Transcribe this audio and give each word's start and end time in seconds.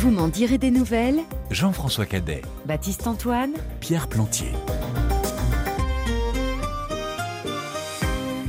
Vous 0.00 0.10
m'en 0.10 0.28
direz 0.28 0.56
des 0.56 0.70
nouvelles 0.70 1.20
Jean-François 1.50 2.06
Cadet, 2.06 2.40
Baptiste 2.64 3.06
Antoine 3.06 3.52
Pierre 3.80 4.08
Plantier. 4.08 4.48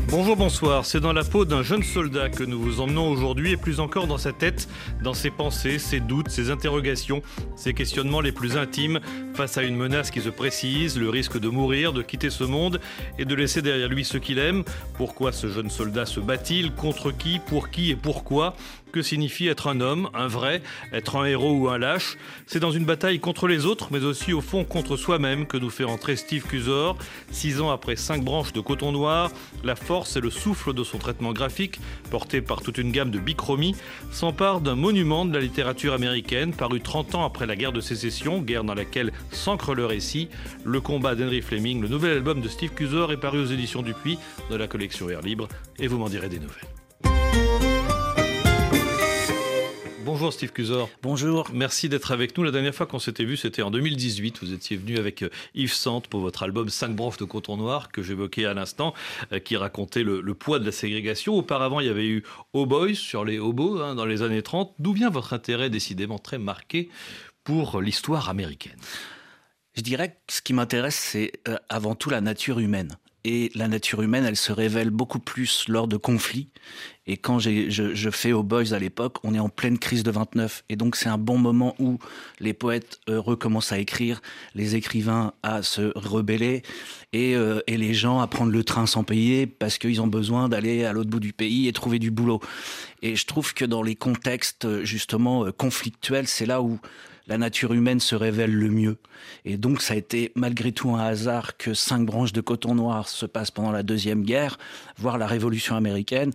Bonjour, 0.07 0.35
bonsoir. 0.35 0.85
C'est 0.85 0.99
dans 0.99 1.13
la 1.13 1.23
peau 1.23 1.45
d'un 1.45 1.63
jeune 1.63 1.83
soldat 1.83 2.29
que 2.29 2.43
nous 2.43 2.61
vous 2.61 2.81
emmenons 2.81 3.09
aujourd'hui 3.09 3.51
et 3.51 3.57
plus 3.57 3.79
encore 3.79 4.07
dans 4.07 4.17
sa 4.17 4.33
tête, 4.33 4.67
dans 5.01 5.13
ses 5.13 5.29
pensées, 5.29 5.79
ses 5.79 6.01
doutes, 6.01 6.29
ses 6.29 6.51
interrogations, 6.51 7.21
ses 7.55 7.73
questionnements 7.73 8.19
les 8.19 8.33
plus 8.33 8.57
intimes 8.57 8.99
face 9.33 9.57
à 9.57 9.63
une 9.63 9.77
menace 9.77 10.11
qui 10.11 10.19
se 10.19 10.27
précise, 10.27 10.99
le 10.99 11.09
risque 11.09 11.39
de 11.39 11.47
mourir, 11.47 11.93
de 11.93 12.01
quitter 12.01 12.29
ce 12.29 12.43
monde 12.43 12.81
et 13.19 13.25
de 13.25 13.35
laisser 13.35 13.61
derrière 13.61 13.87
lui 13.87 14.03
ceux 14.03 14.19
qu'il 14.19 14.37
aime. 14.37 14.63
Pourquoi 14.97 15.31
ce 15.31 15.47
jeune 15.47 15.69
soldat 15.69 16.05
se 16.05 16.19
bat-il? 16.19 16.73
Contre 16.73 17.11
qui? 17.11 17.39
Pour 17.39 17.69
qui? 17.69 17.91
Et 17.91 17.95
pourquoi? 17.95 18.55
Que 18.91 19.01
signifie 19.01 19.47
être 19.47 19.67
un 19.67 19.81
homme, 19.81 20.09
un 20.13 20.27
vrai, 20.27 20.61
être 20.93 21.15
un 21.15 21.25
héros 21.25 21.53
ou 21.53 21.69
un 21.69 21.77
lâche 21.77 22.17
C'est 22.45 22.59
dans 22.59 22.71
une 22.71 22.85
bataille 22.85 23.19
contre 23.19 23.47
les 23.47 23.65
autres, 23.65 23.87
mais 23.91 24.03
aussi 24.03 24.33
au 24.33 24.41
fond 24.41 24.63
contre 24.63 24.97
soi-même 24.97 25.47
que 25.47 25.57
nous 25.57 25.69
fait 25.69 25.83
entrer 25.83 26.15
Steve 26.15 26.43
Cusor. 26.43 26.97
Six 27.31 27.61
ans 27.61 27.71
après 27.71 27.95
cinq 27.95 28.23
branches 28.23 28.53
de 28.53 28.61
coton 28.61 28.91
noir, 28.91 29.31
la 29.63 29.75
force 29.75 30.15
et 30.15 30.21
le 30.21 30.29
souffle 30.29 30.73
de 30.73 30.83
son 30.83 30.97
traitement 30.97 31.33
graphique, 31.33 31.79
porté 32.09 32.41
par 32.41 32.61
toute 32.61 32.77
une 32.77 32.91
gamme 32.91 33.11
de 33.11 33.19
bichromie, 33.19 33.75
s'empare 34.11 34.61
d'un 34.61 34.75
monument 34.75 35.25
de 35.25 35.33
la 35.33 35.39
littérature 35.39 35.93
américaine, 35.93 36.53
paru 36.53 36.81
30 36.81 37.15
ans 37.15 37.25
après 37.25 37.45
la 37.45 37.55
guerre 37.55 37.71
de 37.71 37.81
sécession, 37.81 38.41
guerre 38.41 38.63
dans 38.63 38.75
laquelle 38.75 39.11
s'ancre 39.31 39.73
le 39.73 39.85
récit. 39.85 40.29
Le 40.63 40.81
combat 40.81 41.15
d'Henry 41.15 41.41
Fleming, 41.41 41.81
le 41.81 41.87
nouvel 41.87 42.11
album 42.11 42.41
de 42.41 42.47
Steve 42.47 42.73
Cusor, 42.73 43.11
est 43.11 43.17
paru 43.17 43.39
aux 43.39 43.45
éditions 43.45 43.81
Dupuis 43.81 44.17
de 44.49 44.55
la 44.55 44.67
collection 44.67 45.09
Air 45.09 45.21
Libre, 45.21 45.47
et 45.79 45.87
vous 45.87 45.97
m'en 45.97 46.09
direz 46.09 46.29
des 46.29 46.39
nouvelles. 46.39 46.70
Bonjour 50.03 50.33
Steve 50.33 50.51
Cusor. 50.51 50.89
Bonjour. 51.03 51.47
Merci 51.53 51.87
d'être 51.87 52.11
avec 52.11 52.35
nous. 52.35 52.43
La 52.43 52.49
dernière 52.49 52.73
fois 52.73 52.87
qu'on 52.87 52.97
s'était 52.97 53.23
vu, 53.23 53.37
c'était 53.37 53.61
en 53.61 53.69
2018. 53.69 54.39
Vous 54.41 54.51
étiez 54.51 54.75
venu 54.75 54.97
avec 54.97 55.21
euh, 55.21 55.29
Yves 55.53 55.73
Sante 55.73 56.07
pour 56.07 56.21
votre 56.21 56.41
album 56.41 56.69
5 56.69 56.95
branches 56.95 57.17
de 57.17 57.25
coton 57.25 57.55
noir 57.55 57.91
que 57.91 58.01
j'évoquais 58.01 58.45
à 58.45 58.55
l'instant, 58.55 58.95
euh, 59.31 59.37
qui 59.37 59.57
racontait 59.57 60.01
le, 60.01 60.33
poids 60.33 60.57
de 60.57 60.65
la 60.65 60.71
ségrégation. 60.71 61.35
Auparavant, 61.35 61.79
il 61.81 61.87
y 61.87 61.89
avait 61.89 62.07
eu 62.07 62.23
Oh 62.53 62.65
Boys 62.65 62.95
sur 62.95 63.25
les 63.25 63.37
hobos 63.37 63.79
hein, 63.79 63.93
dans 63.93 64.05
les 64.05 64.23
années 64.23 64.41
30. 64.41 64.73
D'où 64.79 64.93
vient 64.93 65.11
votre 65.11 65.33
intérêt 65.33 65.69
décidément 65.69 66.17
très 66.17 66.39
marqué 66.39 66.89
pour 67.43 67.79
l'histoire 67.79 68.29
américaine? 68.29 68.79
Je 69.75 69.81
dirais 69.81 70.09
que 70.09 70.33
ce 70.33 70.41
qui 70.41 70.53
m'intéresse, 70.53 70.95
c'est 70.95 71.33
euh, 71.47 71.57
avant 71.69 71.93
tout 71.93 72.09
la 72.09 72.21
nature 72.21 72.57
humaine 72.57 72.97
et 73.23 73.51
la 73.53 73.67
nature 73.67 74.01
humaine, 74.01 74.25
elle 74.25 74.37
se 74.37 74.51
révèle 74.51 74.89
beaucoup 74.89 75.19
plus 75.19 75.65
lors 75.67 75.87
de 75.87 75.97
conflits. 75.97 76.49
Et 77.07 77.17
quand 77.17 77.39
je, 77.39 78.09
fais 78.11 78.31
aux 78.31 78.43
Boys 78.43 78.73
à 78.73 78.79
l'époque, 78.79 79.17
on 79.23 79.33
est 79.33 79.39
en 79.39 79.49
pleine 79.49 79.79
crise 79.79 80.03
de 80.03 80.11
29. 80.11 80.63
Et 80.69 80.75
donc 80.75 80.95
c'est 80.95 81.09
un 81.09 81.17
bon 81.17 81.37
moment 81.37 81.75
où 81.79 81.97
les 82.39 82.53
poètes 82.53 82.99
euh, 83.09 83.19
recommencent 83.19 83.71
à 83.71 83.79
écrire, 83.79 84.21
les 84.53 84.75
écrivains 84.75 85.33
à 85.41 85.63
se 85.63 85.91
rebeller 85.95 86.61
et, 87.11 87.35
euh, 87.35 87.61
et 87.65 87.77
les 87.77 87.93
gens 87.93 88.19
à 88.19 88.27
prendre 88.27 88.51
le 88.51 88.63
train 88.63 88.85
sans 88.85 89.03
payer 89.03 89.47
parce 89.47 89.79
qu'ils 89.79 89.99
ont 90.01 90.07
besoin 90.07 90.47
d'aller 90.47 90.85
à 90.85 90.93
l'autre 90.93 91.09
bout 91.09 91.19
du 91.19 91.33
pays 91.33 91.67
et 91.67 91.73
trouver 91.73 91.97
du 91.97 92.11
boulot. 92.11 92.39
Et 93.01 93.15
je 93.15 93.25
trouve 93.25 93.53
que 93.55 93.65
dans 93.65 93.81
les 93.81 93.95
contextes 93.95 94.83
justement 94.83 95.45
euh, 95.45 95.51
conflictuels, 95.51 96.27
c'est 96.27 96.45
là 96.45 96.61
où 96.61 96.79
la 97.27 97.37
nature 97.37 97.73
humaine 97.73 97.99
se 97.99 98.15
révèle 98.15 98.53
le 98.53 98.69
mieux. 98.69 98.97
Et 99.45 99.57
donc 99.57 99.81
ça 99.81 99.93
a 99.93 99.97
été 99.97 100.31
malgré 100.35 100.71
tout 100.71 100.91
un 100.91 100.99
hasard 100.99 101.57
que 101.57 101.73
cinq 101.73 102.05
branches 102.05 102.33
de 102.33 102.41
coton 102.41 102.75
noir 102.75 103.07
se 103.09 103.25
passent 103.25 103.51
pendant 103.51 103.71
la 103.71 103.83
Deuxième 103.83 104.23
Guerre, 104.23 104.57
voire 104.97 105.17
la 105.17 105.27
Révolution 105.27 105.75
américaine, 105.75 106.31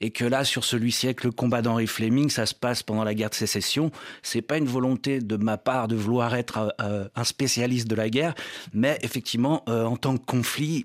et 0.00 0.10
que 0.10 0.24
là, 0.24 0.44
sur 0.44 0.64
celui-ci, 0.64 1.08
le 1.22 1.30
combat 1.30 1.62
d'Henry 1.62 1.86
Fleming, 1.86 2.30
ça 2.30 2.46
se 2.46 2.54
passe 2.54 2.82
pendant 2.82 3.04
la 3.04 3.14
guerre 3.14 3.30
de 3.30 3.34
sécession. 3.34 3.90
C'est 4.22 4.42
pas 4.42 4.56
une 4.56 4.66
volonté 4.66 5.20
de 5.20 5.36
ma 5.36 5.58
part 5.58 5.88
de 5.88 5.96
vouloir 5.96 6.34
être 6.34 6.74
euh, 6.80 7.06
un 7.14 7.24
spécialiste 7.24 7.88
de 7.88 7.94
la 7.94 8.08
guerre, 8.08 8.34
mais 8.72 8.98
effectivement, 9.02 9.62
euh, 9.68 9.84
en 9.84 9.96
tant 9.96 10.16
que 10.16 10.24
conflit, 10.24 10.84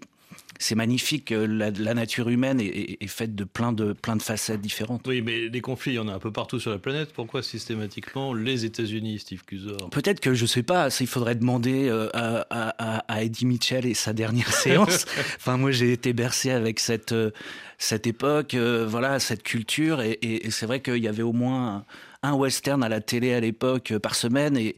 c'est 0.59 0.75
magnifique. 0.75 1.31
Euh, 1.31 1.45
la, 1.47 1.93
nature 1.93 2.29
humaine 2.29 2.59
est, 2.59 3.07
faite 3.07 3.35
de 3.35 3.43
plein, 3.43 3.71
de 3.71 3.93
plein 3.93 4.15
de 4.15 4.21
facettes 4.21 4.61
différentes. 4.61 5.05
Oui, 5.07 5.21
mais 5.21 5.49
les 5.49 5.61
conflits, 5.61 5.93
il 5.93 5.95
y 5.95 5.99
en 5.99 6.07
a 6.07 6.13
un 6.13 6.19
peu 6.19 6.31
partout 6.31 6.59
sur 6.59 6.71
la 6.71 6.77
planète. 6.77 7.13
Pourquoi 7.13 7.43
systématiquement 7.43 8.33
les 8.33 8.65
États-Unis, 8.65 9.19
Steve 9.19 9.43
Cusor 9.45 9.89
Peut-être 9.91 10.19
que 10.19 10.33
je 10.33 10.43
ne 10.43 10.47
sais 10.47 10.63
pas. 10.63 10.89
Il 10.99 11.07
faudrait 11.07 11.35
demander 11.35 11.87
euh, 11.89 12.09
à, 12.13 13.23
Eddie 13.23 13.45
Mitchell 13.45 13.85
et 13.85 13.93
sa 13.93 14.13
dernière 14.13 14.51
séance. 14.53 15.05
enfin, 15.37 15.57
moi, 15.57 15.71
j'ai 15.71 15.91
été 15.91 16.13
bercé 16.13 16.51
avec 16.51 16.79
cette 16.79 17.11
euh, 17.11 17.31
cette 17.77 18.07
époque, 18.07 18.55
voilà, 18.55 19.19
cette 19.19 19.43
culture, 19.43 20.01
et, 20.01 20.17
et 20.21 20.49
c'est 20.49 20.65
vrai 20.65 20.79
qu'il 20.79 21.03
y 21.03 21.09
avait 21.09 21.23
au 21.23 21.33
moins 21.33 21.83
un 22.23 22.33
western 22.33 22.81
à 22.81 22.87
la 22.87 23.01
télé 23.01 23.33
à 23.33 23.41
l'époque 23.41 23.93
par 23.97 24.15
semaine, 24.15 24.55
et 24.55 24.77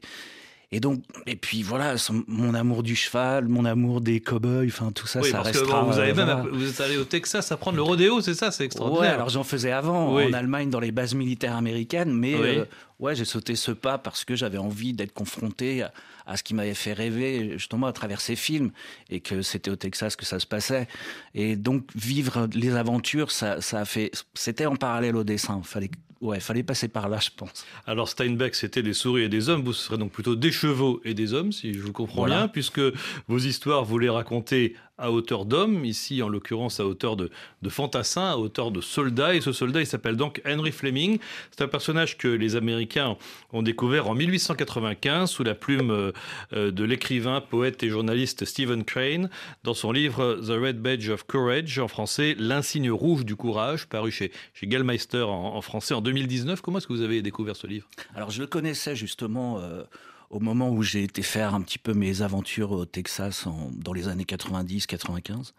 et 0.70 0.82
donc, 0.82 1.02
et 1.26 1.38
puis 1.38 1.64
voilà, 1.64 1.96
mon 2.28 2.54
amour 2.54 2.84
du 2.84 2.94
cheval, 2.94 3.48
mon 3.48 3.64
amour 3.64 4.02
des 4.02 4.20
cow-boys, 4.20 4.66
enfin 4.66 4.92
tout 4.92 5.08
ça, 5.08 5.24
ça 5.24 5.42
restera. 5.42 5.84
vous, 5.84 5.98
avez 5.98 6.14
même, 6.14 6.50
vous 6.52 6.70
êtes 6.70 6.82
allé 6.82 6.98
au 6.98 7.06
Texas 7.06 7.54
apprendre 7.54 7.78
le 7.78 7.84
rodéo, 7.84 8.20
c'est 8.20 8.34
ça, 8.34 8.52
c'est 8.52 8.66
extraordinaire. 8.66 9.02
Ouais, 9.02 9.16
alors 9.16 9.30
j'en 9.30 9.46
faisais 9.46 9.72
avant 9.72 10.14
en 10.14 10.34
Allemagne 10.34 10.70
dans 10.70 10.82
les 10.82 10.92
bases 10.92 11.14
militaires 11.14 11.56
américaines, 11.56 12.12
mais 12.12 12.34
euh, 12.34 12.66
ouais, 13.00 13.16
j'ai 13.16 13.24
sauté 13.24 13.56
ce 13.56 13.72
pas 13.72 13.98
parce 13.98 14.26
que 14.26 14.36
j'avais 14.36 14.58
envie 14.58 14.92
d'être 14.92 15.14
confronté 15.14 15.84
à, 16.26 16.36
ce 16.36 16.44
qui 16.44 16.54
m'avait 16.54 16.74
fait 16.74 16.92
rêver 16.92 17.54
justement 17.54 17.88
à 17.88 17.94
travers 17.94 18.20
ces 18.20 18.36
films 18.36 18.72
et 19.10 19.22
que 19.22 19.42
c'était 19.42 19.72
au 19.72 19.78
Texas 19.78 20.18
que 20.18 20.26
ça 20.26 20.38
se 20.38 20.46
passait. 20.46 20.90
Et 21.34 21.56
donc 21.56 21.86
vivre 21.96 22.50
les 22.54 22.76
aventures, 22.76 23.32
ça, 23.32 23.62
ça 23.62 23.80
a 23.80 23.86
fait, 23.86 24.12
c'était 24.34 24.66
en 24.66 24.76
parallèle 24.76 25.16
au 25.16 25.24
dessin. 25.24 25.62
Fallait 25.64 25.92
ouais, 26.22 26.40
fallait 26.40 26.64
passer 26.64 26.88
par 26.88 27.10
là, 27.10 27.20
je 27.22 27.30
pense. 27.36 27.66
Alors 27.86 28.10
Steinbeck, 28.10 28.56
c'était 28.56 28.84
des 28.84 28.94
souris 28.94 29.24
et 29.24 29.30
des 29.30 29.50
hommes. 29.50 29.64
Vous 29.64 29.74
serez 29.74 29.98
donc 29.98 30.12
plutôt 30.12 30.36
des 30.36 30.52
chevaux 30.52 31.02
et 31.04 31.14
des 31.14 31.34
hommes, 31.34 31.52
si 31.52 31.74
je 31.74 31.80
vous 31.80 31.94
comprends 31.94 32.26
bien, 32.26 32.48
puisque 32.48 32.82
vos 33.28 33.38
histoires, 33.38 33.84
vous 33.84 34.00
les 34.00 34.10
racontez 34.10 34.76
à 34.98 35.12
hauteur 35.12 35.46
d'homme, 35.46 35.86
ici 35.86 36.22
en 36.24 36.30
l'occurrence 36.30 36.80
à 36.80 36.86
hauteur 36.86 37.16
de, 37.16 37.30
de 37.62 37.70
fantassin, 37.70 38.32
à 38.32 38.38
hauteur 38.38 38.72
de 38.72 38.82
soldat. 38.82 39.36
Et 39.36 39.42
ce 39.42 39.52
soldat, 39.52 39.82
il 39.82 39.88
s'appelle 39.88 40.16
donc 40.16 40.42
Henry 40.46 40.72
Fleming. 40.72 41.20
C'est 41.52 41.64
un 41.64 41.68
personnage 41.68 42.18
que 42.18 42.28
les 42.28 42.56
Américains 42.56 43.16
ont 43.54 43.62
découvert 43.62 44.10
en 44.10 44.16
1895 44.16 45.30
sous 45.30 45.44
la 45.44 45.56
plume 45.56 45.92
euh, 45.92 46.12
euh, 46.54 46.72
de 46.72 46.84
l'écrivain, 46.84 47.42
poète 47.42 47.84
et 47.84 47.90
journaliste 47.90 48.46
Stephen 48.46 48.84
Crane 48.84 49.30
dans 49.64 49.74
son 49.74 49.92
livre 49.92 50.40
The 50.46 50.60
Red 50.60 50.82
Badge 50.82 51.10
of 51.10 51.24
Courage, 51.26 51.80
en 51.80 51.88
français 51.88 52.36
L'insigne 52.40 52.92
rouge 52.92 53.26
du 53.26 53.36
courage, 53.36 53.88
paru 53.88 54.12
chez, 54.12 54.32
chez 54.54 54.68
Gallmeister 54.68 55.24
en, 55.24 55.62
français 55.62 55.94
en 55.94 56.02
2019. 56.02 56.62
Comment 56.62 56.80
est-ce 56.80 56.88
que 56.88 56.94
vous 56.94 57.02
avez 57.02 57.22
découvert 57.22 57.56
ce 57.56 57.68
livre? 57.68 57.88
Alors 58.16 58.32
je 58.32 58.42
le 58.42 58.48
connaissais 58.48 58.96
justement. 58.96 59.60
Euh, 59.60 59.84
au 60.30 60.40
moment 60.40 60.70
où 60.70 60.84
j'ai 60.84 61.04
été 61.04 61.22
faire 61.22 61.56
un 61.56 61.62
petit 61.62 61.78
peu 61.78 61.94
mes 61.94 62.22
aventures 62.22 62.72
au 62.72 62.86
Texas 62.86 63.48
en, 63.48 63.72
dans 63.74 63.94
les 63.94 64.10
années 64.10 64.26
90-95. 64.26 65.54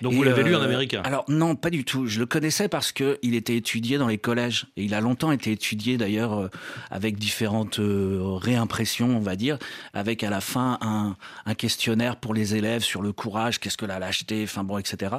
Donc 0.00 0.14
vous 0.14 0.22
l'avez 0.22 0.42
lu 0.42 0.54
en 0.54 0.60
euh, 0.60 0.64
américain 0.64 1.02
Alors 1.04 1.24
non, 1.28 1.56
pas 1.56 1.68
du 1.68 1.84
tout. 1.84 2.06
Je 2.06 2.18
le 2.18 2.24
connaissais 2.26 2.68
parce 2.68 2.90
que 2.90 3.18
il 3.22 3.34
était 3.34 3.56
étudié 3.56 3.98
dans 3.98 4.08
les 4.08 4.16
collèges 4.16 4.66
et 4.76 4.84
il 4.84 4.94
a 4.94 5.00
longtemps 5.00 5.30
été 5.30 5.52
étudié 5.52 5.98
d'ailleurs 5.98 6.38
euh, 6.38 6.48
avec 6.90 7.18
différentes 7.18 7.80
euh, 7.80 8.18
réimpressions, 8.22 9.14
on 9.14 9.20
va 9.20 9.36
dire, 9.36 9.58
avec 9.92 10.24
à 10.24 10.30
la 10.30 10.40
fin 10.40 10.78
un, 10.80 11.16
un, 11.44 11.54
questionnaire 11.54 12.16
pour 12.16 12.32
les 12.32 12.54
élèves 12.54 12.82
sur 12.82 13.02
le 13.02 13.12
courage, 13.12 13.60
qu'est-ce 13.60 13.76
que 13.76 13.86
la 13.86 13.98
lâcheté, 13.98 14.42
enfin 14.44 14.64
bon, 14.64 14.78
etc. 14.78 15.16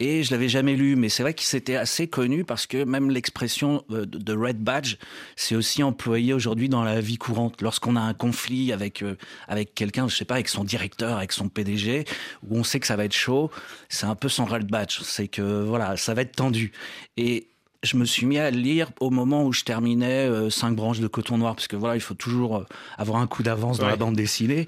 Et 0.00 0.24
je 0.24 0.32
l'avais 0.32 0.48
jamais 0.48 0.74
lu, 0.74 0.96
mais 0.96 1.08
c'est 1.08 1.22
vrai 1.22 1.34
qu'il 1.34 1.46
s'était 1.46 1.76
assez 1.76 2.08
connu 2.08 2.44
parce 2.44 2.66
que 2.66 2.82
même 2.82 3.10
l'expression 3.10 3.84
de 3.88 4.32
red 4.32 4.58
badge, 4.58 4.96
c'est 5.36 5.54
aussi 5.54 5.84
employé 5.84 6.32
aujourd'hui 6.32 6.68
dans 6.68 6.82
la 6.82 7.00
vie 7.00 7.18
courante 7.18 7.62
lorsqu'on 7.62 7.94
a 7.94 8.00
un 8.00 8.15
conflit 8.16 8.72
avec 8.72 9.02
euh, 9.02 9.16
avec 9.48 9.74
quelqu'un, 9.74 10.08
je 10.08 10.16
sais 10.16 10.24
pas, 10.24 10.34
avec 10.34 10.48
son 10.48 10.64
directeur, 10.64 11.16
avec 11.18 11.32
son 11.32 11.48
PDG, 11.48 12.04
où 12.48 12.58
on 12.58 12.64
sait 12.64 12.80
que 12.80 12.86
ça 12.86 12.96
va 12.96 13.04
être 13.04 13.14
chaud, 13.14 13.50
c'est 13.88 14.06
un 14.06 14.16
peu 14.16 14.28
son 14.28 14.44
red 14.44 14.66
badge, 14.66 15.00
c'est 15.02 15.28
que 15.28 15.62
voilà, 15.62 15.96
ça 15.96 16.14
va 16.14 16.22
être 16.22 16.34
tendu. 16.34 16.72
Et 17.16 17.48
je 17.82 17.96
me 17.96 18.04
suis 18.04 18.26
mis 18.26 18.38
à 18.38 18.50
lire 18.50 18.90
au 19.00 19.10
moment 19.10 19.44
où 19.44 19.52
je 19.52 19.62
terminais 19.62 20.28
euh, 20.28 20.50
cinq 20.50 20.74
branches 20.74 21.00
de 21.00 21.06
coton 21.06 21.38
noir, 21.38 21.54
parce 21.54 21.68
que 21.68 21.76
voilà, 21.76 21.94
il 21.94 22.00
faut 22.00 22.14
toujours 22.14 22.56
euh, 22.56 22.64
avoir 22.98 23.20
un 23.20 23.26
coup 23.26 23.42
d'avance 23.42 23.78
dans 23.78 23.88
la 23.88 23.96
bande 23.96 24.16
dessinée. 24.16 24.66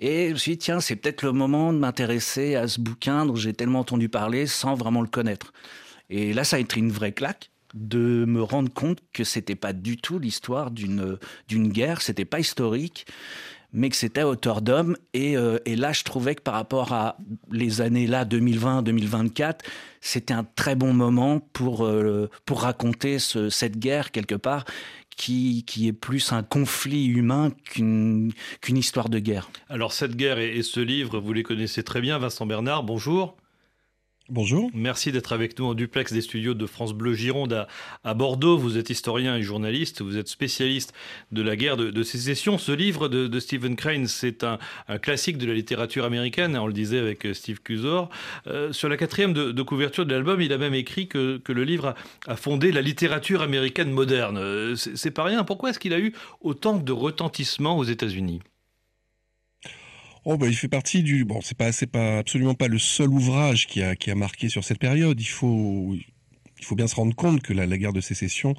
Et 0.00 0.28
je 0.28 0.32
me 0.32 0.38
suis 0.38 0.52
dit, 0.52 0.58
tiens, 0.58 0.80
c'est 0.80 0.96
peut-être 0.96 1.22
le 1.22 1.32
moment 1.32 1.72
de 1.72 1.78
m'intéresser 1.78 2.54
à 2.54 2.68
ce 2.68 2.80
bouquin 2.80 3.26
dont 3.26 3.36
j'ai 3.36 3.54
tellement 3.54 3.80
entendu 3.80 4.08
parler 4.08 4.46
sans 4.46 4.74
vraiment 4.74 5.00
le 5.00 5.08
connaître. 5.08 5.52
Et 6.10 6.32
là, 6.32 6.44
ça 6.44 6.56
a 6.56 6.58
été 6.58 6.78
une 6.78 6.92
vraie 6.92 7.12
claque 7.12 7.50
de 7.74 8.24
me 8.26 8.42
rendre 8.42 8.72
compte 8.72 8.98
que 9.12 9.24
c'était 9.24 9.54
pas 9.54 9.72
du 9.72 9.96
tout 9.96 10.18
l'histoire 10.18 10.70
d'une 10.70 11.18
d'une 11.48 11.68
guerre, 11.68 12.02
c'était 12.02 12.24
pas 12.24 12.40
historique, 12.40 13.06
mais 13.72 13.90
que 13.90 13.96
c'était 13.96 14.22
à 14.22 14.28
hauteur 14.28 14.62
d'homme. 14.62 14.96
Et, 15.14 15.36
euh, 15.36 15.58
et, 15.64 15.76
là, 15.76 15.92
je 15.92 16.04
trouvais 16.04 16.34
que 16.34 16.42
par 16.42 16.54
rapport 16.54 16.92
à 16.92 17.18
les 17.50 17.80
années 17.80 18.06
là 18.06 18.24
2020-2024, 18.24 19.60
c'était 20.00 20.34
un 20.34 20.44
très 20.44 20.74
bon 20.74 20.92
moment 20.92 21.40
pour 21.52 21.84
euh, 21.84 22.30
pour 22.46 22.62
raconter 22.62 23.18
ce, 23.18 23.50
cette 23.50 23.78
guerre 23.78 24.10
quelque 24.10 24.34
part. 24.34 24.64
Qui, 25.16 25.64
qui 25.64 25.88
est 25.88 25.92
plus 25.92 26.30
un 26.30 26.44
conflit 26.44 27.06
humain 27.06 27.50
qu'une 27.64 28.32
histoire 28.68 29.08
de 29.08 29.18
guerre. 29.18 29.50
Alors 29.68 29.92
cette 29.92 30.14
guerre 30.14 30.38
et 30.38 30.62
ce 30.62 30.78
livre, 30.78 31.18
vous 31.18 31.32
les 31.32 31.42
connaissez 31.42 31.82
très 31.82 32.00
bien, 32.00 32.18
Vincent 32.18 32.46
Bernard, 32.46 32.84
bonjour. 32.84 33.36
Bonjour. 34.30 34.70
Merci 34.74 35.10
d'être 35.10 35.32
avec 35.32 35.58
nous 35.58 35.64
en 35.64 35.72
duplex 35.72 36.12
des 36.12 36.20
studios 36.20 36.52
de 36.52 36.66
France 36.66 36.92
Bleu 36.92 37.14
Gironde 37.14 37.66
à, 38.04 38.12
Bordeaux. 38.12 38.58
Vous 38.58 38.76
êtes 38.76 38.90
historien 38.90 39.34
et 39.34 39.42
journaliste, 39.42 40.02
vous 40.02 40.18
êtes 40.18 40.28
spécialiste 40.28 40.92
de 41.32 41.40
la 41.40 41.56
guerre 41.56 41.78
de, 41.78 42.02
sécession. 42.02 42.58
Ce 42.58 42.70
livre 42.70 43.08
de, 43.08 43.40
Stephen 43.40 43.74
Crane, 43.74 44.06
c'est 44.06 44.44
un, 44.44 44.58
classique 45.00 45.38
de 45.38 45.46
la 45.46 45.54
littérature 45.54 46.04
américaine, 46.04 46.58
on 46.58 46.66
le 46.66 46.74
disait 46.74 46.98
avec 46.98 47.24
euh, 47.24 47.32
Steve 47.32 47.62
Cusor. 47.62 48.10
Euh, 48.48 48.70
sur 48.70 48.90
la 48.90 48.98
quatrième 48.98 49.32
de, 49.32 49.62
couverture 49.62 50.04
de 50.04 50.12
l'album, 50.12 50.42
il 50.42 50.52
a 50.52 50.58
même 50.58 50.74
écrit 50.74 51.08
que, 51.08 51.40
le 51.48 51.64
livre 51.64 51.94
a, 52.26 52.36
fondé 52.36 52.70
la 52.70 52.82
littérature 52.82 53.40
américaine 53.40 53.90
moderne. 53.90 54.36
Euh, 54.36 54.76
c'est 54.76 55.10
pas 55.10 55.24
rien. 55.24 55.42
Pourquoi 55.42 55.70
est-ce 55.70 55.78
qu'il 55.78 55.94
a 55.94 55.98
eu 55.98 56.12
autant 56.42 56.76
de 56.76 56.92
retentissement 56.92 57.78
aux 57.78 57.84
États-Unis? 57.84 58.42
Oh 60.24 60.36
bah, 60.36 60.46
il 60.48 60.56
fait 60.56 60.68
partie 60.68 61.02
du 61.02 61.24
bon 61.24 61.40
c'est 61.40 61.56
pas 61.56 62.18
absolument 62.18 62.54
pas 62.54 62.68
le 62.68 62.78
seul 62.78 63.08
ouvrage 63.08 63.66
qui 63.66 63.82
a 63.82 64.14
marqué 64.14 64.48
sur 64.48 64.64
cette 64.64 64.78
période. 64.78 65.20
Il 65.20 65.24
faut 65.24 65.94
il 66.58 66.64
faut 66.64 66.74
bien 66.74 66.86
se 66.86 66.94
rendre 66.94 67.14
compte 67.14 67.42
que 67.42 67.52
la, 67.52 67.66
guerre 67.78 67.92
de 67.92 68.00
sécession 68.00 68.54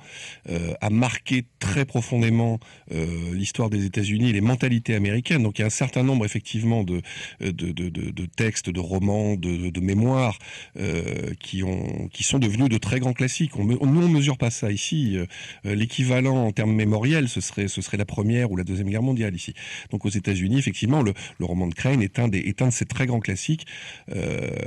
euh, 0.50 0.74
a 0.82 0.90
marqué 0.90 1.46
très 1.60 1.86
profondément 1.86 2.60
euh, 2.92 3.34
l'histoire 3.34 3.70
des 3.70 3.86
États-Unis 3.86 4.30
et 4.30 4.34
les 4.34 4.42
mentalités 4.42 4.96
américaines. 4.96 5.44
Donc 5.44 5.60
il 5.60 5.62
y 5.62 5.64
a 5.64 5.68
un 5.68 5.72
certain 5.72 6.04
nombre 6.04 6.26
effectivement 6.26 6.84
de, 6.84 7.02
de 7.42 8.26
textes, 8.26 8.70
de 8.70 8.80
romans, 8.80 9.36
de, 9.36 9.80
mémoires 9.80 10.38
euh, 10.78 11.34
qui, 11.40 11.64
ont, 11.64 12.10
qui 12.12 12.24
sont 12.24 12.40
devenus 12.40 12.70
de 12.70 12.78
très 12.78 13.00
grands 13.00 13.14
classiques. 13.14 13.58
On, 13.58 13.66
nous, 13.66 13.78
on 13.82 14.08
mesure 14.08 14.38
pas 14.38 14.50
ça 14.50 14.72
ici. 14.72 15.18
L'équivalent 15.64 16.46
en 16.46 16.52
termes 16.52 16.74
mémoriels, 16.74 17.30
ce 17.30 17.42
serait, 17.42 17.68
la 17.98 18.06
Première 18.06 18.52
ou 18.52 18.56
la 18.56 18.64
Deuxième 18.64 18.90
Guerre 18.90 19.02
mondiale 19.02 19.36
ici. 19.36 19.54
Donc 19.92 20.06
aux 20.06 20.10
États-Unis, 20.10 20.60
effectivement, 20.60 21.02
le, 21.02 21.14
roman 21.40 21.68
de 21.68 21.74
Crane 21.74 22.02
est 22.02 22.20
un, 22.20 22.28
des, 22.28 22.40
est 22.40 22.62
un 22.62 22.68
de 22.68 22.74
ces 22.74 22.86
très 22.86 23.06
grands 23.06 23.20
classiques. 23.20 23.66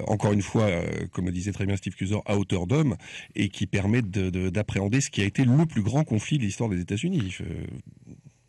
encore 0.06 0.32
une 0.32 0.42
fois, 0.42 0.68
comme 1.12 1.26
le 1.26 1.32
disait 1.32 1.52
très 1.52 1.66
bien 1.66 1.76
Steve 1.76 1.94
Cusor, 1.94 2.22
à 2.26 2.36
hauteur 2.36 2.66
d'homme 2.66 2.96
et 3.34 3.48
qui 3.48 3.66
permet 3.66 4.02
d'appréhender 4.02 5.00
ce 5.00 5.10
qui 5.10 5.20
a 5.22 5.24
été 5.24 5.44
le 5.44 5.66
plus 5.66 5.82
grand 5.82 6.04
conflit 6.04 6.38
de 6.38 6.42
l'histoire 6.42 6.68
des 6.68 6.80
États-Unis. 6.80 7.38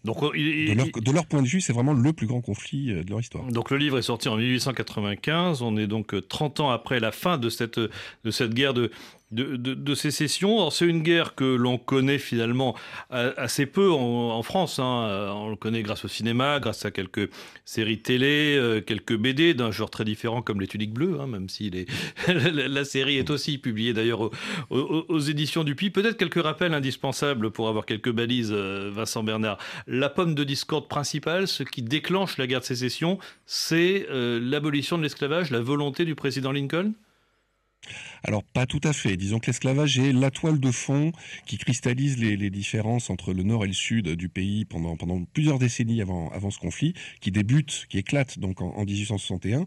Donc, 0.04 0.18
de, 0.36 1.12
leur, 1.14 1.26
point 1.26 1.42
de 1.42 1.48
vue, 1.48 1.62
c'est 1.62 1.72
vraiment 1.72 1.94
le 1.94 2.12
plus 2.12 2.28
grand 2.28 2.42
conflit 2.42 2.92
euh, 2.92 3.06
de 3.06 3.10
leur 3.10 3.22
histoire. 3.22 3.46
Donc 3.46 3.72
le 3.72 3.78
livre 3.78 3.98
est 3.98 4.02
sorti 4.02 4.28
en 4.28 4.36
1895, 4.36 5.62
on 5.62 5.78
est 5.78 5.88
donc 5.88 6.14
30 6.28 6.60
ans 6.60 6.72
après 6.72 7.00
la 7.00 7.14
fin 7.14 7.38
de 7.38 7.50
cette, 7.50 7.80
de 7.80 8.32
cette 8.32 8.54
guerre 8.54 8.74
de, 8.74 8.92
de, 9.34 9.96
sécession. 9.96 10.70
C'est 10.70 10.86
une 10.86 11.02
guerre 11.02 11.36
que 11.36 11.44
l'on 11.44 11.78
connaît 11.78 12.18
finalement 12.18 12.76
assez 13.10 13.66
peu 13.66 13.92
en, 13.92 14.42
France. 14.44 14.80
Hein. 14.80 15.32
On 15.36 15.50
le 15.50 15.56
connaît 15.56 15.84
grâce 15.84 16.06
au 16.06 16.08
cinéma, 16.08 16.60
grâce 16.60 16.86
à 16.86 16.92
quelques 16.92 17.30
séries 17.66 18.00
télé, 18.00 18.56
euh, 18.58 18.82
quelques 18.82 19.16
BD 19.16 19.54
d'un 19.54 19.72
genre 19.72 19.90
très 19.90 20.06
différent 20.06 20.42
comme 20.42 20.60
Les 20.60 20.68
Tuniques 20.68 20.94
Bleues, 20.94 21.20
hein, 21.20 21.28
même 21.28 21.50
si 21.50 21.72
la 22.28 22.86
série 22.86 23.18
est 23.18 23.30
aussi 23.30 23.58
publiée 23.58 23.94
d'ailleurs 23.94 24.30
aux, 24.70 25.20
éditions 25.20 25.64
du 25.64 25.76
Peut-être 25.76 26.18
quelques 26.18 26.42
rappels 26.42 26.74
indispensables 26.74 27.52
pour 27.52 27.68
avoir 27.68 27.86
quelques 27.86 28.12
balises, 28.12 28.52
euh, 28.54 28.90
Vincent 28.94 29.24
Bernard. 29.24 29.58
La 29.88 30.10
pomme 30.10 30.34
de 30.36 30.44
discorde 30.44 30.88
principale, 30.88 31.48
ce 31.48 31.64
qui 31.64 31.82
déclenche 31.82 32.38
la 32.38 32.48
guerre 32.48 32.62
de 32.62 32.66
sécession, 32.66 33.18
c'est 33.46 34.08
euh, 34.10 34.40
l'abolition 34.42 34.98
de 34.98 35.04
l'esclavage, 35.04 35.52
la 35.52 35.60
volonté 35.60 36.06
du 36.06 36.16
président 36.16 36.52
Lincoln? 36.52 36.94
Alors 38.24 38.44
pas 38.44 38.66
tout 38.66 38.80
à 38.84 38.94
fait. 38.94 39.18
Disons 39.18 39.40
que 39.40 39.48
l'esclavage 39.48 40.00
est 40.00 40.14
la 40.14 40.32
toile 40.32 40.60
de 40.60 40.72
fond 40.72 41.12
qui 41.46 41.58
cristallise 41.58 42.18
les, 42.18 42.50
différences 42.50 43.10
entre 43.10 43.34
le 43.34 43.44
nord 43.44 43.66
et 43.66 43.68
le 43.68 43.74
sud 43.74 44.10
du 44.10 44.30
pays 44.30 44.66
pendant, 44.66 44.96
plusieurs 45.34 45.60
décennies 45.60 46.02
avant, 46.02 46.52
ce 46.52 46.60
conflit, 46.60 46.94
qui 47.20 47.32
débute, 47.32 47.86
qui 47.90 47.98
éclate 47.98 48.40
donc 48.40 48.62
en, 48.62 48.86
1861. 48.86 49.66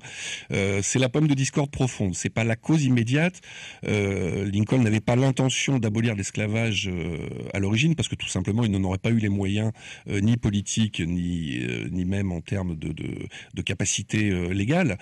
Euh, 0.53 0.81
c'est 0.83 0.99
la 0.99 1.09
pomme 1.09 1.29
de 1.29 1.35
discorde 1.35 1.71
profonde. 1.71 2.15
C'est 2.15 2.31
pas 2.31 2.45
la 2.45 2.57
cause 2.57 2.85
immédiate. 2.85 3.41
Euh, 3.87 4.51
Lincoln 4.51 4.83
n'avait 4.83 5.01
pas 5.01 5.17
l'intention 5.17 5.79
d'abolir 5.79 6.15
l'esclavage 6.15 6.89
euh, 6.89 7.19
à 7.53 7.59
l'origine 7.59 7.95
parce 7.95 8.09
que 8.09 8.15
tout 8.15 8.29
simplement 8.29 8.65
il 8.65 8.71
n'en 8.71 8.85
aurait 8.85 8.99
pas 8.99 9.11
eu 9.11 9.19
les 9.19 9.29
moyens 9.29 9.73
ni 10.07 10.37
politiques 10.37 11.01
ni 11.01 11.61
ni 11.91 12.05
même 12.05 12.33
en 12.33 12.41
termes 12.41 12.77
de, 12.77 12.93
de, 12.93 13.27
de 13.55 13.63
capacité 13.63 14.31
légale. 14.53 14.99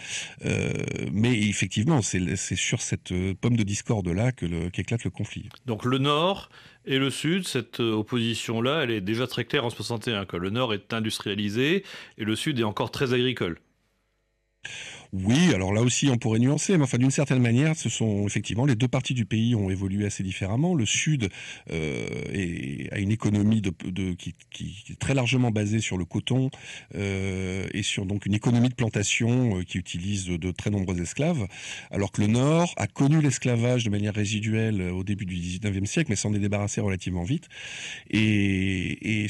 mais 1.13 1.39
effectivement, 1.49 2.03
c'est 2.03 2.57
sur 2.57 2.81
cette 2.81 3.13
pomme 3.45 3.57
de 3.59 3.63
discorde 3.63 4.09
là 4.09 4.33
qu'éclate 4.33 5.05
le 5.05 5.11
conflit. 5.11 5.51
Donc 5.67 5.85
le 5.85 5.99
Nord 5.99 6.49
et 6.87 6.99
le 6.99 7.11
Sud, 7.11 7.47
cette 7.47 7.79
euh, 7.81 7.93
opposition-là, 7.93 8.85
elle 8.85 8.91
est 8.91 9.03
déjà 9.03 9.27
très 9.27 9.45
claire 9.45 9.67
en 9.67 9.71
61, 9.71 10.25
que 10.25 10.39
le 10.39 10.49
Nord 10.49 10.73
est 10.73 10.95
industrialisé 10.95 11.85
et 12.17 12.25
le 12.25 12.37
Sud 12.37 12.59
est 12.59 12.65
encore 12.65 12.91
très 12.91 13.13
agricole. 13.13 13.59
Oui, 15.23 15.55
alors 15.55 15.73
là 15.73 15.81
aussi 15.81 16.09
on 16.09 16.19
pourrait 16.19 16.41
nuancer, 16.41 16.77
mais 16.77 16.83
enfin 16.83 16.99
d'une 16.99 17.13
certaine 17.13 17.41
manière, 17.41 17.77
ce 17.77 17.89
sont 17.89 18.27
effectivement 18.27 18.67
les 18.67 18.75
deux 18.75 18.89
parties 18.89 19.15
du 19.15 19.25
pays 19.25 19.55
ont 19.55 19.71
évolué 19.71 20.07
assez 20.07 20.25
différemment. 20.25 20.75
Le 20.75 20.87
Sud 20.87 21.29
euh, 21.71 22.89
a 22.91 22.99
une 22.99 23.13
économie 23.13 23.63
qui, 24.19 24.35
est 24.91 24.99
très 24.99 25.15
largement 25.15 25.53
basée 25.53 25.79
sur 25.79 25.99
le 25.99 26.05
coton 26.05 26.51
euh, 26.97 27.69
et 27.73 27.85
sur 27.85 28.07
donc 28.07 28.27
une 28.27 28.35
économie 28.35 28.71
de 28.71 28.75
plantation 28.75 29.59
euh, 29.59 29.63
qui 29.63 29.79
utilise 29.79 30.27
de, 30.27 30.51
très 30.51 30.71
nombreux 30.71 31.01
esclaves, 31.01 31.47
alors 31.93 32.11
que 32.11 32.21
le 32.21 32.27
Nord 32.27 32.75
a 32.77 32.89
connu 32.89 33.21
l'esclavage 33.21 33.85
de 33.85 33.91
manière 33.91 34.15
résiduelle 34.15 34.83
au 34.83 35.05
début 35.05 35.27
du 35.27 35.37
19e 35.37 35.87
siècle, 35.87 36.11
mais 36.11 36.17
s'en 36.17 36.35
est 36.35 36.41
débarrassé 36.41 36.81
relativement 36.81 37.23
vite. 37.23 37.49
Et, 38.11 39.29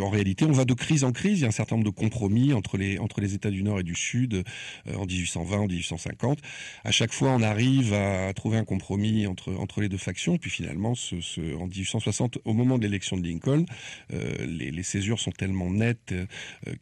en 0.00 0.08
réalité, 0.08 0.44
on 0.44 0.52
va 0.52 0.64
de 0.64 0.74
crise 0.74 1.02
en 1.02 1.10
crise. 1.10 1.40
Il 1.40 1.42
y 1.42 1.44
a 1.46 1.48
un 1.48 1.50
certain 1.50 1.74
nombre 1.74 1.90
de 1.90 1.96
compromis 1.96 2.52
entre 2.52 2.76
les 2.76 3.34
États 3.34 3.50
du 3.50 3.64
Nord 3.64 3.80
et 3.80 3.82
du 3.82 3.96
Sud 3.96 4.44
1820 5.18 5.58
ou 5.58 5.66
1850. 5.66 6.38
À 6.84 6.90
chaque 6.90 7.12
fois, 7.12 7.30
on 7.30 7.42
arrive 7.42 7.92
à 7.94 8.32
trouver 8.34 8.58
un 8.58 8.64
compromis 8.64 9.26
entre, 9.26 9.80
les 9.80 9.88
deux 9.88 9.96
factions. 9.98 10.38
Puis 10.38 10.50
finalement, 10.50 10.92
en 10.92 11.66
1860, 11.66 12.38
au 12.44 12.52
moment 12.52 12.78
de 12.78 12.82
l'élection 12.82 13.16
de 13.16 13.26
Lincoln, 13.26 13.64
euh, 14.12 14.46
les, 14.46 14.82
césures 14.82 15.18
sont 15.18 15.32
tellement 15.32 15.70
nettes 15.70 16.12
euh, 16.12 16.26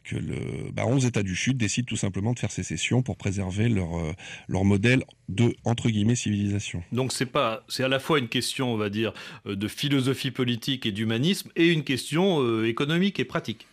que 0.03 0.15
le, 0.15 0.71
bah, 0.71 0.85
11 0.85 1.05
États 1.05 1.23
du 1.23 1.35
Sud 1.35 1.57
décident 1.57 1.85
tout 1.87 1.95
simplement 1.95 2.33
de 2.33 2.39
faire 2.39 2.51
sécession 2.51 3.01
pour 3.01 3.17
préserver 3.17 3.67
leur, 3.67 3.97
euh, 3.97 4.13
leur 4.47 4.63
modèle 4.63 5.03
de 5.27 5.55
entre 5.63 5.89
guillemets 5.89 6.15
civilisation. 6.15 6.83
Donc 6.91 7.11
c'est 7.11 7.25
pas 7.25 7.63
c'est 7.67 7.83
à 7.83 7.87
la 7.87 7.99
fois 7.99 8.19
une 8.19 8.27
question 8.27 8.71
on 8.71 8.77
va 8.77 8.89
dire 8.89 9.11
de 9.45 9.67
philosophie 9.67 10.29
politique 10.29 10.85
et 10.85 10.91
d'humanisme 10.91 11.49
et 11.55 11.71
une 11.71 11.83
question 11.83 12.63
économique 12.63 13.19
et 13.19 13.25
pratique. 13.25 13.65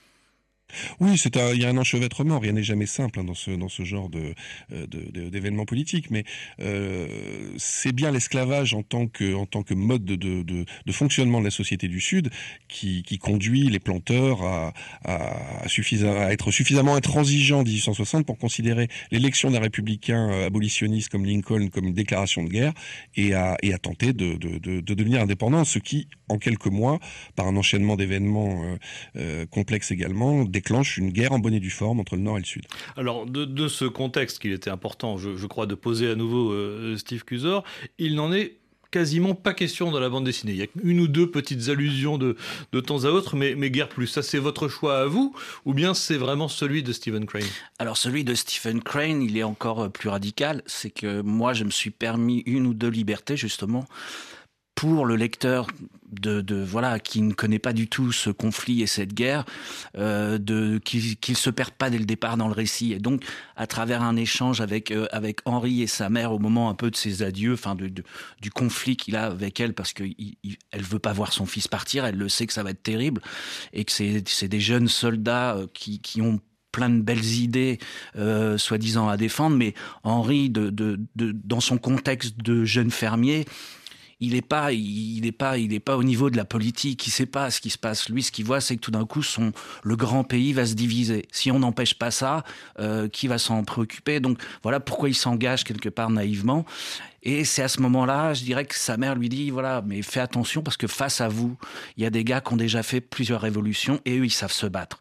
Oui, 1.00 1.18
c'est 1.18 1.36
il 1.36 1.60
y 1.60 1.64
a 1.64 1.68
un 1.68 1.76
enchevêtrement. 1.76 2.38
Rien 2.38 2.52
n'est 2.52 2.62
jamais 2.62 2.86
simple 2.86 3.20
hein, 3.20 3.24
dans 3.24 3.34
ce 3.34 3.50
dans 3.50 3.68
ce 3.68 3.84
genre 3.84 4.08
de 4.08 4.34
euh, 4.72 4.86
d'événements 4.86 5.64
politiques, 5.64 6.10
mais 6.10 6.24
euh, 6.60 7.54
c'est 7.56 7.92
bien 7.92 8.10
l'esclavage 8.10 8.74
en 8.74 8.82
tant 8.82 9.06
que 9.06 9.34
en 9.34 9.46
tant 9.46 9.62
que 9.62 9.74
mode 9.74 10.04
de, 10.04 10.42
de, 10.42 10.92
fonctionnement 10.92 11.40
de 11.40 11.44
la 11.44 11.50
société 11.50 11.88
du 11.88 12.00
Sud 12.00 12.30
qui, 12.68 13.02
qui 13.02 13.18
conduit 13.18 13.68
les 13.68 13.78
planteurs 13.78 14.42
à 14.42 14.72
à, 15.04 15.64
à 15.64 16.32
être 16.32 16.50
suffisamment 16.50 16.94
intransigeants 16.94 17.60
en 17.60 17.64
1860 17.64 18.26
pour 18.26 18.38
considérer 18.38 18.88
l'élection 19.10 19.50
d'un 19.50 19.60
républicain 19.60 20.30
euh, 20.30 20.46
abolitionniste 20.46 21.08
comme 21.08 21.24
Lincoln 21.24 21.68
comme 21.68 21.86
une 21.86 21.94
déclaration 21.94 22.44
de 22.44 22.48
guerre 22.50 22.72
et 23.16 23.34
à 23.34 23.56
et 23.62 23.72
à 23.72 23.78
tenter 23.78 24.12
de 24.12 24.36
de, 24.36 24.58
de, 24.58 24.94
devenir 24.94 25.22
indépendant, 25.22 25.64
ce 25.64 25.78
qui 25.78 26.08
en 26.28 26.38
quelques 26.38 26.66
mois, 26.66 26.98
par 27.36 27.46
un 27.46 27.56
enchaînement 27.56 27.96
d'événements 27.96 28.64
complexes 29.50 29.90
également, 29.90 30.44
déclenche 30.62 30.96
une 30.96 31.10
guerre 31.10 31.32
en 31.32 31.40
bonne 31.40 31.54
et 31.54 31.60
due 31.60 31.70
forme 31.70 31.98
entre 31.98 32.14
le 32.14 32.22
Nord 32.22 32.36
et 32.36 32.40
le 32.40 32.46
Sud. 32.46 32.62
Alors, 32.96 33.26
de, 33.26 33.68
ce 33.68 33.84
contexte 33.84 34.38
qu'il 34.38 34.52
était 34.52 34.70
important, 34.70 35.18
je, 35.18 35.46
crois, 35.46 35.66
de 35.66 35.74
poser 35.74 36.08
à 36.08 36.14
nouveau 36.14 36.52
euh, 36.52 36.96
Steve 36.96 37.24
Cusor, 37.24 37.64
il 37.98 38.14
n'en 38.14 38.32
est 38.32 38.56
quasiment 38.92 39.34
pas 39.34 39.54
question 39.54 39.90
dans 39.90 39.98
la 39.98 40.10
bande 40.10 40.24
dessinée. 40.24 40.52
Il 40.52 40.58
y 40.58 40.62
a 40.62 40.66
une 40.84 41.00
ou 41.00 41.08
deux 41.08 41.28
petites 41.28 41.68
allusions 41.68 42.18
de, 42.18 42.36
de 42.72 42.80
temps 42.80 43.04
à 43.04 43.08
autre, 43.08 43.36
mais, 43.36 43.54
mais 43.56 43.70
guère 43.70 43.88
plus. 43.88 44.06
Ça, 44.06 44.22
c'est 44.22 44.38
votre 44.38 44.68
choix 44.68 45.00
à 45.00 45.06
vous, 45.06 45.34
ou 45.64 45.74
bien 45.74 45.94
c'est 45.94 46.18
vraiment 46.18 46.46
celui 46.46 46.82
de 46.82 46.92
Stephen 46.92 47.26
Crane? 47.26 47.42
Alors, 47.78 47.96
celui 47.96 48.22
de 48.22 48.34
Stephen 48.34 48.82
Crane, 48.82 49.22
il 49.22 49.36
est 49.36 49.42
encore 49.42 49.90
plus 49.90 50.10
radical. 50.10 50.62
C'est 50.66 50.90
que 50.90 51.22
moi, 51.22 51.54
je 51.54 51.64
me 51.64 51.70
suis 51.70 51.90
permis 51.90 52.42
une 52.46 52.66
ou 52.66 52.74
deux 52.74 52.90
libertés, 52.90 53.36
justement, 53.36 53.86
pour 54.74 55.06
le 55.06 55.16
lecteur 55.16 55.66
de, 56.12 56.62
voilà 56.62 56.98
qui 56.98 57.22
ne 57.22 57.32
connaît 57.32 57.58
pas 57.58 57.72
du 57.72 57.88
tout 57.88 58.12
ce 58.12 58.30
conflit 58.30 58.82
et 58.82 58.86
cette 58.86 59.14
guerre, 59.14 59.44
euh, 59.96 60.38
de 60.38 60.78
qu'il 60.78 61.16
ne 61.28 61.34
se 61.34 61.50
perd 61.50 61.70
pas 61.70 61.90
dès 61.90 61.98
le 61.98 62.04
départ 62.04 62.36
dans 62.36 62.48
le 62.48 62.54
récit. 62.54 62.92
Et 62.92 62.98
donc, 62.98 63.24
à 63.56 63.66
travers 63.66 64.02
un 64.02 64.16
échange 64.16 64.60
avec 64.60 64.90
euh, 64.90 65.06
avec 65.12 65.40
Henri 65.44 65.82
et 65.82 65.86
sa 65.86 66.10
mère 66.10 66.32
au 66.32 66.38
moment 66.38 66.68
un 66.68 66.74
peu 66.74 66.90
de 66.90 66.96
ses 66.96 67.22
adieux, 67.22 67.54
enfin 67.54 67.74
du 67.74 68.50
conflit 68.50 68.96
qu'il 68.96 69.16
a 69.16 69.26
avec 69.26 69.60
elle, 69.60 69.74
parce 69.74 69.92
que 69.92 70.04
elle 70.70 70.82
veut 70.82 70.98
pas 70.98 71.12
voir 71.12 71.32
son 71.32 71.46
fils 71.46 71.68
partir, 71.68 72.04
elle 72.04 72.16
le 72.16 72.28
sait 72.28 72.46
que 72.46 72.52
ça 72.52 72.62
va 72.62 72.70
être 72.70 72.82
terrible 72.82 73.22
et 73.72 73.84
que 73.84 73.92
c'est 73.92 74.48
des 74.48 74.60
jeunes 74.60 74.88
soldats 74.88 75.56
euh, 75.56 75.66
qui 75.72 76.00
qui 76.00 76.20
ont 76.20 76.40
plein 76.72 76.88
de 76.88 77.02
belles 77.02 77.34
idées, 77.34 77.78
soi-disant 78.56 79.06
à 79.06 79.18
défendre, 79.18 79.58
mais 79.58 79.74
Henri, 80.04 80.50
dans 80.50 81.60
son 81.60 81.76
contexte 81.76 82.38
de 82.38 82.64
jeune 82.64 82.90
fermier, 82.90 83.44
il 84.22 84.34
n'est 84.34 84.40
pas, 84.40 84.72
il 84.72 85.26
est 85.26 85.32
pas, 85.32 85.58
il 85.58 85.74
est 85.74 85.80
pas 85.80 85.96
au 85.96 86.04
niveau 86.04 86.30
de 86.30 86.36
la 86.36 86.44
politique. 86.44 87.04
Il 87.08 87.10
sait 87.10 87.26
pas 87.26 87.50
ce 87.50 87.60
qui 87.60 87.70
se 87.70 87.76
passe. 87.76 88.08
Lui, 88.08 88.22
ce 88.22 88.30
qu'il 88.30 88.44
voit, 88.44 88.60
c'est 88.60 88.76
que 88.76 88.80
tout 88.80 88.92
d'un 88.92 89.04
coup, 89.04 89.20
son 89.20 89.50
le 89.82 89.96
grand 89.96 90.22
pays 90.22 90.52
va 90.52 90.64
se 90.64 90.74
diviser. 90.74 91.26
Si 91.32 91.50
on 91.50 91.58
n'empêche 91.58 91.94
pas 91.94 92.12
ça, 92.12 92.44
euh, 92.78 93.08
qui 93.08 93.26
va 93.26 93.38
s'en 93.38 93.64
préoccuper? 93.64 94.20
Donc 94.20 94.38
voilà 94.62 94.78
pourquoi 94.78 95.08
il 95.08 95.16
s'engage 95.16 95.64
quelque 95.64 95.88
part 95.88 96.08
naïvement. 96.08 96.64
Et 97.24 97.44
c'est 97.44 97.62
à 97.62 97.68
ce 97.68 97.80
moment-là, 97.80 98.32
je 98.32 98.44
dirais 98.44 98.64
que 98.64 98.76
sa 98.76 98.96
mère 98.96 99.16
lui 99.16 99.28
dit 99.28 99.50
voilà, 99.50 99.82
mais 99.84 100.02
fais 100.02 100.20
attention 100.20 100.62
parce 100.62 100.76
que 100.76 100.86
face 100.86 101.20
à 101.20 101.26
vous, 101.26 101.56
il 101.96 102.04
y 102.04 102.06
a 102.06 102.10
des 102.10 102.22
gars 102.22 102.40
qui 102.40 102.52
ont 102.52 102.56
déjà 102.56 102.84
fait 102.84 103.00
plusieurs 103.00 103.40
révolutions 103.40 104.00
et 104.04 104.18
eux, 104.18 104.24
ils 104.24 104.30
savent 104.30 104.52
se 104.52 104.66
battre. 104.66 105.00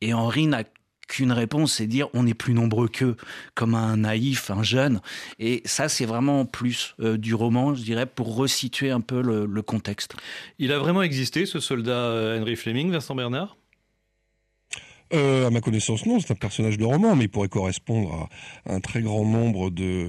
Et 0.00 0.14
Henri 0.14 0.46
n'a 0.46 0.62
qu'une 1.10 1.32
réponse, 1.32 1.74
c'est 1.74 1.86
dire 1.86 2.08
on 2.14 2.26
est 2.26 2.34
plus 2.34 2.54
nombreux 2.54 2.88
qu'eux, 2.88 3.16
comme 3.54 3.74
un 3.74 3.98
naïf, 3.98 4.50
un 4.50 4.62
jeune. 4.62 5.00
Et 5.38 5.60
ça, 5.64 5.88
c'est 5.88 6.06
vraiment 6.06 6.46
plus 6.46 6.94
euh, 7.00 7.18
du 7.18 7.34
roman, 7.34 7.74
je 7.74 7.82
dirais, 7.82 8.06
pour 8.06 8.36
resituer 8.36 8.90
un 8.90 9.00
peu 9.00 9.20
le, 9.20 9.60
contexte. 9.62 10.14
Il 10.58 10.72
a 10.72 10.78
vraiment 10.78 11.02
existé, 11.02 11.44
ce 11.44 11.60
soldat 11.60 11.92
euh, 11.92 12.40
Henry 12.40 12.56
Fleming, 12.56 12.90
Vincent 12.90 13.14
Bernard? 13.14 13.56
Euh, 15.12 15.46
à 15.46 15.50
ma 15.50 15.60
connaissance, 15.60 16.06
non, 16.06 16.20
c'est 16.20 16.32
un 16.32 16.36
personnage 16.36 16.78
de 16.78 16.84
roman, 16.84 17.16
mais 17.16 17.24
il 17.24 17.28
pourrait 17.28 17.48
correspondre 17.48 18.28
à 18.66 18.74
un 18.74 18.80
très 18.80 19.02
grand 19.02 19.24
nombre 19.24 19.70
de, 19.70 20.08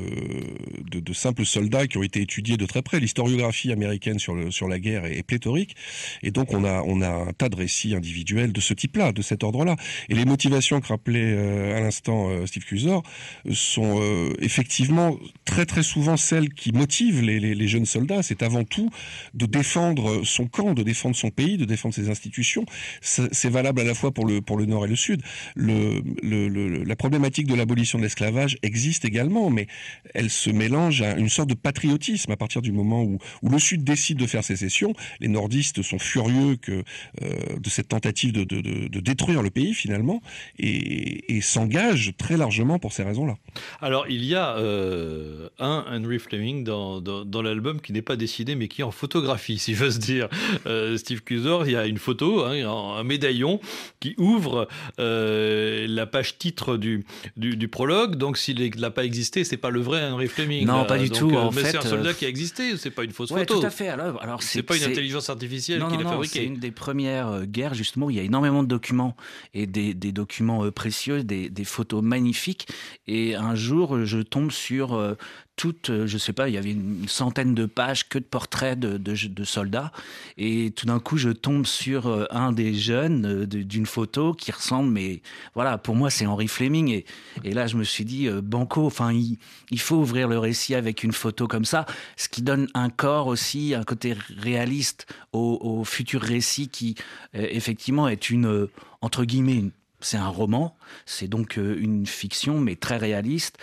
simples 1.14 1.46
soldats 1.46 1.88
qui 1.88 1.98
ont 1.98 2.04
été 2.04 2.22
étudiés 2.22 2.58
de 2.58 2.66
très 2.66 2.82
près. 2.82 3.00
L'historiographie 3.00 3.72
américaine 3.72 4.20
sur, 4.20 4.52
sur 4.54 4.68
la 4.68 4.80
guerre 4.80 5.06
est, 5.06 5.24
pléthorique, 5.24 5.76
et 6.24 6.32
donc 6.32 6.54
on 6.54 6.64
a, 6.64 6.82
on 6.84 7.02
a 7.02 7.10
un 7.10 7.34
tas 7.34 7.50
de 7.50 7.56
récits 7.56 7.96
individuels 7.96 8.52
de 8.52 8.62
ce 8.62 8.74
type-là, 8.74 9.12
de 9.12 9.22
cet 9.22 9.44
ordre-là. 9.44 9.76
Et 10.10 10.16
les 10.16 10.26
motivations 10.26 10.82
que 10.82 10.88
rappelait 10.88 11.34
euh, 11.36 11.78
à 11.78 11.82
l'instant 11.82 12.30
euh, 12.30 12.46
Steve 12.46 12.66
Cusor 12.66 13.04
sont 13.52 14.00
euh, 14.02 14.34
effectivement 14.40 15.18
très 15.46 15.66
très 15.66 15.84
souvent 15.84 16.18
celles 16.18 16.54
qui 16.54 16.72
motivent 16.72 17.22
les, 17.22 17.40
les, 17.40 17.56
les 17.56 17.68
jeunes 17.68 17.86
soldats. 17.86 18.24
C'est 18.24 18.44
avant 18.44 18.64
tout 18.64 18.90
de 19.34 19.46
défendre 19.46 20.24
son 20.26 20.48
camp, 20.48 20.74
de 20.74 20.84
défendre 20.84 21.16
son 21.16 21.30
pays, 21.30 21.58
de 21.58 21.66
défendre 21.66 21.96
ses 21.96 22.10
institutions. 22.10 22.66
C'est 23.02 23.50
valable 23.50 23.82
à 23.82 23.84
la 23.84 23.94
fois 23.94 24.12
pour 24.12 24.26
le, 24.26 24.42
pour 24.42 24.58
le 24.58 24.66
Nord 24.66 24.86
et 24.86 24.90
le 24.92 24.96
Sud. 24.96 25.22
Le, 25.56 26.02
le, 26.22 26.84
la 26.84 26.96
problématique 26.96 27.48
de 27.48 27.56
l'abolition 27.56 27.98
de 27.98 28.04
l'esclavage 28.04 28.58
existe 28.62 29.06
également, 29.06 29.50
mais 29.50 29.68
elle 30.14 30.30
se 30.30 30.50
mélange 30.50 31.02
à 31.02 31.18
une 31.18 31.30
sorte 31.30 31.50
de 31.50 31.56
patriotisme 31.56 32.32
à 32.32 32.38
partir 32.38 32.62
du 32.62 32.72
moment 32.72 33.02
où, 33.04 33.18
où 33.42 33.50
le 33.50 33.60
Sud 33.60 33.84
décide 33.84 34.18
de 34.18 34.28
faire 34.28 34.44
sécession. 34.44 34.94
Les 35.20 35.28
nordistes 35.28 35.82
sont 35.82 36.00
furieux 36.00 36.58
que, 36.58 36.84
euh, 37.22 37.58
de 37.66 37.70
cette 37.70 37.88
tentative 37.88 38.32
de, 38.34 38.44
de, 38.44 38.62
de, 38.62 38.88
de, 38.88 39.00
détruire 39.00 39.42
le 39.42 39.50
pays 39.50 39.74
finalement 39.74 40.22
et, 40.60 41.36
et 41.36 41.42
s'engagent 41.42 42.14
très 42.18 42.38
largement 42.38 42.78
pour 42.80 42.92
ces 42.94 43.04
raisons-là. 43.04 43.36
Alors 43.82 44.06
il 44.10 44.24
y 44.26 44.36
a 44.36 44.58
euh, 44.58 45.50
un 45.60 45.86
Henry 45.90 46.20
Fleming 46.20 46.64
dans, 46.64 47.02
dans, 47.02 47.26
dans 47.26 47.42
l'album 47.42 47.82
qui 47.82 47.94
n'est 47.94 48.02
pas 48.02 48.16
dessiné 48.16 48.56
mais 48.56 48.68
qui 48.68 48.82
est 48.82 48.84
en 48.84 48.92
photographie, 48.92 49.58
si 49.58 49.74
j'ose 49.74 50.00
dire. 50.00 50.28
Euh, 50.66 50.98
Steve 50.98 51.22
Cusor, 51.24 51.66
il 51.66 51.74
y 51.74 51.76
a 51.76 51.86
une 51.88 51.98
photo, 51.98 52.44
hein, 52.44 52.56
un 53.00 53.04
médaillon 53.04 53.60
qui 54.00 54.16
ouvre 54.18 54.68
euh, 55.00 55.86
la 55.88 56.06
page 56.06 56.38
titre 56.38 56.78
du, 56.78 57.06
du, 57.38 57.56
du 57.56 57.68
prologue. 57.68 58.16
Donc, 58.16 58.38
s'il 58.38 58.80
n'a 58.80 58.92
pas 58.92 59.06
existé, 59.06 59.44
c'est 59.44 59.58
pas 59.58 59.70
le 59.70 59.82
vrai 59.82 60.10
Henry 60.10 60.28
Fleming. 60.28 60.66
Non, 60.66 60.80
là. 60.80 60.86
pas 60.86 60.98
du 60.98 61.10
donc, 61.10 61.18
tout. 61.18 61.32
Euh, 61.32 61.40
en 61.40 61.52
mais 61.52 61.64
c'est 61.64 61.78
un 61.78 61.82
soldat 61.82 62.14
qui 62.14 62.26
a 62.26 62.30
existé. 62.30 62.78
C'est 62.78 62.92
pas 62.92 63.04
une 63.04 63.12
fausse 63.12 63.32
ouais, 63.32 63.42
photo. 63.42 63.60
Tout 63.60 63.66
à 63.66 63.70
fait. 63.70 63.88
Alors, 63.88 64.22
alors 64.22 64.44
c'est 64.44 64.64
pas 64.64 64.78
une 64.78 64.84
intelligence 64.84 65.30
artificielle 65.30 65.84
qui 65.90 65.98
l'a 65.98 66.10
fabriqué. 66.10 66.40
C'est 66.40 66.46
une 66.46 66.58
des 66.58 66.72
premières 66.72 67.28
euh, 67.28 67.46
guerres 67.46 67.74
justement. 67.74 68.08
Où 68.08 68.10
il 68.10 68.18
y 68.18 68.20
a 68.20 68.24
énormément 68.24 68.64
de 68.64 68.68
documents 68.68 69.16
et 69.54 69.68
des, 69.68 69.94
des 69.94 70.12
documents 70.12 70.66
euh, 70.66 70.72
précieux, 70.72 71.24
des, 71.24 71.50
des, 71.50 71.64
photos 71.64 72.02
magnifiques. 72.02 72.68
Et 73.08 73.36
un 73.36 73.56
jour, 73.56 74.06
je 74.06 74.20
tombe 74.20 74.52
sur 74.52 74.94
euh, 74.94 75.16
toutes, 75.56 76.06
je 76.06 76.18
sais 76.18 76.34
pas, 76.34 76.50
il 76.50 76.56
y 76.56 76.58
avait 76.58 76.72
une 76.72 77.08
centaine 77.08 77.54
de 77.54 77.66
pages 77.66 78.10
que 78.10 78.18
de 78.18 78.24
portraits 78.24 78.80
de, 78.80 79.44
soldats. 79.44 79.92
Et 80.38 80.72
tout 80.72 80.86
d'un 80.86 81.00
coup, 81.00 81.18
je 81.18 81.30
tombe 81.30 81.66
sur 81.66 82.28
un 82.32 82.52
des 82.52 82.74
jeunes 82.74 83.46
d'une 83.46 83.86
photo 83.86 84.34
qui 84.34 84.52
ressemble, 84.52 84.90
mais 84.90 85.22
voilà, 85.54 85.78
pour 85.78 85.96
moi, 85.96 86.10
c'est 86.10 86.26
Henry 86.26 86.48
Fleming. 86.48 87.04
Et, 87.44 87.54
là, 87.54 87.68
je 87.68 87.78
me 87.78 87.84
suis 87.84 88.06
dit, 88.06 88.28
euh, 88.28 88.42
Banco, 88.42 88.86
enfin, 88.86 89.12
il, 89.12 89.38
il, 89.70 89.80
faut 89.80 89.98
ouvrir 89.98 90.28
le 90.28 90.38
récit 90.38 90.76
avec 90.76 91.04
une 91.04 91.12
photo 91.12 91.48
comme 91.48 91.66
ça, 91.66 91.86
ce 92.18 92.30
qui 92.30 92.42
donne 92.42 92.68
un 92.74 92.90
corps 92.90 93.28
aussi, 93.28 93.74
un 93.76 93.84
côté 93.84 94.16
réaliste 94.38 95.08
au, 95.34 95.84
futur 95.84 96.22
récit 96.22 96.70
qui, 96.70 96.96
euh, 97.36 97.48
effectivement, 97.50 98.08
est 98.08 98.30
une, 98.30 98.46
euh, 98.46 98.72
entre 99.02 99.26
guillemets, 99.26 99.56
une 99.56 99.72
c'est 100.02 100.18
un 100.18 100.28
roman, 100.28 100.76
c'est 101.06 101.28
donc 101.28 101.58
euh, 101.58 101.78
une 101.80 102.06
fiction, 102.06 102.60
mais 102.60 102.76
très 102.76 102.98
réaliste. 102.98 103.58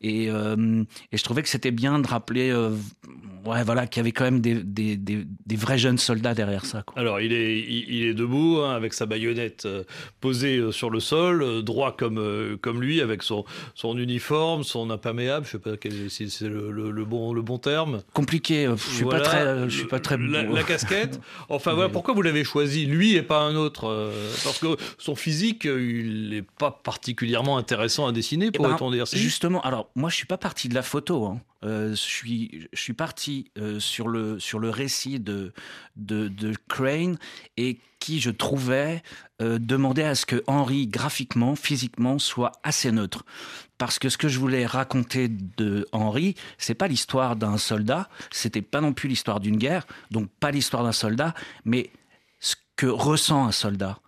Et, 0.00 0.30
euh, 0.30 0.84
et 1.12 1.16
je 1.16 1.24
trouvais 1.24 1.42
que 1.42 1.48
c'était 1.48 1.70
bien 1.70 1.98
de 1.98 2.06
rappeler, 2.06 2.50
euh, 2.50 2.76
ouais, 3.46 3.64
voilà, 3.64 3.86
qu'il 3.86 4.00
y 4.00 4.02
avait 4.02 4.12
quand 4.12 4.24
même 4.24 4.40
des, 4.40 4.54
des, 4.62 4.96
des, 4.96 5.24
des, 5.46 5.56
vrais 5.56 5.78
jeunes 5.78 5.98
soldats 5.98 6.34
derrière 6.34 6.64
ça. 6.64 6.82
Quoi. 6.82 7.00
Alors, 7.00 7.20
il 7.20 7.32
est, 7.32 7.58
il, 7.58 7.84
il 7.88 8.06
est 8.06 8.14
debout, 8.14 8.60
hein, 8.62 8.74
avec 8.74 8.94
sa 8.94 9.06
baïonnette 9.06 9.66
euh, 9.66 9.84
posée 10.20 10.58
euh, 10.58 10.72
sur 10.72 10.90
le 10.90 11.00
sol, 11.00 11.42
euh, 11.42 11.62
droit 11.62 11.96
comme, 11.96 12.18
euh, 12.18 12.56
comme 12.60 12.80
lui, 12.80 13.00
avec 13.00 13.22
son, 13.22 13.44
son 13.74 13.98
uniforme, 13.98 14.64
son 14.64 14.90
imperméable, 14.90 15.46
je 15.46 15.52
sais 15.52 15.58
pas 15.58 15.70
si 16.08 16.30
c'est 16.30 16.48
le, 16.48 16.70
le, 16.70 16.90
le, 16.90 17.04
bon, 17.04 17.32
le 17.32 17.42
bon 17.42 17.58
terme. 17.58 18.02
Compliqué, 18.12 18.68
je 18.76 18.94
suis 18.94 19.04
voilà, 19.04 19.20
pas 19.20 19.28
très, 19.28 19.70
je 19.70 19.76
suis 19.76 19.88
pas 19.88 20.00
très. 20.00 20.16
La, 20.18 20.42
la 20.42 20.62
casquette. 20.62 21.20
Enfin, 21.48 21.72
voilà, 21.74 21.88
pourquoi 21.88 22.14
vous 22.14 22.22
l'avez 22.22 22.44
choisi, 22.44 22.86
lui 22.86 23.14
et 23.14 23.22
pas 23.22 23.40
un 23.40 23.56
autre 23.56 24.10
Parce 24.44 24.58
que 24.58 24.76
son 24.98 25.14
physique 25.14 25.64
il 25.64 26.30
n'est 26.30 26.42
pas 26.42 26.70
particulièrement 26.70 27.58
intéressant 27.58 28.06
à 28.06 28.12
dessiner, 28.12 28.50
pourrait-on 28.50 28.90
ben, 28.90 28.96
dire 28.96 29.06
si? 29.06 29.18
Justement, 29.18 29.60
alors 29.62 29.90
moi 29.94 30.08
je 30.10 30.16
suis 30.16 30.26
pas 30.26 30.38
parti 30.38 30.68
de 30.68 30.74
la 30.74 30.82
photo. 30.82 31.26
Hein. 31.26 31.40
Euh, 31.64 31.94
je 31.94 32.66
suis 32.74 32.92
parti 32.92 33.50
euh, 33.58 33.78
sur 33.78 34.08
le 34.08 34.38
sur 34.40 34.58
le 34.58 34.70
récit 34.70 35.20
de 35.20 35.52
de, 35.96 36.28
de 36.28 36.54
Crane 36.68 37.18
et 37.56 37.78
qui 38.00 38.20
je 38.20 38.30
trouvais 38.30 39.02
euh, 39.40 39.58
demandait 39.60 40.04
à 40.04 40.16
ce 40.16 40.26
que 40.26 40.42
Henry 40.48 40.88
graphiquement, 40.88 41.54
physiquement 41.54 42.18
soit 42.18 42.52
assez 42.64 42.90
neutre. 42.90 43.24
Parce 43.78 44.00
que 44.00 44.08
ce 44.08 44.18
que 44.18 44.28
je 44.28 44.40
voulais 44.40 44.66
raconter 44.66 45.28
de 45.28 45.86
Henry, 45.92 46.34
c'est 46.58 46.74
pas 46.74 46.88
l'histoire 46.88 47.36
d'un 47.36 47.58
soldat, 47.58 48.08
c'était 48.32 48.62
pas 48.62 48.80
non 48.80 48.92
plus 48.92 49.08
l'histoire 49.08 49.38
d'une 49.38 49.56
guerre, 49.56 49.86
donc 50.10 50.28
pas 50.40 50.50
l'histoire 50.50 50.82
d'un 50.82 50.92
soldat, 50.92 51.32
mais 51.64 51.90
ce 52.40 52.56
que 52.74 52.86
ressent 52.86 53.46
un 53.46 53.52
soldat. 53.52 54.00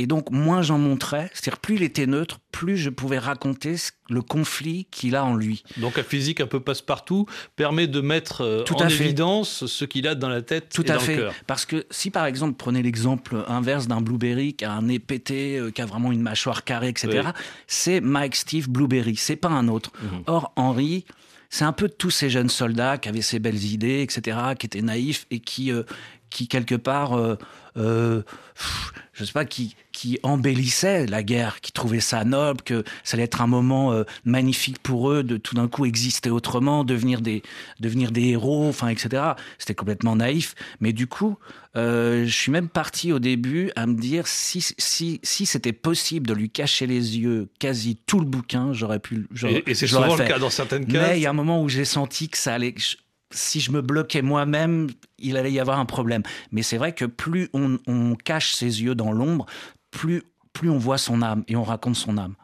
Et 0.00 0.06
donc, 0.06 0.30
moins 0.30 0.62
j'en 0.62 0.78
montrais, 0.78 1.28
c'est-à-dire 1.34 1.58
plus 1.58 1.74
il 1.74 1.82
était 1.82 2.06
neutre, 2.06 2.38
plus 2.52 2.76
je 2.76 2.88
pouvais 2.88 3.18
raconter 3.18 3.74
le 4.08 4.22
conflit 4.22 4.86
qu'il 4.92 5.16
a 5.16 5.24
en 5.24 5.34
lui. 5.34 5.64
Donc, 5.78 5.96
la 5.96 6.04
physique 6.04 6.40
un 6.40 6.46
peu 6.46 6.60
passe-partout 6.60 7.26
permet 7.56 7.88
de 7.88 8.00
mettre 8.00 8.42
euh, 8.42 8.62
Tout 8.62 8.76
en 8.76 8.86
évidence 8.86 9.66
ce 9.66 9.84
qu'il 9.84 10.06
a 10.06 10.14
dans 10.14 10.28
la 10.28 10.40
tête 10.40 10.68
Tout 10.72 10.86
et 10.86 10.90
à 10.92 10.94
dans 10.94 11.00
fait. 11.00 11.16
le 11.16 11.22
cœur. 11.22 11.34
Parce 11.48 11.66
que 11.66 11.84
si, 11.90 12.12
par 12.12 12.26
exemple, 12.26 12.54
prenez 12.56 12.80
l'exemple 12.80 13.44
inverse 13.48 13.88
d'un 13.88 14.00
Blueberry 14.00 14.54
qui 14.54 14.64
a 14.64 14.72
un 14.72 14.82
nez 14.82 15.00
pété, 15.00 15.58
euh, 15.58 15.72
qui 15.72 15.82
a 15.82 15.86
vraiment 15.86 16.12
une 16.12 16.22
mâchoire 16.22 16.62
carrée, 16.62 16.90
etc., 16.90 17.22
oui. 17.24 17.32
c'est 17.66 18.00
Mike 18.00 18.36
Steve 18.36 18.70
Blueberry, 18.70 19.16
c'est 19.16 19.34
pas 19.34 19.48
un 19.48 19.66
autre. 19.66 19.90
Mmh. 20.00 20.06
Or, 20.28 20.52
Henry, 20.54 21.06
c'est 21.50 21.64
un 21.64 21.72
peu 21.72 21.88
tous 21.88 22.10
ces 22.10 22.30
jeunes 22.30 22.50
soldats 22.50 22.98
qui 22.98 23.08
avaient 23.08 23.22
ces 23.22 23.38
belles 23.38 23.64
idées, 23.64 24.02
etc., 24.02 24.38
qui 24.58 24.66
étaient 24.66 24.82
naïfs 24.82 25.26
et 25.30 25.40
qui, 25.40 25.72
euh, 25.72 25.82
qui 26.30 26.46
quelque 26.48 26.74
part, 26.74 27.14
euh, 27.14 27.36
euh, 27.76 28.22
je 29.12 29.24
sais 29.24 29.32
pas, 29.32 29.44
qui, 29.44 29.74
qui 29.98 30.20
embellissaient 30.22 31.06
la 31.06 31.24
guerre, 31.24 31.60
qui 31.60 31.72
trouvaient 31.72 31.98
ça 31.98 32.22
noble, 32.22 32.62
que 32.62 32.84
ça 33.02 33.16
allait 33.16 33.24
être 33.24 33.42
un 33.42 33.48
moment 33.48 33.92
euh, 33.92 34.04
magnifique 34.24 34.78
pour 34.78 35.10
eux 35.10 35.24
de 35.24 35.36
tout 35.36 35.56
d'un 35.56 35.66
coup 35.66 35.86
exister 35.86 36.30
autrement, 36.30 36.84
devenir 36.84 37.20
des, 37.20 37.42
devenir 37.80 38.12
des 38.12 38.26
héros, 38.26 38.68
enfin, 38.68 38.86
etc. 38.90 39.32
C'était 39.58 39.74
complètement 39.74 40.14
naïf. 40.14 40.54
Mais 40.78 40.92
du 40.92 41.08
coup, 41.08 41.36
euh, 41.74 42.26
je 42.26 42.30
suis 42.30 42.52
même 42.52 42.68
parti 42.68 43.12
au 43.12 43.18
début 43.18 43.72
à 43.74 43.86
me 43.86 43.94
dire 43.94 44.28
si, 44.28 44.64
si, 44.78 45.18
si 45.24 45.46
c'était 45.46 45.72
possible 45.72 46.28
de 46.28 46.34
lui 46.34 46.48
cacher 46.48 46.86
les 46.86 47.18
yeux 47.18 47.48
quasi 47.58 47.96
tout 48.06 48.20
le 48.20 48.26
bouquin, 48.26 48.72
j'aurais 48.72 49.00
pu. 49.00 49.26
Et, 49.48 49.68
et 49.68 49.74
c'est 49.74 49.88
souvent 49.88 50.14
fait. 50.16 50.22
le 50.22 50.28
cas 50.28 50.38
dans 50.38 50.48
certaines 50.48 50.86
cases. 50.86 51.08
Mais 51.08 51.18
il 51.18 51.22
y 51.22 51.26
a 51.26 51.30
un 51.30 51.32
moment 51.32 51.60
où 51.60 51.68
j'ai 51.68 51.84
senti 51.84 52.28
que 52.28 52.38
ça 52.38 52.54
allait. 52.54 52.76
Si 53.30 53.58
je 53.60 53.72
me 53.72 53.82
bloquais 53.82 54.22
moi-même, 54.22 54.86
il 55.18 55.36
allait 55.36 55.52
y 55.52 55.58
avoir 55.58 55.80
un 55.80 55.84
problème. 55.86 56.22
Mais 56.52 56.62
c'est 56.62 56.78
vrai 56.78 56.94
que 56.94 57.04
plus 57.04 57.50
on, 57.52 57.78
on 57.86 58.14
cache 58.14 58.52
ses 58.54 58.82
yeux 58.82 58.94
dans 58.94 59.12
l'ombre, 59.12 59.44
plus, 59.90 60.22
plus 60.52 60.70
on 60.70 60.78
voit 60.78 60.98
son 60.98 61.22
âme 61.22 61.44
et 61.48 61.56
on 61.56 61.62
raconte 61.62 61.96
son 61.96 62.18
âme. 62.18 62.34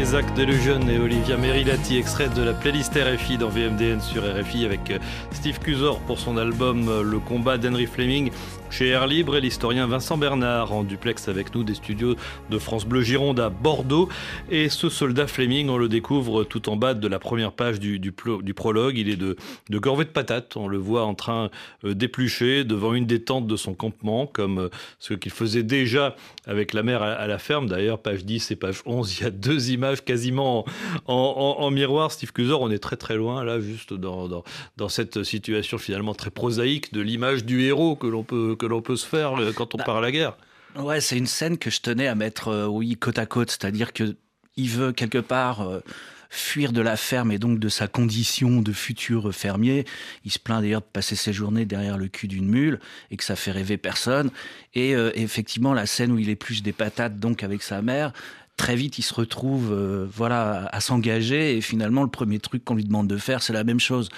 Isaac 0.00 0.34
Delusion 0.34 0.80
et 0.88 0.98
Olivia 0.98 1.36
Merilati, 1.36 1.98
extrait 1.98 2.30
de 2.30 2.42
la 2.42 2.54
playlist 2.54 2.94
RFI 2.94 3.36
dans 3.36 3.50
VMDN 3.50 4.00
sur 4.00 4.22
RFI 4.22 4.64
avec 4.64 4.90
euh, 4.90 4.98
Steve 5.30 5.58
Cusor 5.58 6.00
pour 6.00 6.18
son 6.18 6.38
album 6.38 6.88
euh, 6.88 7.02
Le 7.02 7.18
combat 7.18 7.58
d'Henry 7.58 7.84
Fleming 7.84 8.30
chez 8.70 8.88
Air 8.88 9.06
Libre 9.06 9.36
et 9.36 9.40
l'historien 9.40 9.86
Vincent 9.86 10.16
Bernard 10.16 10.72
en 10.72 10.84
duplex 10.84 11.28
avec 11.28 11.54
nous 11.54 11.64
des 11.64 11.74
studios 11.74 12.14
de 12.50 12.58
France 12.58 12.86
Bleu 12.86 13.02
Gironde 13.02 13.40
à 13.40 13.50
Bordeaux. 13.50 14.08
Et 14.50 14.68
ce 14.68 14.88
soldat 14.88 15.26
Fleming, 15.26 15.68
on 15.68 15.76
le 15.76 15.88
découvre 15.88 16.44
tout 16.44 16.68
en 16.68 16.76
bas 16.76 16.94
de 16.94 17.08
la 17.08 17.18
première 17.18 17.52
page 17.52 17.80
du, 17.80 18.12
prologue. 18.12 18.96
Il 18.96 19.08
est 19.08 19.16
de, 19.16 19.36
de 19.68 19.78
corvée 19.78 20.04
de 20.04 20.10
patates. 20.10 20.56
On 20.56 20.68
le 20.68 20.78
voit 20.78 21.04
en 21.04 21.14
train 21.14 21.50
euh, 21.84 21.94
d'éplucher 21.94 22.64
devant 22.64 22.94
une 22.94 23.06
des 23.06 23.22
tentes 23.22 23.46
de 23.46 23.56
son 23.56 23.74
campement, 23.74 24.26
comme 24.26 24.58
euh, 24.58 24.68
ce 24.98 25.14
qu'il 25.14 25.32
faisait 25.32 25.64
déjà 25.64 26.14
avec 26.46 26.72
la 26.72 26.82
mère 26.82 27.02
à, 27.02 27.26
la 27.26 27.38
ferme. 27.38 27.66
D'ailleurs, 27.68 27.98
page 27.98 28.24
10 28.24 28.52
et 28.52 28.56
page 28.56 28.82
11, 28.86 29.16
il 29.18 29.24
y 29.24 29.26
a 29.26 29.30
deux 29.30 29.72
images 29.72 30.04
quasiment 30.04 30.64
en, 31.06 31.70
miroir. 31.70 32.12
Steve 32.12 32.32
Cusor, 32.32 32.60
on 32.60 32.70
est 32.70 32.78
très 32.78 32.96
très 32.96 33.16
loin 33.16 33.44
là, 33.44 33.60
juste 33.60 33.92
dans 33.94 34.42
cette 34.88 35.24
situation 35.24 35.78
finalement 35.78 36.14
très 36.14 36.30
prosaïque 36.30 36.92
de 36.92 37.00
l'image 37.00 37.44
du 37.44 37.62
héros 37.62 37.96
que 37.96 38.06
l'on 38.06 38.22
peut 38.22 38.56
que 38.60 38.66
l'on 38.66 38.82
peut 38.82 38.96
se 38.96 39.06
faire 39.06 39.40
euh, 39.40 39.52
quand 39.52 39.74
on 39.74 39.78
bah, 39.78 39.84
part 39.84 39.96
à 39.96 40.00
la 40.00 40.12
guerre. 40.12 40.36
Ouais, 40.76 41.00
c'est 41.00 41.16
une 41.16 41.26
scène 41.26 41.58
que 41.58 41.70
je 41.70 41.80
tenais 41.80 42.06
à 42.06 42.14
mettre, 42.14 42.48
euh, 42.48 42.66
oui, 42.66 42.96
côte 42.96 43.18
à 43.18 43.26
côte, 43.26 43.50
c'est-à-dire 43.50 43.92
que 43.92 44.16
il 44.56 44.68
veut 44.68 44.92
quelque 44.92 45.18
part 45.18 45.62
euh, 45.62 45.80
fuir 46.28 46.72
de 46.72 46.82
la 46.82 46.96
ferme 46.96 47.32
et 47.32 47.38
donc 47.38 47.58
de 47.58 47.68
sa 47.68 47.88
condition 47.88 48.60
de 48.60 48.72
futur 48.72 49.34
fermier. 49.34 49.86
Il 50.24 50.30
se 50.30 50.38
plaint 50.38 50.60
d'ailleurs 50.60 50.82
de 50.82 50.86
passer 50.86 51.16
ses 51.16 51.32
journées 51.32 51.64
derrière 51.64 51.96
le 51.96 52.08
cul 52.08 52.28
d'une 52.28 52.46
mule 52.46 52.78
et 53.10 53.16
que 53.16 53.24
ça 53.24 53.36
fait 53.36 53.50
rêver 53.50 53.78
personne. 53.78 54.30
Et 54.74 54.92
effectivement, 55.14 55.72
la 55.72 55.86
scène 55.86 56.12
où 56.12 56.18
il 56.18 56.28
épluche 56.28 56.62
des 56.62 56.72
patates 56.72 57.18
donc 57.18 57.42
avec 57.42 57.62
sa 57.62 57.82
mère, 57.82 58.12
très 58.56 58.76
vite, 58.76 58.98
il 58.98 59.02
se 59.02 59.14
retrouve 59.14 59.74
voilà 60.14 60.68
à 60.70 60.80
s'engager 60.80 61.56
et 61.56 61.60
finalement, 61.60 62.04
le 62.04 62.10
premier 62.10 62.38
truc 62.38 62.64
qu'on 62.64 62.74
lui 62.74 62.84
demande 62.84 63.08
de 63.08 63.16
faire, 63.16 63.42
c'est 63.42 63.52
la 63.52 63.64
même 63.64 63.80
chose. 63.80 64.08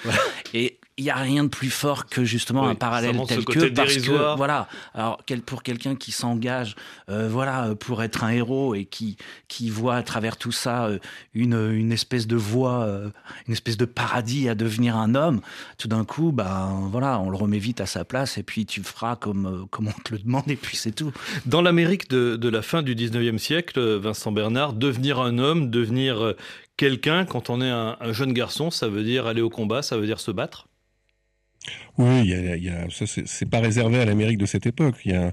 Et 0.54 0.80
il 0.98 1.04
n'y 1.04 1.10
a 1.10 1.16
rien 1.16 1.44
de 1.44 1.48
plus 1.48 1.70
fort 1.70 2.06
que 2.06 2.22
justement 2.24 2.68
un 2.68 2.74
parallèle 2.74 3.18
tel 3.26 3.44
que 3.44 3.68
parce 3.70 3.96
que 3.96 4.36
voilà 4.36 4.68
alors 4.94 5.22
pour 5.46 5.62
quelqu'un 5.62 5.96
qui 5.96 6.12
s'engage 6.12 6.76
euh, 7.08 7.28
voilà 7.30 7.74
pour 7.74 8.02
être 8.02 8.24
un 8.24 8.28
héros 8.28 8.74
et 8.74 8.84
qui 8.84 9.16
qui 9.48 9.70
voit 9.70 9.94
à 9.96 10.02
travers 10.02 10.36
tout 10.36 10.52
ça 10.52 10.86
euh, 10.86 10.98
une, 11.32 11.54
une 11.54 11.92
espèce 11.92 12.26
de 12.26 12.36
voie 12.36 12.82
euh, 12.82 13.08
une 13.46 13.54
espèce 13.54 13.78
de 13.78 13.86
paradis 13.86 14.50
à 14.50 14.54
devenir 14.54 14.96
un 14.96 15.14
homme 15.14 15.40
tout 15.78 15.88
d'un 15.88 16.04
coup 16.04 16.30
ben 16.30 16.88
voilà 16.90 17.18
on 17.20 17.30
le 17.30 17.36
remet 17.36 17.58
vite 17.58 17.80
à 17.80 17.86
sa 17.86 18.04
place 18.04 18.36
et 18.36 18.42
puis 18.42 18.66
tu 18.66 18.82
feras 18.82 19.16
comme 19.16 19.66
comme 19.70 19.88
on 19.88 20.02
te 20.04 20.12
le 20.12 20.18
demande 20.18 20.50
et 20.50 20.56
puis 20.56 20.76
c'est 20.76 20.92
tout. 20.92 21.12
Dans 21.46 21.62
l'Amérique 21.62 22.10
de, 22.10 22.36
de, 22.36 22.48
la 22.48 22.60
fin 22.60 22.82
du 22.82 22.94
19e 22.94 23.38
siècle 23.38 23.80
Vincent 23.96 24.30
Bernard 24.30 24.74
devenir 24.74 25.20
un 25.20 25.38
homme 25.38 25.70
devenir 25.70 26.34
quelqu'un 26.76 27.24
quand 27.24 27.48
on 27.48 27.62
est 27.62 27.70
un, 27.70 27.96
un 27.98 28.12
jeune 28.12 28.34
garçon 28.34 28.70
ça 28.70 28.88
veut 28.88 29.04
dire 29.04 29.26
aller 29.26 29.40
au 29.40 29.50
combat 29.50 29.80
ça 29.80 29.96
veut 29.96 30.06
dire 30.06 30.20
se 30.20 30.30
battre? 30.30 30.66
Oui, 31.98 32.20
il 32.24 32.64
y 32.64 32.68
a, 32.68 32.88
ça 32.90 33.04
c'est 33.06 33.46
pas 33.46 33.60
réservé 33.60 34.00
à 34.00 34.04
l'Amérique 34.04 34.38
de 34.38 34.46
cette 34.46 34.66
époque. 34.66 34.96
Il 35.04 35.12
y 35.12 35.14
a 35.14 35.32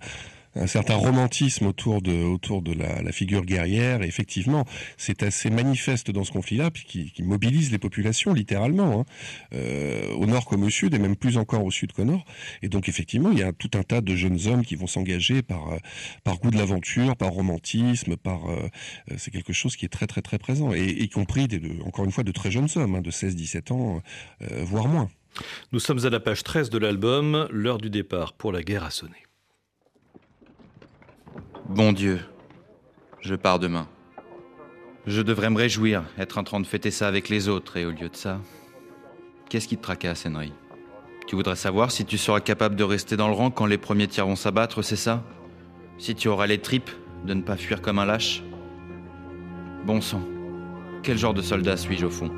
un, 0.56 0.68
certain 0.68 0.96
romantisme 0.96 1.68
autour 1.68 2.02
de 2.02 2.24
autour 2.24 2.62
de 2.62 2.74
la, 2.74 3.12
figure 3.12 3.46
guerrière. 3.46 4.04
Et 4.04 4.08
effectivement, 4.08 4.66
c'est 4.98 5.24
assez 5.24 5.50
manifeste 5.50 6.12
dans 6.12 6.24
ce 6.24 6.32
conflit-là, 6.32 6.70
qui, 6.72 7.12
qui, 7.12 7.24
mobilise 7.24 7.72
les 7.72 7.78
populations 7.78 8.34
littéralement, 8.34 9.02
hein, 9.02 9.06
euh, 9.54 10.14
au 10.16 10.26
nord 10.26 10.46
comme 10.46 10.64
au 10.64 10.70
sud, 10.70 10.94
et 10.94 11.00
même 11.00 11.16
plus 11.16 11.38
encore 11.38 11.64
au 11.64 11.72
sud 11.72 11.94
qu'au 11.94 12.04
nord. 12.04 12.26
Et 12.62 12.68
donc 12.68 12.90
effectivement, 12.90 13.32
il 13.32 13.40
y 13.40 13.44
a 13.44 13.54
tout 13.54 13.72
un 13.76 13.84
tas 13.84 14.02
de 14.02 14.16
jeunes 14.16 14.48
hommes 14.48 14.66
qui 14.66 14.76
vont 14.76 14.88
s'engager 14.88 15.42
par 15.42 15.72
euh, 15.72 15.78
par 16.24 16.40
goût 16.40 16.52
de 16.52 16.58
l'aventure, 16.58 17.16
par 17.16 17.30
romantisme, 17.30 18.18
par 18.18 18.50
euh, 18.50 18.68
c'est 19.18 19.32
quelque 19.32 19.54
chose 19.54 19.76
qui 19.76 19.86
est 19.86 19.90
très 19.90 20.08
très 20.08 20.22
très 20.22 20.40
présent, 20.40 20.74
et 20.74 20.90
y 20.90 21.10
compris 21.10 21.48
encore 21.86 22.06
une 22.06 22.12
fois 22.12 22.24
de 22.24 22.32
très 22.32 22.52
jeunes 22.52 22.70
hommes, 22.76 22.96
hein, 22.96 23.02
de 23.02 23.12
16-17 23.12 23.72
ans, 23.74 24.02
voire 24.66 24.88
moins. 24.88 25.10
Nous 25.72 25.80
sommes 25.80 26.06
à 26.06 26.10
la 26.10 26.20
page 26.20 26.44
13 26.44 26.70
de 26.70 26.78
l'album, 26.78 27.48
l'heure 27.52 27.78
du 27.78 27.90
départ 27.90 28.34
pour 28.34 28.52
la 28.52 28.64
guerre 28.64 28.84
a 28.84 28.90
sonné. 28.90 29.26
Bon 31.68 31.92
Dieu, 31.92 32.20
je 33.22 33.36
pars 33.36 33.60
demain. 33.60 33.88
Je 35.06 35.22
devrais 35.22 35.50
me 35.50 35.58
réjouir, 35.58 36.04
être 36.18 36.38
en 36.38 36.44
train 36.44 36.60
de 36.60 36.68
fêter 36.68 36.92
ça 36.92 37.08
avec 37.08 37.30
les 37.30 37.48
autres, 37.48 37.78
et 37.78 37.86
au 37.86 37.92
lieu 37.92 38.10
de 38.10 38.16
ça, 38.16 38.40
qu'est-ce 39.50 39.68
qui 39.68 39.78
te 39.78 39.84
tracasse, 39.84 40.26
Henry? 40.26 40.52
Tu 41.28 41.36
voudrais 41.36 41.56
savoir 41.56 41.92
si 41.92 42.06
tu 42.06 42.18
seras 42.18 42.40
capable 42.40 42.76
de 42.76 42.84
rester 42.84 43.16
dans 43.16 43.28
le 43.28 43.36
rang 43.36 43.52
quand 43.52 43.66
les 43.66 43.78
premiers 43.78 44.08
tirs 44.08 44.26
vont 44.26 44.36
s'abattre, 44.36 44.82
c'est 44.82 44.96
ça? 44.96 45.24
Si 45.98 46.16
tu 46.16 46.28
auras 46.28 46.48
les 46.48 46.60
tripes 46.60 46.90
de 47.26 47.34
ne 47.34 47.42
pas 47.42 47.56
fuir 47.56 47.82
comme 47.82 48.00
un 48.00 48.06
lâche? 48.06 48.42
Bon 49.86 50.02
sang, 50.02 50.24
quel 51.04 51.18
genre 51.18 51.34
de 51.34 51.42
soldat 51.42 51.78
suis-je 51.78 52.06
au 52.06 52.10
fond? 52.10 52.32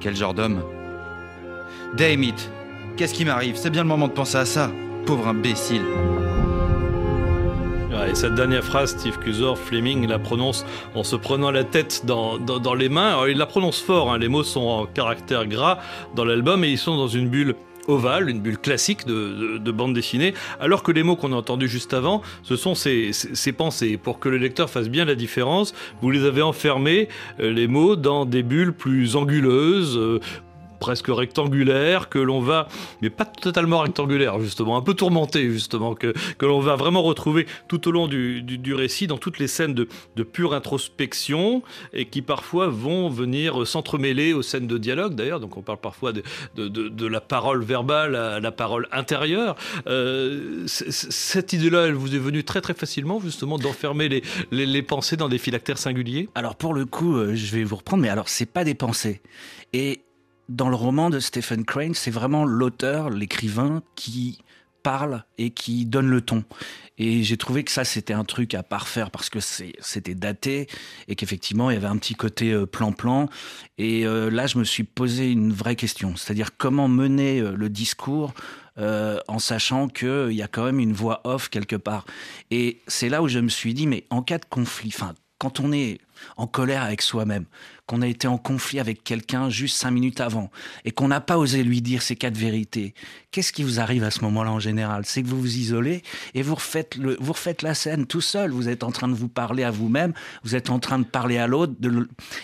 Quel 0.00 0.16
genre 0.16 0.34
d'homme? 0.34 0.62
Damn 1.96 2.22
Qu'est-ce 2.96 3.14
qui 3.14 3.24
m'arrive? 3.24 3.56
C'est 3.56 3.70
bien 3.70 3.82
le 3.82 3.88
moment 3.88 4.08
de 4.08 4.12
penser 4.12 4.36
à 4.36 4.44
ça. 4.44 4.70
Pauvre 5.06 5.28
imbécile. 5.28 5.82
et 8.08 8.14
cette 8.14 8.34
dernière 8.34 8.64
phrase, 8.64 8.90
Steve 8.90 9.18
Cusor, 9.18 9.58
Fleming 9.58 10.06
la 10.06 10.18
prononce 10.18 10.64
en 10.94 11.02
se 11.02 11.16
prenant 11.16 11.50
la 11.50 11.64
tête 11.64 12.02
dans, 12.04 12.38
dans, 12.38 12.74
les 12.74 12.88
mains. 12.88 13.08
Alors, 13.08 13.28
il 13.28 13.38
la 13.38 13.46
prononce 13.46 13.80
fort, 13.80 14.12
hein. 14.12 14.18
les 14.18 14.28
mots 14.28 14.42
sont 14.42 14.60
en 14.60 14.86
caractère 14.86 15.46
gras 15.46 15.78
dans 16.14 16.24
l'album 16.24 16.64
et 16.64 16.68
ils 16.68 16.78
sont 16.78 16.96
dans 16.96 17.08
une 17.08 17.28
bulle 17.28 17.54
ovale, 17.86 18.28
une 18.28 18.40
bulle 18.40 18.58
classique 18.58 19.06
de, 19.06 19.58
de, 19.58 19.72
bande 19.72 19.94
dessinée, 19.94 20.34
alors 20.60 20.82
que 20.82 20.92
les 20.92 21.02
mots 21.02 21.16
qu'on 21.16 21.32
a 21.32 21.36
entendus 21.36 21.68
juste 21.68 21.94
avant, 21.94 22.22
ce 22.42 22.54
sont 22.54 22.74
ces, 22.74 23.12
ces, 23.12 23.52
pensées. 23.52 23.96
Pour 23.96 24.18
que 24.18 24.28
le 24.28 24.36
lecteur 24.36 24.68
fasse 24.68 24.88
bien 24.88 25.04
la 25.04 25.14
différence, 25.14 25.74
vous 26.02 26.10
les 26.10 26.24
avez 26.24 26.42
enfermés, 26.42 27.08
euh, 27.40 27.50
les 27.50 27.66
mots, 27.66 27.96
dans 27.96 28.26
des 28.26 28.42
bulles 28.42 28.74
plus 28.74 29.16
anguleuses, 29.16 29.96
euh, 29.96 30.20
presque 30.78 31.08
rectangulaire 31.08 32.08
que 32.08 32.18
l'on 32.18 32.40
va, 32.40 32.68
mais 33.02 33.10
pas 33.10 33.24
totalement 33.24 33.80
rectangulaire 33.80 34.40
justement, 34.40 34.76
un 34.76 34.82
peu 34.82 34.94
tourmenté 34.94 35.50
justement, 35.50 35.94
que, 35.94 36.12
que 36.38 36.46
l'on 36.46 36.60
va 36.60 36.76
vraiment 36.76 37.02
retrouver 37.02 37.46
tout 37.68 37.88
au 37.88 37.90
long 37.90 38.08
du, 38.08 38.42
du, 38.42 38.74
récit 38.74 39.06
dans 39.06 39.18
toutes 39.18 39.38
les 39.38 39.48
scènes 39.48 39.74
de, 39.74 39.88
de, 40.16 40.22
pure 40.22 40.54
introspection 40.54 41.62
et 41.92 42.04
qui 42.04 42.22
parfois 42.22 42.68
vont 42.68 43.08
venir 43.08 43.66
s'entremêler 43.66 44.32
aux 44.32 44.42
scènes 44.42 44.66
de 44.66 44.78
dialogue 44.78 45.14
d'ailleurs. 45.14 45.40
Donc 45.40 45.56
on 45.56 45.62
parle 45.62 45.78
parfois 45.78 46.12
de, 46.12 46.22
de, 46.56 47.06
la 47.06 47.20
parole 47.20 47.62
verbale 47.62 48.14
à 48.14 48.40
la 48.40 48.52
parole 48.52 48.88
intérieure. 48.92 49.56
Euh, 49.86 50.64
cette 50.66 51.52
idée-là, 51.52 51.86
elle 51.86 51.94
vous 51.94 52.14
est 52.14 52.18
venue 52.18 52.44
très 52.44 52.60
très 52.60 52.74
facilement 52.74 53.20
justement 53.20 53.58
d'enfermer 53.58 54.08
les, 54.08 54.22
les, 54.50 54.66
les, 54.66 54.82
pensées 54.82 55.16
dans 55.16 55.28
des 55.28 55.38
phylactères 55.38 55.78
singuliers? 55.78 56.28
Alors 56.34 56.56
pour 56.56 56.74
le 56.74 56.84
coup, 56.84 57.16
euh, 57.16 57.34
je 57.34 57.56
vais 57.56 57.64
vous 57.64 57.76
reprendre, 57.76 58.02
mais 58.02 58.08
alors 58.08 58.28
c'est 58.28 58.46
pas 58.46 58.64
des 58.64 58.74
pensées. 58.74 59.20
Et 59.72 60.00
dans 60.48 60.68
le 60.68 60.76
roman 60.76 61.10
de 61.10 61.20
Stephen 61.20 61.64
Crane, 61.64 61.94
c'est 61.94 62.10
vraiment 62.10 62.44
l'auteur, 62.44 63.10
l'écrivain 63.10 63.82
qui 63.96 64.38
parle 64.82 65.24
et 65.36 65.50
qui 65.50 65.84
donne 65.84 66.08
le 66.08 66.20
ton. 66.20 66.44
Et 66.96 67.22
j'ai 67.22 67.36
trouvé 67.36 67.62
que 67.62 67.70
ça, 67.70 67.84
c'était 67.84 68.12
un 68.12 68.24
truc 68.24 68.54
à 68.54 68.62
parfaire 68.62 69.10
parce 69.10 69.30
que 69.30 69.38
c'était 69.40 70.14
daté 70.14 70.66
et 71.06 71.14
qu'effectivement, 71.14 71.70
il 71.70 71.74
y 71.74 71.76
avait 71.76 71.86
un 71.86 71.96
petit 71.96 72.14
côté 72.14 72.52
euh, 72.52 72.66
plan-plan. 72.66 73.28
Et 73.76 74.06
euh, 74.06 74.30
là, 74.30 74.46
je 74.46 74.58
me 74.58 74.64
suis 74.64 74.84
posé 74.84 75.30
une 75.30 75.52
vraie 75.52 75.76
question, 75.76 76.16
c'est-à-dire 76.16 76.56
comment 76.56 76.88
mener 76.88 77.40
euh, 77.40 77.52
le 77.54 77.68
discours 77.68 78.34
en 78.80 79.40
sachant 79.40 79.88
qu'il 79.88 80.30
y 80.30 80.42
a 80.42 80.46
quand 80.46 80.62
même 80.62 80.78
une 80.78 80.92
voix 80.92 81.20
off 81.24 81.48
quelque 81.48 81.74
part. 81.74 82.06
Et 82.52 82.80
c'est 82.86 83.08
là 83.08 83.24
où 83.24 83.26
je 83.26 83.40
me 83.40 83.48
suis 83.48 83.74
dit, 83.74 83.88
mais 83.88 84.04
en 84.08 84.22
cas 84.22 84.38
de 84.38 84.44
conflit, 84.44 84.92
enfin, 84.94 85.16
quand 85.38 85.58
on 85.58 85.72
est 85.72 85.98
en 86.36 86.46
colère 86.46 86.84
avec 86.84 87.02
soi-même, 87.02 87.46
qu'on 87.88 88.02
a 88.02 88.06
été 88.06 88.28
en 88.28 88.36
conflit 88.36 88.78
avec 88.78 89.02
quelqu'un 89.02 89.48
juste 89.48 89.78
cinq 89.78 89.92
minutes 89.92 90.20
avant 90.20 90.50
et 90.84 90.90
qu'on 90.92 91.08
n'a 91.08 91.22
pas 91.22 91.38
osé 91.38 91.64
lui 91.64 91.80
dire 91.80 92.02
ces 92.02 92.16
quatre 92.16 92.36
vérités, 92.36 92.94
qu'est-ce 93.30 93.50
qui 93.50 93.62
vous 93.62 93.80
arrive 93.80 94.04
à 94.04 94.10
ce 94.10 94.20
moment-là 94.24 94.52
en 94.52 94.60
général? 94.60 95.04
C'est 95.06 95.22
que 95.22 95.26
vous 95.26 95.40
vous 95.40 95.56
isolez 95.56 96.02
et 96.34 96.42
vous 96.42 96.54
refaites, 96.54 96.96
le, 96.96 97.16
vous 97.18 97.32
refaites 97.32 97.62
la 97.62 97.74
scène 97.74 98.06
tout 98.06 98.20
seul. 98.20 98.50
Vous 98.50 98.68
êtes 98.68 98.84
en 98.84 98.92
train 98.92 99.08
de 99.08 99.14
vous 99.14 99.28
parler 99.28 99.64
à 99.64 99.70
vous-même, 99.70 100.12
vous 100.44 100.54
êtes 100.54 100.68
en 100.68 100.78
train 100.78 100.98
de 100.98 101.04
parler 101.04 101.38
à 101.38 101.46
l'autre. 101.46 101.72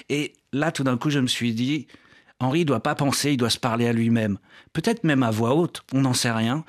Et 0.08 0.32
là, 0.54 0.72
tout 0.72 0.82
d'un 0.82 0.96
coup, 0.96 1.10
je 1.10 1.18
me 1.18 1.26
suis 1.26 1.52
dit, 1.52 1.88
Henri 2.44 2.60
ne 2.60 2.64
doit 2.64 2.80
pas 2.80 2.94
penser, 2.94 3.32
il 3.32 3.36
doit 3.36 3.50
se 3.50 3.58
parler 3.58 3.86
à 3.86 3.92
lui-même. 3.92 4.38
Peut-être 4.72 5.04
même 5.04 5.22
à 5.22 5.30
voix 5.30 5.54
haute, 5.54 5.82
on 5.92 6.02
n'en 6.02 6.14
sait 6.14 6.30
rien. 6.30 6.64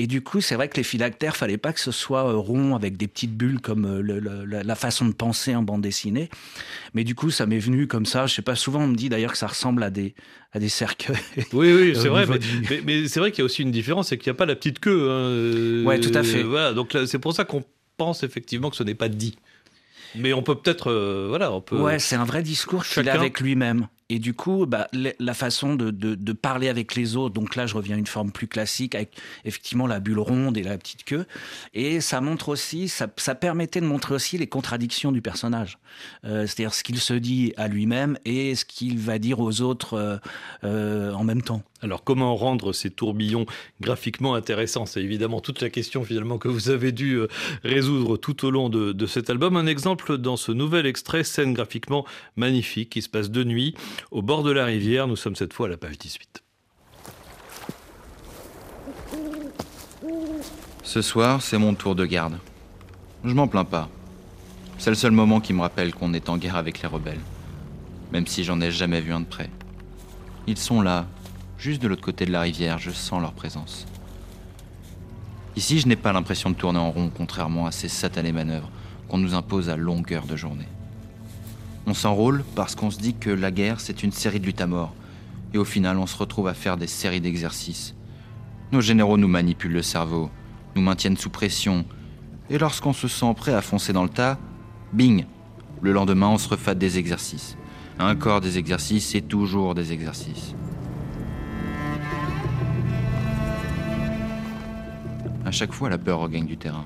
Et 0.00 0.06
du 0.06 0.22
coup, 0.22 0.40
c'est 0.40 0.54
vrai 0.54 0.68
que 0.68 0.76
les 0.76 0.84
phylactères, 0.84 1.36
fallait 1.36 1.58
pas 1.58 1.72
que 1.72 1.80
ce 1.80 1.90
soit 1.90 2.28
euh, 2.28 2.36
rond 2.36 2.76
avec 2.76 2.96
des 2.96 3.08
petites 3.08 3.36
bulles 3.36 3.60
comme 3.60 3.84
euh, 3.84 4.62
la 4.62 4.74
façon 4.76 5.06
de 5.06 5.12
penser 5.12 5.56
en 5.56 5.62
bande 5.62 5.82
dessinée. 5.82 6.28
Mais 6.94 7.02
du 7.02 7.16
coup, 7.16 7.30
ça 7.32 7.46
m'est 7.46 7.58
venu 7.58 7.88
comme 7.88 8.06
ça. 8.06 8.26
Je 8.26 8.34
sais 8.34 8.42
pas, 8.42 8.54
souvent 8.54 8.82
on 8.82 8.86
me 8.86 8.94
dit 8.94 9.08
d'ailleurs 9.08 9.32
que 9.32 9.38
ça 9.38 9.48
ressemble 9.48 9.82
à 9.82 9.90
des, 9.90 10.14
à 10.52 10.60
des 10.60 10.68
cercueils. 10.68 11.16
Oui, 11.52 11.72
oui, 11.72 11.92
c'est 11.96 12.08
vrai. 12.08 12.26
Mais, 12.84 13.08
c'est 13.08 13.18
vrai 13.18 13.32
qu'il 13.32 13.40
y 13.40 13.42
a 13.42 13.44
aussi 13.46 13.62
une 13.62 13.72
différence, 13.72 14.08
c'est 14.08 14.18
qu'il 14.18 14.30
n'y 14.30 14.36
a 14.36 14.38
pas 14.38 14.46
la 14.46 14.54
petite 14.54 14.78
queue. 14.78 15.10
Hein. 15.10 15.84
Ouais, 15.84 15.98
tout 15.98 16.12
à 16.14 16.22
fait. 16.22 16.44
Voilà, 16.44 16.72
donc 16.72 16.96
c'est 17.06 17.18
pour 17.18 17.34
ça 17.34 17.44
qu'on 17.44 17.64
pense 17.96 18.22
effectivement 18.22 18.70
que 18.70 18.76
ce 18.76 18.84
n'est 18.84 18.94
pas 18.94 19.08
dit. 19.08 19.36
Mais 20.14 20.32
on 20.32 20.42
peut 20.42 20.54
peut-être, 20.54 20.90
euh, 20.90 21.26
voilà, 21.28 21.52
on 21.52 21.60
peut. 21.60 21.76
Ouais, 21.76 21.98
c'est 21.98 22.16
un 22.16 22.24
vrai 22.24 22.42
discours 22.42 22.84
qu'il 22.84 23.08
a 23.08 23.14
avec 23.14 23.40
lui-même. 23.40 23.88
Et 24.10 24.18
du 24.18 24.32
coup, 24.32 24.64
bah, 24.64 24.88
la 24.92 25.34
façon 25.34 25.74
de, 25.74 25.90
de, 25.90 26.14
de, 26.14 26.32
parler 26.32 26.68
avec 26.68 26.94
les 26.94 27.16
autres, 27.16 27.34
donc 27.34 27.56
là 27.56 27.66
je 27.66 27.74
reviens 27.74 27.96
à 27.96 27.98
une 27.98 28.06
forme 28.06 28.32
plus 28.32 28.48
classique 28.48 28.94
avec 28.94 29.14
effectivement 29.44 29.86
la 29.86 30.00
bulle 30.00 30.18
ronde 30.18 30.56
et 30.56 30.62
la 30.62 30.78
petite 30.78 31.04
queue. 31.04 31.26
Et 31.74 32.00
ça 32.00 32.22
montre 32.22 32.48
aussi, 32.48 32.88
ça, 32.88 33.06
ça 33.18 33.34
permettait 33.34 33.82
de 33.82 33.86
montrer 33.86 34.14
aussi 34.14 34.38
les 34.38 34.46
contradictions 34.46 35.12
du 35.12 35.20
personnage. 35.20 35.78
Euh, 36.24 36.46
C'est-à-dire 36.46 36.72
ce 36.72 36.82
qu'il 36.82 36.98
se 36.98 37.12
dit 37.12 37.52
à 37.58 37.68
lui-même 37.68 38.18
et 38.24 38.54
ce 38.54 38.64
qu'il 38.64 38.98
va 38.98 39.18
dire 39.18 39.40
aux 39.40 39.60
autres 39.60 39.94
euh, 39.94 40.16
euh, 40.64 41.12
en 41.12 41.24
même 41.24 41.42
temps. 41.42 41.62
Alors 41.80 42.02
comment 42.02 42.34
rendre 42.34 42.72
ces 42.72 42.90
tourbillons 42.90 43.46
graphiquement 43.80 44.34
intéressants? 44.34 44.86
C'est 44.86 45.02
évidemment 45.02 45.40
toute 45.40 45.60
la 45.60 45.70
question 45.70 46.02
finalement 46.04 46.38
que 46.38 46.48
vous 46.48 46.70
avez 46.70 46.90
dû 46.90 47.14
euh, 47.14 47.28
résoudre 47.62 48.16
tout 48.16 48.44
au 48.44 48.50
long 48.50 48.68
de, 48.68 48.92
de 48.92 49.06
cet 49.06 49.30
album. 49.30 49.56
Un 49.56 49.66
exemple 49.66 50.18
dans 50.18 50.36
ce 50.36 50.50
nouvel 50.50 50.86
extrait, 50.86 51.22
scène 51.22 51.54
graphiquement 51.54 52.04
magnifique 52.36 52.90
qui 52.90 53.02
se 53.02 53.08
passe 53.08 53.30
de 53.30 53.44
nuit 53.44 53.74
au 54.10 54.22
bord 54.22 54.42
de 54.42 54.50
la 54.50 54.64
rivière. 54.64 55.06
Nous 55.06 55.16
sommes 55.16 55.36
cette 55.36 55.52
fois 55.52 55.66
à 55.66 55.70
la 55.70 55.76
page 55.76 55.98
18. 55.98 56.42
Ce 60.82 61.02
soir, 61.02 61.42
c'est 61.42 61.58
mon 61.58 61.74
tour 61.74 61.94
de 61.94 62.06
garde. 62.06 62.38
Je 63.24 63.34
m'en 63.34 63.46
plains 63.46 63.64
pas. 63.64 63.88
C'est 64.78 64.90
le 64.90 64.96
seul 64.96 65.10
moment 65.10 65.40
qui 65.40 65.52
me 65.52 65.60
rappelle 65.60 65.92
qu'on 65.92 66.14
est 66.14 66.28
en 66.28 66.38
guerre 66.38 66.56
avec 66.56 66.80
les 66.80 66.88
rebelles, 66.88 67.20
même 68.12 68.26
si 68.26 68.42
j'en 68.42 68.60
ai 68.60 68.70
jamais 68.70 69.00
vu 69.00 69.12
un 69.12 69.20
de 69.20 69.26
près. 69.26 69.50
Ils 70.46 70.56
sont 70.56 70.80
là, 70.80 71.06
juste 71.58 71.82
de 71.82 71.88
l'autre 71.88 72.02
côté 72.02 72.24
de 72.24 72.32
la 72.32 72.40
rivière, 72.40 72.78
je 72.78 72.90
sens 72.90 73.20
leur 73.20 73.32
présence. 73.32 73.86
Ici, 75.56 75.80
je 75.80 75.88
n'ai 75.88 75.96
pas 75.96 76.12
l'impression 76.12 76.50
de 76.50 76.54
tourner 76.54 76.78
en 76.78 76.92
rond, 76.92 77.10
contrairement 77.14 77.66
à 77.66 77.72
ces 77.72 77.88
satanées 77.88 78.32
manœuvres 78.32 78.70
qu'on 79.08 79.18
nous 79.18 79.34
impose 79.34 79.68
à 79.68 79.76
longueur 79.76 80.26
de 80.26 80.36
journée. 80.36 80.68
On 81.86 81.94
s'enrôle 81.94 82.44
parce 82.54 82.74
qu'on 82.74 82.90
se 82.90 82.98
dit 82.98 83.14
que 83.14 83.30
la 83.30 83.50
guerre, 83.50 83.80
c'est 83.80 84.02
une 84.02 84.12
série 84.12 84.38
de 84.38 84.46
luttes 84.46 84.60
à 84.60 84.66
mort. 84.66 84.94
Et 85.54 85.58
au 85.58 85.64
final, 85.64 85.98
on 85.98 86.06
se 86.06 86.16
retrouve 86.16 86.46
à 86.46 86.54
faire 86.54 86.76
des 86.76 86.86
séries 86.86 87.20
d'exercices. 87.20 87.94
Nos 88.70 88.82
généraux 88.82 89.16
nous 89.16 89.28
manipulent 89.28 89.72
le 89.72 89.82
cerveau, 89.82 90.30
nous 90.76 90.82
maintiennent 90.82 91.16
sous 91.16 91.30
pression. 91.30 91.84
Et 92.50 92.58
lorsqu'on 92.58 92.92
se 92.92 93.08
sent 93.08 93.34
prêt 93.34 93.54
à 93.54 93.62
foncer 93.62 93.92
dans 93.92 94.02
le 94.02 94.10
tas, 94.10 94.38
bing 94.92 95.24
Le 95.80 95.92
lendemain, 95.92 96.28
on 96.28 96.38
se 96.38 96.48
refait 96.48 96.74
des 96.74 96.98
exercices. 96.98 97.56
Encore 97.98 98.42
des 98.42 98.58
exercices 98.58 99.14
et 99.14 99.22
toujours 99.22 99.74
des 99.74 99.92
exercices. 99.92 100.54
À 105.48 105.50
chaque 105.50 105.72
fois, 105.72 105.88
la 105.88 105.96
peur 105.96 106.18
regagne 106.18 106.44
du 106.44 106.58
terrain. 106.58 106.84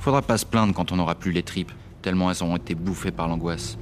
Faudra 0.00 0.22
pas 0.22 0.38
se 0.38 0.46
plaindre 0.46 0.72
quand 0.72 0.90
on 0.90 0.96
n'aura 0.96 1.14
plus 1.16 1.32
les 1.32 1.42
tripes, 1.42 1.70
tellement 2.00 2.30
elles 2.30 2.42
auront 2.42 2.56
été 2.56 2.74
bouffées 2.74 3.10
par 3.10 3.28
l'angoisse. 3.28 3.76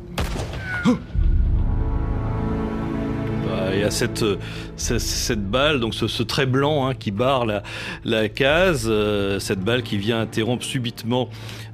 Y 3.83 3.87
a 3.87 3.91
cette, 3.91 4.25
cette, 4.77 5.51
balle, 5.51 5.81
donc 5.81 5.95
ce, 5.95 6.23
trait 6.23 6.47
blanc 6.47 6.87
hein, 6.87 6.95
qui 6.95 7.11
barre 7.11 7.47
la, 7.47 7.63
la 8.05 8.29
case, 8.29 8.87
euh, 8.89 9.39
cette 9.39 9.61
balle 9.61 9.83
qui 9.83 9.99
vient 9.99 10.21
interrompre 10.21 10.65
subitement 10.65 11.29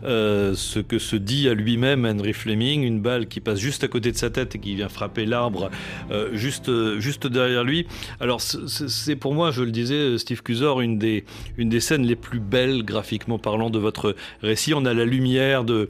euh, 0.04 0.54
ce 0.54 0.78
que 0.78 0.98
se 0.98 1.16
dit 1.16 1.48
à 1.48 1.54
lui-même 1.54 2.06
Henry 2.06 2.32
Fleming, 2.32 2.82
une 2.82 3.00
balle 3.00 3.26
qui 3.26 3.40
passe 3.40 3.58
juste 3.58 3.84
à 3.84 3.88
côté 3.88 4.12
de 4.12 4.16
sa 4.16 4.30
tête 4.30 4.54
et 4.54 4.58
qui 4.58 4.74
vient 4.74 4.88
frapper 4.88 5.26
l'arbre 5.26 5.70
euh, 6.10 6.30
juste, 6.34 6.70
juste 6.98 7.26
derrière 7.26 7.64
lui. 7.64 7.86
Alors 8.20 8.40
c'est 8.40 9.16
pour 9.16 9.34
moi, 9.34 9.50
je 9.50 9.62
le 9.62 9.70
disais, 9.70 10.18
Steve 10.18 10.42
Cusor, 10.42 10.80
une 10.80 10.98
des, 10.98 11.24
une 11.56 11.68
des 11.68 11.80
scènes 11.80 12.06
les 12.06 12.16
plus 12.16 12.40
belles 12.40 12.84
graphiquement 12.84 13.38
parlant 13.38 13.70
de 13.70 13.78
votre 13.78 14.14
récit. 14.42 14.72
On 14.74 14.84
a 14.84 14.94
la 14.94 15.04
lumière 15.04 15.64
de 15.64 15.88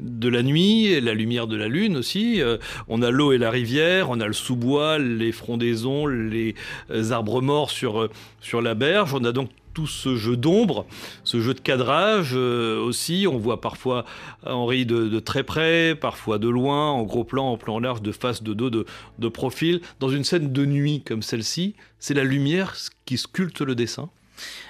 de 0.00 0.28
la 0.28 0.42
nuit, 0.42 1.00
la 1.00 1.14
lumière 1.14 1.46
de 1.46 1.56
la 1.56 1.68
lune 1.68 1.96
aussi. 1.96 2.42
Euh, 2.42 2.58
on 2.88 3.02
a 3.02 3.10
l'eau 3.10 3.32
et 3.32 3.38
la 3.38 3.50
rivière, 3.50 4.10
on 4.10 4.20
a 4.20 4.26
le 4.26 4.32
sous-bois, 4.32 4.98
les 4.98 5.32
frondaisons, 5.32 6.06
les 6.06 6.54
euh, 6.90 7.10
arbres 7.10 7.40
morts 7.40 7.70
sur, 7.70 8.00
euh, 8.00 8.10
sur 8.40 8.62
la 8.62 8.74
berge. 8.74 9.14
On 9.14 9.24
a 9.24 9.32
donc 9.32 9.50
tout 9.72 9.86
ce 9.86 10.16
jeu 10.16 10.36
d'ombre, 10.36 10.84
ce 11.22 11.40
jeu 11.40 11.54
de 11.54 11.60
cadrage 11.60 12.34
aussi. 12.34 13.26
On 13.30 13.38
voit 13.38 13.60
parfois 13.60 14.04
Henri 14.44 14.84
de, 14.84 15.20
très 15.20 15.44
près, 15.44 15.94
parfois 15.94 16.38
de 16.38 16.48
loin, 16.48 16.90
en 16.90 17.04
gros 17.04 17.22
plan, 17.22 17.52
en 17.52 17.56
plan 17.56 17.78
large, 17.78 18.02
de 18.02 18.10
face, 18.10 18.42
de 18.42 18.52
dos, 18.52 18.70
de, 18.70 18.84
de 19.20 19.28
profil. 19.28 19.80
Dans 20.00 20.08
une 20.08 20.24
scène 20.24 20.52
de 20.52 20.66
nuit 20.66 21.02
comme 21.06 21.22
celle-ci, 21.22 21.76
c'est 22.00 22.14
la 22.14 22.24
lumière 22.24 22.74
qui 23.04 23.16
sculpte 23.16 23.60
le 23.60 23.76
dessin. 23.76 24.10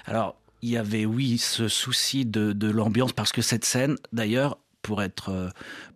Alors, 0.04 0.36
il 0.62 0.68
y 0.68 0.76
avait, 0.76 1.06
oui, 1.06 1.38
ce 1.38 1.68
souci 1.68 2.26
de, 2.26 2.52
de 2.52 2.70
l'ambiance, 2.70 3.12
parce 3.14 3.32
que 3.32 3.40
cette 3.40 3.64
scène, 3.64 3.96
d'ailleurs, 4.12 4.58
pour 4.82 5.02
être, 5.02 5.30
euh, 5.30 5.48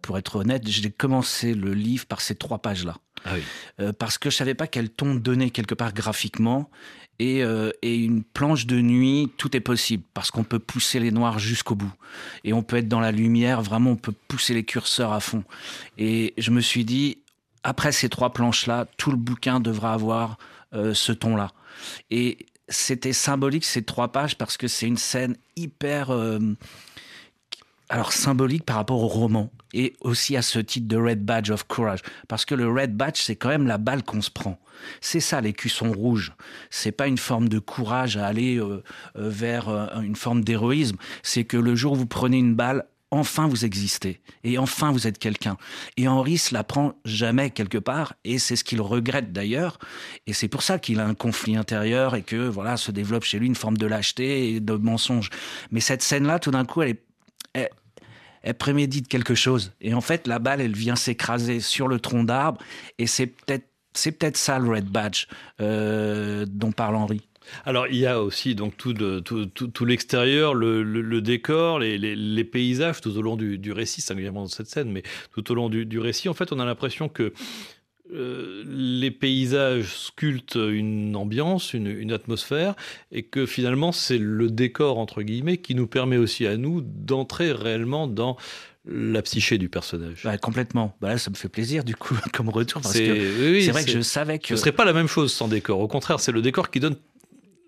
pour 0.02 0.18
être 0.18 0.36
honnête, 0.36 0.66
j'ai 0.66 0.90
commencé 0.90 1.54
le 1.54 1.74
livre 1.74 2.06
par 2.06 2.20
ces 2.20 2.34
trois 2.34 2.58
pages-là. 2.58 2.96
Ah 3.24 3.34
euh, 3.80 3.92
parce 3.92 4.18
que 4.18 4.28
je 4.28 4.36
savais 4.36 4.54
pas 4.54 4.66
quel 4.66 4.90
ton 4.90 5.14
donner 5.14 5.50
quelque 5.50 5.74
part 5.74 5.94
graphiquement. 5.94 6.70
Et, 7.20 7.44
euh, 7.44 7.70
et, 7.80 7.94
une 7.96 8.24
planche 8.24 8.66
de 8.66 8.80
nuit, 8.80 9.30
tout 9.36 9.56
est 9.56 9.60
possible 9.60 10.02
parce 10.14 10.32
qu'on 10.32 10.42
peut 10.42 10.58
pousser 10.58 10.98
les 10.98 11.12
noirs 11.12 11.38
jusqu'au 11.38 11.76
bout 11.76 11.92
et 12.42 12.52
on 12.52 12.64
peut 12.64 12.76
être 12.76 12.88
dans 12.88 12.98
la 12.98 13.12
lumière. 13.12 13.62
Vraiment, 13.62 13.92
on 13.92 13.96
peut 13.96 14.14
pousser 14.26 14.52
les 14.52 14.64
curseurs 14.64 15.12
à 15.12 15.20
fond. 15.20 15.44
Et 15.96 16.34
je 16.38 16.50
me 16.50 16.60
suis 16.60 16.84
dit, 16.84 17.18
après 17.62 17.92
ces 17.92 18.08
trois 18.08 18.32
planches-là, 18.32 18.88
tout 18.96 19.12
le 19.12 19.16
bouquin 19.16 19.60
devra 19.60 19.94
avoir 19.94 20.38
ce 20.72 21.12
ton-là. 21.12 21.52
Et 22.10 22.46
c'était 22.68 23.12
symbolique 23.12 23.64
ces 23.64 23.84
trois 23.84 24.08
pages 24.08 24.36
parce 24.36 24.56
que 24.56 24.66
c'est 24.66 24.88
une 24.88 24.96
scène 24.96 25.36
hyper 25.54 26.10
alors 27.88 28.12
symbolique 28.12 28.64
par 28.64 28.76
rapport 28.76 29.02
au 29.02 29.08
roman 29.08 29.50
et 29.72 29.94
aussi 30.00 30.36
à 30.36 30.42
ce 30.42 30.58
titre 30.58 30.88
de 30.88 30.96
Red 30.96 31.24
Badge 31.24 31.50
of 31.50 31.64
Courage 31.64 32.00
parce 32.28 32.44
que 32.44 32.54
le 32.54 32.68
Red 32.68 32.96
Badge 32.96 33.20
c'est 33.20 33.36
quand 33.36 33.48
même 33.48 33.66
la 33.66 33.78
balle 33.78 34.02
qu'on 34.02 34.22
se 34.22 34.30
prend. 34.30 34.58
C'est 35.00 35.20
ça 35.20 35.40
les 35.40 35.52
cuissons 35.52 35.92
rouges. 35.92 36.32
C'est 36.70 36.92
pas 36.92 37.06
une 37.06 37.18
forme 37.18 37.48
de 37.48 37.58
courage 37.58 38.16
à 38.16 38.26
aller 38.26 38.58
euh, 38.58 38.82
euh, 39.16 39.28
vers 39.28 39.68
euh, 39.68 40.00
une 40.00 40.16
forme 40.16 40.44
d'héroïsme, 40.44 40.96
c'est 41.22 41.44
que 41.44 41.56
le 41.56 41.74
jour 41.74 41.92
où 41.92 41.96
vous 41.96 42.06
prenez 42.06 42.38
une 42.38 42.54
balle 42.54 42.84
enfin 43.14 43.46
vous 43.46 43.64
existez 43.64 44.20
et 44.42 44.58
enfin 44.58 44.90
vous 44.90 45.06
êtes 45.06 45.18
quelqu'un. 45.18 45.56
Et 45.96 46.08
Henri 46.08 46.36
se 46.36 46.52
l'apprend 46.52 46.94
jamais 47.04 47.50
quelque 47.50 47.78
part 47.78 48.14
et 48.24 48.38
c'est 48.38 48.56
ce 48.56 48.64
qu'il 48.64 48.80
regrette 48.80 49.32
d'ailleurs. 49.32 49.78
Et 50.26 50.32
c'est 50.32 50.48
pour 50.48 50.62
ça 50.62 50.78
qu'il 50.78 51.00
a 51.00 51.06
un 51.06 51.14
conflit 51.14 51.56
intérieur 51.56 52.14
et 52.14 52.22
que 52.22 52.48
voilà 52.48 52.76
se 52.76 52.90
développe 52.90 53.24
chez 53.24 53.38
lui 53.38 53.46
une 53.46 53.54
forme 53.54 53.76
de 53.76 53.86
lâcheté 53.86 54.54
et 54.54 54.60
de 54.60 54.74
mensonge. 54.74 55.30
Mais 55.70 55.80
cette 55.80 56.02
scène-là, 56.02 56.38
tout 56.38 56.50
d'un 56.50 56.64
coup, 56.64 56.82
elle 56.82 56.90
est, 56.90 57.04
elle 57.54 58.54
prémédite 58.54 59.08
quelque 59.08 59.34
chose. 59.34 59.72
Et 59.80 59.94
en 59.94 60.00
fait, 60.00 60.26
la 60.26 60.38
balle, 60.38 60.60
elle 60.60 60.76
vient 60.76 60.96
s'écraser 60.96 61.60
sur 61.60 61.88
le 61.88 61.98
tronc 61.98 62.24
d'arbre. 62.24 62.60
Et 62.98 63.06
c'est 63.06 63.26
peut-être 63.26 63.66
c'est 63.94 64.12
peut-être 64.12 64.36
ça 64.36 64.58
le 64.58 64.68
Red 64.68 64.86
Badge 64.86 65.26
euh, 65.60 66.44
dont 66.48 66.72
parle 66.72 66.96
Henri. 66.96 67.20
Alors 67.64 67.86
il 67.88 67.96
y 67.96 68.06
a 68.06 68.20
aussi 68.20 68.54
donc 68.54 68.76
tout, 68.76 68.94
tout, 68.94 69.84
l'extérieur, 69.84 70.54
le, 70.54 71.20
décor, 71.20 71.78
les, 71.78 72.44
paysages 72.44 73.00
tout 73.00 73.16
au 73.16 73.22
long 73.22 73.36
du, 73.36 73.72
récit, 73.72 74.00
singulièrement 74.00 74.42
dans 74.42 74.48
cette 74.48 74.68
scène, 74.68 74.90
mais 74.90 75.02
tout 75.32 75.52
au 75.52 75.54
long 75.54 75.68
du, 75.68 75.98
récit, 75.98 76.28
en 76.28 76.34
fait, 76.34 76.52
on 76.52 76.58
a 76.58 76.64
l'impression 76.64 77.08
que 77.08 77.32
euh, 78.14 78.64
les 78.66 79.10
paysages 79.10 79.94
sculptent 79.96 80.54
une 80.54 81.16
ambiance, 81.16 81.74
une, 81.74 81.88
une 81.88 82.12
atmosphère, 82.12 82.74
et 83.12 83.24
que 83.24 83.46
finalement 83.46 83.92
c'est 83.92 84.18
le 84.18 84.50
décor 84.50 84.98
entre 84.98 85.22
guillemets 85.22 85.58
qui 85.58 85.74
nous 85.74 85.86
permet 85.86 86.16
aussi 86.16 86.46
à 86.46 86.56
nous 86.56 86.80
d'entrer 86.80 87.52
réellement 87.52 88.06
dans 88.06 88.36
la 88.86 89.22
psyché 89.22 89.58
du 89.58 89.68
personnage. 89.68 90.22
Bah, 90.24 90.36
complètement. 90.36 90.94
Bah, 91.00 91.08
là, 91.08 91.18
ça 91.18 91.30
me 91.30 91.36
fait 91.36 91.48
plaisir 91.48 91.84
du 91.84 91.96
coup 91.96 92.16
comme 92.32 92.48
retour 92.50 92.82
parce 92.82 92.98
que 92.98 93.60
c'est 93.60 93.70
vrai 93.70 93.84
que 93.84 93.90
je 93.90 94.00
savais 94.00 94.38
que 94.38 94.48
ce 94.48 94.56
serait 94.56 94.72
pas 94.72 94.84
la 94.84 94.92
même 94.92 95.08
chose 95.08 95.32
sans 95.32 95.48
décor. 95.48 95.80
Au 95.80 95.88
contraire, 95.88 96.20
c'est 96.20 96.32
le 96.32 96.42
décor 96.42 96.70
qui 96.70 96.80
donne 96.80 96.96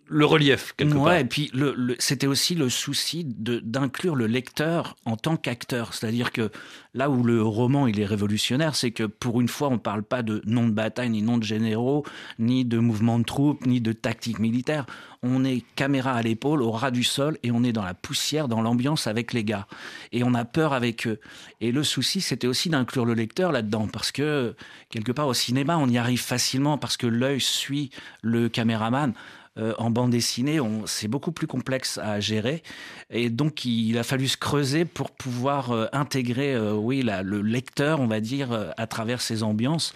le 0.08 0.24
relief 0.24 0.72
quelque 0.76 0.94
ouais, 0.94 1.04
part. 1.04 1.16
et 1.16 1.24
puis 1.24 1.50
le, 1.52 1.96
c'était 1.98 2.26
aussi 2.26 2.54
le 2.54 2.68
souci 2.68 3.24
d'inclure 3.24 4.14
le 4.14 4.26
lecteur 4.26 4.96
en 5.04 5.16
tant 5.16 5.36
qu'acteur, 5.36 5.94
c'est-à-dire 5.94 6.32
que 6.32 6.50
là 6.94 7.10
où 7.10 7.22
le 7.22 7.42
roman 7.42 7.86
il 7.86 7.98
est 8.00 8.06
révolutionnaire, 8.06 8.76
c'est 8.76 8.92
que 8.92 9.04
pour 9.04 9.40
une 9.40 9.48
fois 9.48 9.68
on 9.68 9.78
parle 9.78 10.02
pas 10.02 10.22
de 10.22 10.42
nom 10.46 10.66
de 10.66 10.72
bataille, 10.72 11.10
ni 11.10 11.22
nom 11.22 11.38
de 11.38 11.44
généraux, 11.44 12.04
ni 12.38 12.64
de 12.64 12.78
mouvement 12.78 13.18
de 13.18 13.24
troupes, 13.24 13.66
ni 13.66 13.80
de 13.80 13.92
tactique 13.92 14.38
militaire. 14.38 14.86
On 15.22 15.44
est 15.44 15.64
caméra 15.74 16.12
à 16.12 16.22
l'épaule, 16.22 16.62
au 16.62 16.70
ras 16.70 16.92
du 16.92 17.02
sol, 17.02 17.38
et 17.42 17.50
on 17.50 17.64
est 17.64 17.72
dans 17.72 17.84
la 17.84 17.94
poussière, 17.94 18.46
dans 18.46 18.62
l'ambiance 18.62 19.08
avec 19.08 19.32
les 19.32 19.42
gars, 19.42 19.66
et 20.12 20.22
on 20.22 20.34
a 20.34 20.44
peur 20.44 20.72
avec 20.72 21.06
eux. 21.08 21.18
Et 21.60 21.72
le 21.72 21.82
souci 21.82 22.20
c'était 22.20 22.46
aussi 22.46 22.68
d'inclure 22.68 23.04
le 23.04 23.14
lecteur 23.14 23.50
là-dedans, 23.50 23.88
parce 23.92 24.12
que 24.12 24.54
quelque 24.88 25.12
part 25.12 25.26
au 25.26 25.34
cinéma 25.34 25.78
on 25.78 25.88
y 25.88 25.98
arrive 25.98 26.22
facilement 26.22 26.78
parce 26.78 26.96
que 26.96 27.06
l'œil 27.06 27.40
suit 27.40 27.90
le 28.22 28.48
caméraman. 28.48 29.12
Euh, 29.58 29.72
en 29.78 29.90
bande 29.90 30.10
dessinée, 30.10 30.58
c'est 30.84 31.08
beaucoup 31.08 31.32
plus 31.32 31.46
complexe 31.46 31.98
à 31.98 32.20
gérer. 32.20 32.62
Et 33.10 33.30
donc, 33.30 33.64
il 33.64 33.96
a 33.96 34.02
fallu 34.02 34.28
se 34.28 34.36
creuser 34.36 34.84
pour 34.84 35.10
pouvoir 35.10 35.70
euh, 35.70 35.86
intégrer, 35.92 36.54
euh, 36.54 36.74
oui, 36.74 37.02
le 37.02 37.40
lecteur, 37.40 38.00
on 38.00 38.06
va 38.06 38.20
dire, 38.20 38.72
à 38.76 38.86
travers 38.86 39.20
ces 39.20 39.42
ambiances. 39.42 39.94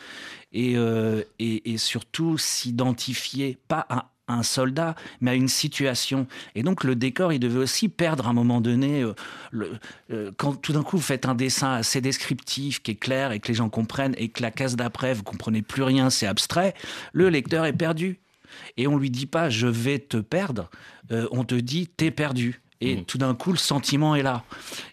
Et, 0.52 0.76
et, 1.38 1.78
surtout 1.78 2.36
s'identifier, 2.36 3.56
pas 3.68 3.86
à 3.88 4.10
un 4.26 4.42
soldat, 4.42 4.96
mais 5.20 5.32
à 5.32 5.34
une 5.34 5.48
situation. 5.48 6.26
Et 6.56 6.64
donc 6.64 6.82
le 6.82 6.96
décor, 6.96 7.32
il 7.32 7.38
devait 7.38 7.60
aussi 7.60 7.88
perdre 7.88 8.26
à 8.26 8.30
un 8.30 8.32
moment 8.32 8.60
donné. 8.60 9.04
quand 10.36 10.54
tout 10.54 10.72
d'un 10.72 10.82
coup 10.82 10.96
vous 10.96 11.02
faites 11.02 11.26
un 11.26 11.36
dessin 11.36 11.74
assez 11.74 12.00
descriptif, 12.00 12.82
qui 12.82 12.92
est 12.92 12.96
clair 12.96 13.30
et 13.30 13.38
que 13.38 13.46
les 13.46 13.54
gens 13.54 13.68
comprennent, 13.68 14.14
et 14.18 14.28
que 14.28 14.42
la 14.42 14.50
case 14.50 14.74
d'après 14.74 15.14
vous 15.14 15.22
comprenez 15.22 15.62
plus 15.62 15.84
rien, 15.84 16.10
c'est 16.10 16.26
abstrait, 16.26 16.74
le 17.12 17.28
lecteur 17.28 17.64
est 17.64 17.72
perdu. 17.72 18.18
Et 18.76 18.86
on 18.86 18.96
lui 18.96 19.10
dit 19.10 19.26
pas 19.26 19.50
je 19.50 19.66
vais 19.66 19.98
te 19.98 20.16
perdre, 20.16 20.70
euh, 21.12 21.28
on 21.30 21.44
te 21.44 21.54
dit 21.54 21.88
t'es 21.88 22.10
perdu. 22.10 22.62
Et 22.82 22.96
mmh. 22.96 23.04
tout 23.04 23.18
d'un 23.18 23.34
coup, 23.34 23.52
le 23.52 23.58
sentiment 23.58 24.14
est 24.14 24.22
là. 24.22 24.42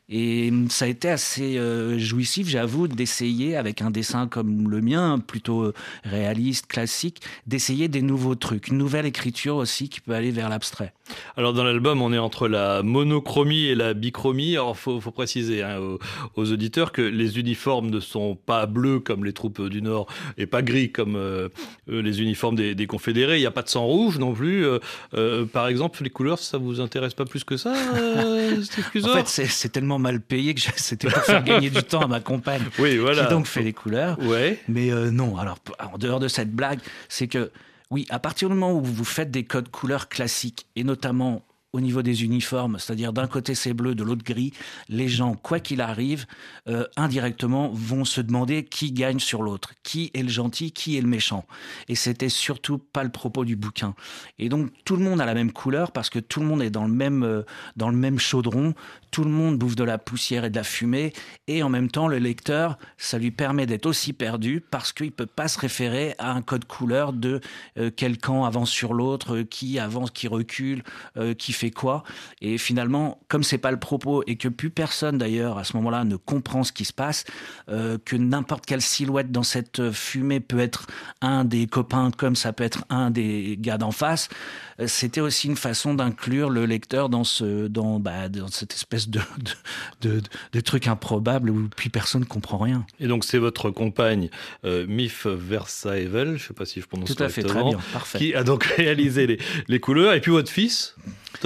Et 0.09 0.53
ça 0.69 0.85
a 0.85 0.87
été 0.87 1.09
assez 1.09 1.57
euh, 1.57 1.99
jouissif, 1.99 2.47
j'avoue, 2.47 2.87
d'essayer, 2.87 3.57
avec 3.57 3.81
un 3.81 3.91
dessin 3.91 4.27
comme 4.27 4.69
le 4.69 4.79
mien, 4.79 5.19
plutôt 5.19 5.63
euh, 5.63 5.73
réaliste, 6.05 6.67
classique, 6.67 7.21
d'essayer 7.45 7.89
des 7.89 8.01
nouveaux 8.01 8.35
trucs, 8.35 8.69
une 8.69 8.77
nouvelle 8.77 9.05
écriture 9.05 9.57
aussi 9.57 9.89
qui 9.89 9.99
peut 9.99 10.13
aller 10.13 10.31
vers 10.31 10.47
l'abstrait. 10.47 10.93
Alors 11.35 11.51
dans 11.51 11.65
l'album, 11.65 12.01
on 12.01 12.13
est 12.13 12.17
entre 12.17 12.47
la 12.47 12.83
monochromie 12.83 13.65
et 13.65 13.75
la 13.75 13.93
bichromie. 13.93 14.53
Alors 14.53 14.77
faut, 14.77 15.01
faut 15.01 15.11
préciser 15.11 15.61
hein, 15.61 15.79
aux, 16.35 16.51
auditeurs 16.51 16.93
que 16.93 17.01
les 17.01 17.37
uniformes 17.39 17.89
ne 17.89 17.99
sont 17.99 18.35
pas 18.35 18.65
bleus 18.65 18.99
comme 18.99 19.25
les 19.25 19.33
troupes 19.33 19.67
du 19.67 19.81
Nord 19.81 20.07
et 20.37 20.45
pas 20.45 20.61
gris 20.61 20.91
comme 20.91 21.15
euh, 21.15 21.49
les 21.87 22.21
uniformes 22.21 22.55
des, 22.55 22.87
confédérés. 22.87 23.37
Il 23.37 23.41
n'y 23.41 23.45
a 23.45 23.51
pas 23.51 23.63
de 23.63 23.69
sang 23.69 23.85
rouge 23.85 24.19
non 24.19 24.33
plus. 24.33 24.65
par 25.51 25.67
exemple, 25.67 26.01
les 26.03 26.09
couleurs, 26.09 26.39
ça 26.39 26.57
vous 26.57 26.79
intéresse 26.79 27.13
pas 27.13 27.25
plus 27.25 27.43
que 27.43 27.57
ça, 27.57 27.73
En 29.03 29.23
fait, 29.23 29.27
c'est 29.27 29.69
tellement 29.69 29.96
mal 29.99 30.21
payé 30.21 30.53
que 30.53 30.61
c'était 30.75 31.09
pour 31.09 31.23
faire 31.23 31.43
gagner 31.43 31.69
du 31.69 31.83
temps 31.83 32.01
à 32.01 32.07
ma 32.07 32.19
compagne. 32.19 32.63
Oui, 32.79 32.97
voilà. 32.97 33.25
Qui 33.25 33.31
donc 33.31 33.47
fait 33.47 33.63
les 33.63 33.73
couleurs. 33.73 34.17
Ouais. 34.19 34.59
Mais 34.67 34.91
euh, 34.91 35.11
non, 35.11 35.37
alors 35.37 35.57
en 35.91 35.97
dehors 35.97 36.19
de 36.19 36.27
cette 36.27 36.51
blague, 36.51 36.79
c'est 37.09 37.27
que 37.27 37.51
oui, 37.89 38.05
à 38.09 38.19
partir 38.19 38.49
du 38.49 38.55
moment 38.55 38.73
où 38.73 38.83
vous 38.83 39.05
faites 39.05 39.31
des 39.31 39.43
codes 39.43 39.69
couleurs 39.69 40.09
classiques, 40.09 40.67
et 40.75 40.83
notamment 40.83 41.45
au 41.77 41.81
niveau 41.81 42.01
des 42.01 42.23
uniformes, 42.23 42.79
c'est-à-dire 42.79 43.13
d'un 43.13 43.27
côté 43.27 43.53
c'est 43.53 43.73
bleu, 43.73 43.93
de 43.93 44.03
l'autre 44.03 44.23
gris, 44.23 44.51
les 44.89 45.07
gens, 45.07 45.35
quoi 45.35 45.59
qu'il 45.59 45.79
arrive, 45.79 46.25
euh, 46.67 46.85
indirectement 46.97 47.69
vont 47.71 48.03
se 48.03 48.19
demander 48.19 48.65
qui 48.65 48.91
gagne 48.91 49.19
sur 49.19 49.43
l'autre, 49.43 49.73
qui 49.83 50.09
est 50.15 50.23
le 50.23 50.29
gentil, 50.29 50.71
qui 50.71 50.97
est 50.97 51.01
le 51.01 51.07
méchant. 51.07 51.45
Et 51.87 51.93
c'était 51.93 52.29
surtout 52.29 52.79
pas 52.79 53.03
le 53.03 53.11
propos 53.11 53.45
du 53.45 53.55
bouquin. 53.55 53.93
Et 54.39 54.49
donc 54.49 54.71
tout 54.85 54.95
le 54.95 55.03
monde 55.03 55.21
a 55.21 55.25
la 55.25 55.35
même 55.35 55.51
couleur 55.51 55.91
parce 55.91 56.09
que 56.09 56.17
tout 56.17 56.39
le 56.39 56.47
monde 56.47 56.63
est 56.63 56.71
dans 56.71 56.85
le 56.85 56.93
même 56.93 57.23
euh, 57.23 57.43
dans 57.75 57.89
le 57.89 57.95
même 57.95 58.17
chaudron, 58.17 58.73
tout 59.11 59.23
le 59.23 59.29
monde 59.29 59.57
bouffe 59.57 59.75
de 59.75 59.83
la 59.83 59.99
poussière 59.99 60.43
et 60.43 60.49
de 60.49 60.55
la 60.55 60.63
fumée, 60.63 61.13
et 61.47 61.61
en 61.61 61.69
même 61.69 61.89
temps 61.89 62.07
le 62.07 62.17
lecteur, 62.17 62.77
ça 62.97 63.19
lui 63.19 63.31
permet 63.31 63.67
d'être 63.67 63.85
aussi 63.85 64.13
perdu 64.13 64.61
parce 64.61 64.93
qu'il 64.93 65.11
peut 65.11 65.27
pas 65.27 65.47
se 65.47 65.59
référer 65.59 66.15
à 66.17 66.31
un 66.31 66.41
code 66.41 66.65
couleur 66.65 67.13
de 67.13 67.39
euh, 67.77 67.91
quel 67.95 68.17
camp 68.17 68.45
avance 68.45 68.71
sur 68.71 68.95
l'autre, 68.95 69.41
qui 69.43 69.77
avance, 69.77 70.09
qui 70.09 70.27
recule, 70.27 70.83
qui 71.37 71.53
fait 71.53 71.66
quoi. 71.71 72.03
Et 72.41 72.57
finalement, 72.57 73.19
comme 73.27 73.43
c'est 73.43 73.57
pas 73.57 73.71
le 73.71 73.79
propos 73.79 74.23
et 74.27 74.35
que 74.35 74.47
plus 74.47 74.69
personne 74.69 75.17
d'ailleurs 75.17 75.57
à 75.57 75.63
ce 75.63 75.75
moment-là 75.77 76.03
ne 76.03 76.15
comprend 76.15 76.63
ce 76.63 76.71
qui 76.71 76.85
se 76.85 76.93
passe, 76.93 77.25
euh, 77.69 77.97
que 78.03 78.15
n'importe 78.15 78.65
quelle 78.65 78.81
silhouette 78.81 79.31
dans 79.31 79.43
cette 79.43 79.91
fumée 79.91 80.39
peut 80.39 80.59
être 80.59 80.87
un 81.21 81.45
des 81.45 81.67
copains 81.67 82.11
comme 82.11 82.35
ça 82.35 82.53
peut 82.53 82.63
être 82.63 82.83
un 82.89 83.11
des 83.11 83.57
gars 83.59 83.77
d'en 83.77 83.91
face, 83.91 84.29
euh, 84.79 84.87
c'était 84.87 85.21
aussi 85.21 85.47
une 85.47 85.55
façon 85.55 85.93
d'inclure 85.93 86.49
le 86.49 86.65
lecteur 86.65 87.09
dans 87.09 87.23
ce 87.23 87.67
dans, 87.67 87.99
bah, 87.99 88.29
dans 88.29 88.47
cette 88.47 88.73
espèce 88.73 89.09
de 89.09 89.21
de, 90.01 90.21
de, 90.53 90.59
truc 90.59 90.87
improbable 90.87 91.49
où 91.49 91.69
puis 91.75 91.89
personne 91.89 92.21
ne 92.21 92.25
comprend 92.25 92.57
rien. 92.57 92.85
Et 92.99 93.07
donc 93.07 93.23
c'est 93.23 93.37
votre 93.37 93.69
compagne 93.69 94.29
euh, 94.65 94.85
Mif 94.87 95.25
Versaevel, 95.25 96.37
je 96.37 96.47
sais 96.47 96.53
pas 96.53 96.65
si 96.65 96.81
je 96.81 96.87
prononce 96.87 97.13
Tout 97.13 97.23
à 97.23 97.29
fait, 97.29 97.43
très 97.43 97.63
bien, 97.63 97.79
parfait. 97.93 98.17
qui 98.17 98.35
a 98.35 98.43
donc 98.43 98.63
réalisé 98.77 99.27
les, 99.27 99.39
les 99.67 99.79
couleurs 99.79 100.13
et 100.13 100.21
puis 100.21 100.31
votre 100.31 100.51
fils 100.51 100.95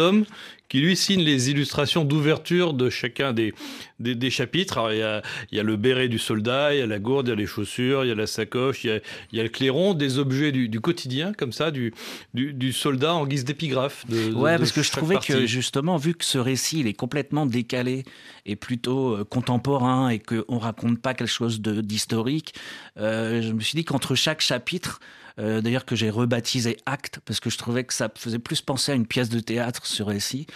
Tom, 0.02 0.26
qui 0.68 0.80
lui 0.80 0.96
signe 0.96 1.22
les 1.22 1.52
illustrations 1.52 2.06
d'ouverture 2.06 2.74
de 2.74 2.90
chacun 2.90 3.34
des, 3.34 3.54
des, 4.00 4.30
chapitres. 4.32 4.80
Alors, 4.80 4.92
il 4.92 4.98
y, 4.98 5.04
a, 5.04 5.22
il 5.52 5.58
y, 5.58 5.60
a, 5.60 5.64
le 5.64 5.76
béret 5.76 6.08
du 6.08 6.18
soldat, 6.18 6.74
il 6.74 6.80
y 6.80 6.82
a 6.82 6.88
la 6.88 6.98
gourde, 6.98 7.28
il 7.28 7.30
y 7.30 7.34
a 7.34 7.36
les 7.36 7.46
chaussures, 7.46 8.04
il 8.04 8.08
y 8.08 8.12
a 8.12 8.16
la 8.16 8.26
sacoche, 8.26 8.84
il 8.84 8.88
y 8.88 8.94
a, 8.94 9.00
il 9.32 9.38
y 9.38 9.40
a 9.40 9.44
le 9.44 9.50
clairon, 9.50 9.94
des 9.94 10.18
objets 10.18 10.52
du, 10.52 10.70
du, 10.70 10.80
quotidien, 10.82 11.34
comme 11.34 11.52
ça, 11.52 11.70
du, 11.70 11.94
du, 12.34 12.52
du 12.54 12.74
soldat 12.74 13.14
en 13.14 13.28
guise 13.28 13.46
d'épigraphe. 13.46 14.08
De, 14.10 14.34
ouais, 14.34 14.58
parce 14.58 14.72
que 14.72 14.82
je 14.82 14.92
trouvais 14.92 15.18
que 15.18 15.46
justement, 15.46 15.98
vu 15.98 16.16
que 16.16 16.26
ce 16.26 16.40
récit, 16.40 16.80
il 16.80 16.88
est 16.88 16.96
complètement 16.96 17.46
décalé 17.46 18.04
et 18.48 18.56
plutôt 18.56 19.18
euh, 19.18 19.24
contemporain 19.24 20.10
et 20.10 20.18
qu'on 20.18 20.58
raconte 20.58 21.00
pas 21.00 21.14
quelque 21.14 21.28
chose 21.28 21.62
d'historique, 21.62 22.56
euh, 22.98 23.44
je 23.44 23.52
me 23.52 23.60
suis 23.60 23.76
dit 23.76 23.86
qu'entre 23.86 24.16
chaque 24.16 24.42
chapitre, 24.42 25.00
euh, 25.40 25.62
d'ailleurs 25.62 25.86
que 25.86 25.96
j'ai 25.96 26.10
rebaptisé 26.10 26.78
Acte 26.86 27.20
parce 27.26 27.40
que 27.40 27.50
je 27.50 27.58
trouvais 27.58 27.84
que 27.84 27.94
ça 27.94 28.10
faisait 28.16 28.40
plus 28.40 28.62
penser 28.62 28.92
à 28.92 28.96
une 28.96 29.06
pièce 29.06 29.30
de 29.30 29.40
théâtre 29.40 29.86
sur 29.86 30.08
récit 30.08 30.48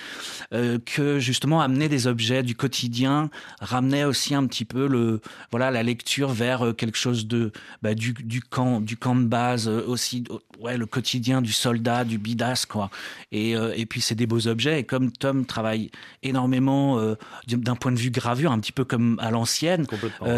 euh, 0.54 0.80
que 0.86 1.20
justement 1.20 1.62
amener 1.62 1.90
des 1.90 2.08
objets 2.08 2.44
du 2.44 2.56
quotidien 2.56 3.30
ramenait 3.60 4.04
aussi 4.04 4.36
un 4.36 4.46
petit 4.48 4.66
peu 4.66 4.88
le 4.88 5.22
voilà 5.52 5.72
la 5.72 5.84
lecture 5.84 6.30
vers 6.30 6.66
euh, 6.66 6.74
quelque 6.74 6.98
chose 6.98 7.28
de 7.28 7.52
bah, 7.82 7.94
du, 7.94 8.14
du 8.14 8.42
camp 8.42 8.82
du 8.82 8.98
camp 8.98 9.16
de 9.16 9.26
base 9.26 9.68
aussi 9.68 10.24
ouais 10.60 10.78
le 10.78 10.86
quotidien 10.86 11.42
du 11.42 11.52
soldat 11.52 12.04
du 12.04 12.18
bidas 12.18 12.66
quoi. 12.68 12.90
Et, 13.32 13.52
et 13.52 13.86
puis 13.86 14.02
c'est 14.02 14.16
des 14.16 14.28
beaux 14.28 14.48
objets. 14.48 14.80
Et 14.80 14.84
comme 14.84 15.12
Tom 15.12 15.46
travaille 15.46 15.92
énormément 16.24 17.00
d'un 17.48 17.76
point 17.76 17.92
de 17.92 17.98
vue 17.98 18.12
gravure 18.12 18.52
un 18.52 18.60
petit 18.60 18.72
peu 18.72 18.86
comme 18.86 19.20
à 19.22 19.32
l'ancienne 19.32 19.86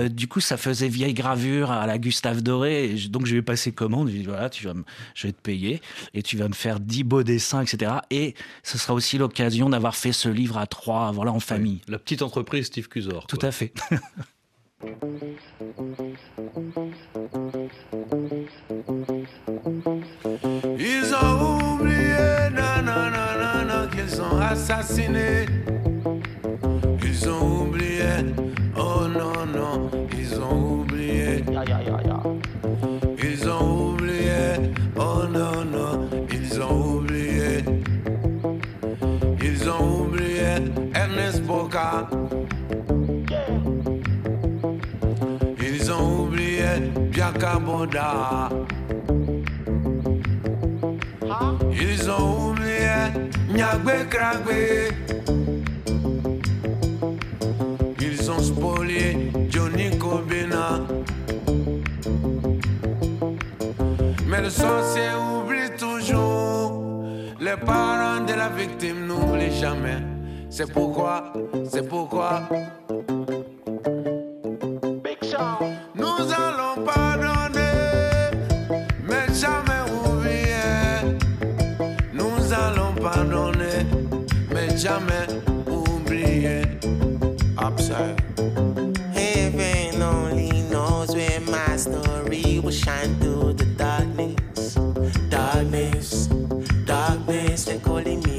du 0.09 0.27
coup 0.27 0.39
ça 0.39 0.57
faisait 0.57 0.87
vieille 0.87 1.13
gravure 1.13 1.71
à 1.71 1.85
la 1.85 1.97
Gustave 1.97 2.41
Doré. 2.41 2.91
Et 2.91 3.07
donc 3.09 3.25
je 3.25 3.35
vais 3.35 3.41
passer 3.41 3.71
commande 3.71 4.09
voilà, 4.27 4.49
tu 4.49 4.65
vas 4.65 4.73
je 5.15 5.27
vais 5.27 5.33
te 5.33 5.41
payer 5.41 5.81
et 6.13 6.21
tu 6.21 6.37
vas 6.37 6.47
me 6.47 6.53
faire 6.53 6.79
10 6.79 7.03
beaux 7.03 7.23
dessins, 7.23 7.61
etc. 7.61 7.91
Et 8.09 8.35
ce 8.63 8.77
sera 8.77 8.93
aussi 8.93 9.17
l'occasion 9.17 9.69
d'avoir 9.69 9.95
fait 9.95 10.11
ce 10.11 10.29
livre 10.29 10.57
à 10.57 10.67
trois, 10.67 11.11
voilà, 11.11 11.31
en 11.31 11.39
famille. 11.39 11.81
la 11.87 11.99
petite 11.99 12.21
entreprise 12.21 12.67
Steve 12.67 12.87
Cusor. 12.87 13.27
Tout 13.27 13.39
à 13.41 13.51
fait. 13.51 13.73
Ils 20.79 21.13
ont 21.15 21.73
oublié, 21.73 22.15
qu'ils 23.91 24.09
sont 24.09 24.37
assassinés. 24.39 25.45
Ils 27.03 27.29
ont 27.29 27.61
oublié 27.61 27.77
soda. 29.57 29.86
Ils 51.71 52.09
ont 52.09 52.49
oublié 52.49 52.89
Nyagbe 53.53 54.09
Kragbe. 54.09 54.49
Ils 57.99 58.31
ont 58.31 58.39
spolié 58.39 59.31
Johnny 59.49 59.95
Kobina. 59.99 60.81
Mais 64.27 64.41
le 64.41 64.49
sorcier 64.49 65.09
oublie 65.15 65.69
toujours. 65.77 66.83
Les 67.39 67.57
parents 67.57 68.25
de 68.25 68.33
la 68.33 68.49
victime 68.49 69.05
n'oublient 69.05 69.59
jamais. 69.59 70.01
C'est 70.49 70.71
pourquoi, 70.73 71.31
c'est 71.69 71.87
pourquoi. 71.87 72.41
Shine 92.87 93.19
through 93.19 93.51
the 93.51 93.65
darkness. 93.83 94.75
Darkness, 95.29 96.27
darkness, 96.85 97.65
they're 97.65 97.79
calling 97.79 98.21
me 98.23 98.36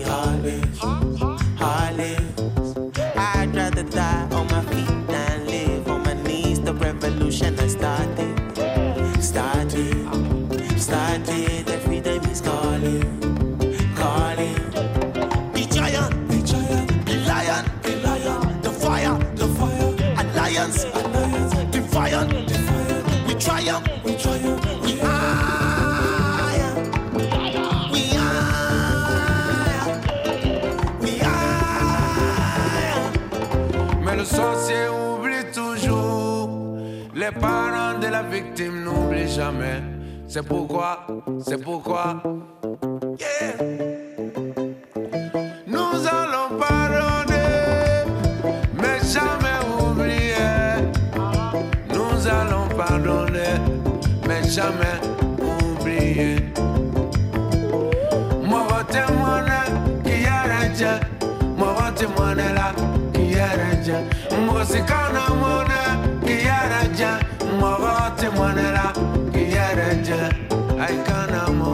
C'est 40.26 40.42
pourquoi, 40.42 41.06
c'est 41.38 41.62
pourquoi. 41.62 42.20
Nous 45.64 46.06
allons 46.10 46.58
pardonner, 46.58 48.02
mais 48.74 48.98
jamais 48.98 49.60
oublier. 49.78 50.82
Nous 51.94 52.26
allons 52.26 52.66
pardonner, 52.76 53.54
mais 54.26 54.42
jamais 54.42 54.98
oublier. 55.38 56.36
Moi, 58.42 58.66
témoin 58.90 59.44
qui 60.02 60.26
a 60.26 60.42
raison. 60.58 60.98
Moi, 61.56 61.92
témoin 61.94 62.34
là 62.34 62.72
qui 63.12 63.38
a 63.38 63.50
raison. 63.50 64.02
Moi, 64.46 64.64
c'est 64.64 64.84
quand 64.84 65.14
on 65.30 66.26
qui 66.26 66.48
a 66.48 66.80
raison. 66.80 67.18
Moi, 67.60 67.78
témoin 68.16 68.52
là 68.54 69.07
qui 70.08 70.14
a 70.14 70.16
raison. 70.16 70.80
I 70.80 70.86
can't 71.04 71.67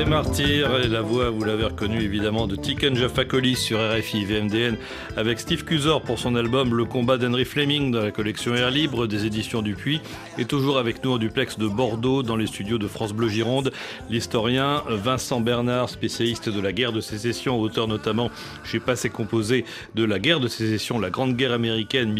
Les 0.00 0.06
Martyrs 0.06 0.80
et 0.82 0.88
la 0.88 1.02
voix, 1.02 1.28
vous 1.28 1.44
l'avez 1.44 1.64
reconnu 1.64 2.00
évidemment, 2.00 2.46
de 2.46 2.56
Tiken 2.56 2.96
Jaffa-Coli 2.96 3.54
sur 3.54 3.78
RFI 3.78 4.24
VMDN 4.24 4.78
avec 5.18 5.38
Steve 5.38 5.66
Cusor 5.66 6.00
pour 6.00 6.18
son 6.18 6.36
album 6.36 6.74
Le 6.74 6.86
combat 6.86 7.18
d'Henry 7.18 7.44
Fleming 7.44 7.90
dans 7.90 8.00
la 8.00 8.10
collection 8.10 8.54
Air 8.54 8.70
Libre 8.70 9.06
des 9.06 9.26
éditions 9.26 9.60
Dupuis 9.60 10.00
et 10.38 10.46
toujours 10.46 10.78
avec 10.78 11.04
nous 11.04 11.12
en 11.12 11.18
duplex 11.18 11.58
de 11.58 11.68
Bordeaux 11.68 12.22
dans 12.22 12.36
les 12.36 12.46
studios 12.46 12.78
de 12.78 12.86
France 12.88 13.12
Bleu 13.12 13.28
Gironde, 13.28 13.72
l'historien 14.08 14.82
Vincent 14.88 15.42
Bernard, 15.42 15.90
spécialiste 15.90 16.48
de 16.48 16.60
la 16.62 16.72
guerre 16.72 16.92
de 16.92 17.02
sécession, 17.02 17.60
auteur 17.60 17.86
notamment, 17.86 18.30
je 18.64 18.70
sais 18.70 18.80
pas, 18.80 18.96
c'est 18.96 19.10
composé 19.10 19.66
de 19.94 20.04
la 20.04 20.18
guerre 20.18 20.40
de 20.40 20.48
sécession, 20.48 20.98
la 20.98 21.10
grande 21.10 21.36
guerre 21.36 21.52
américaine 21.52 22.14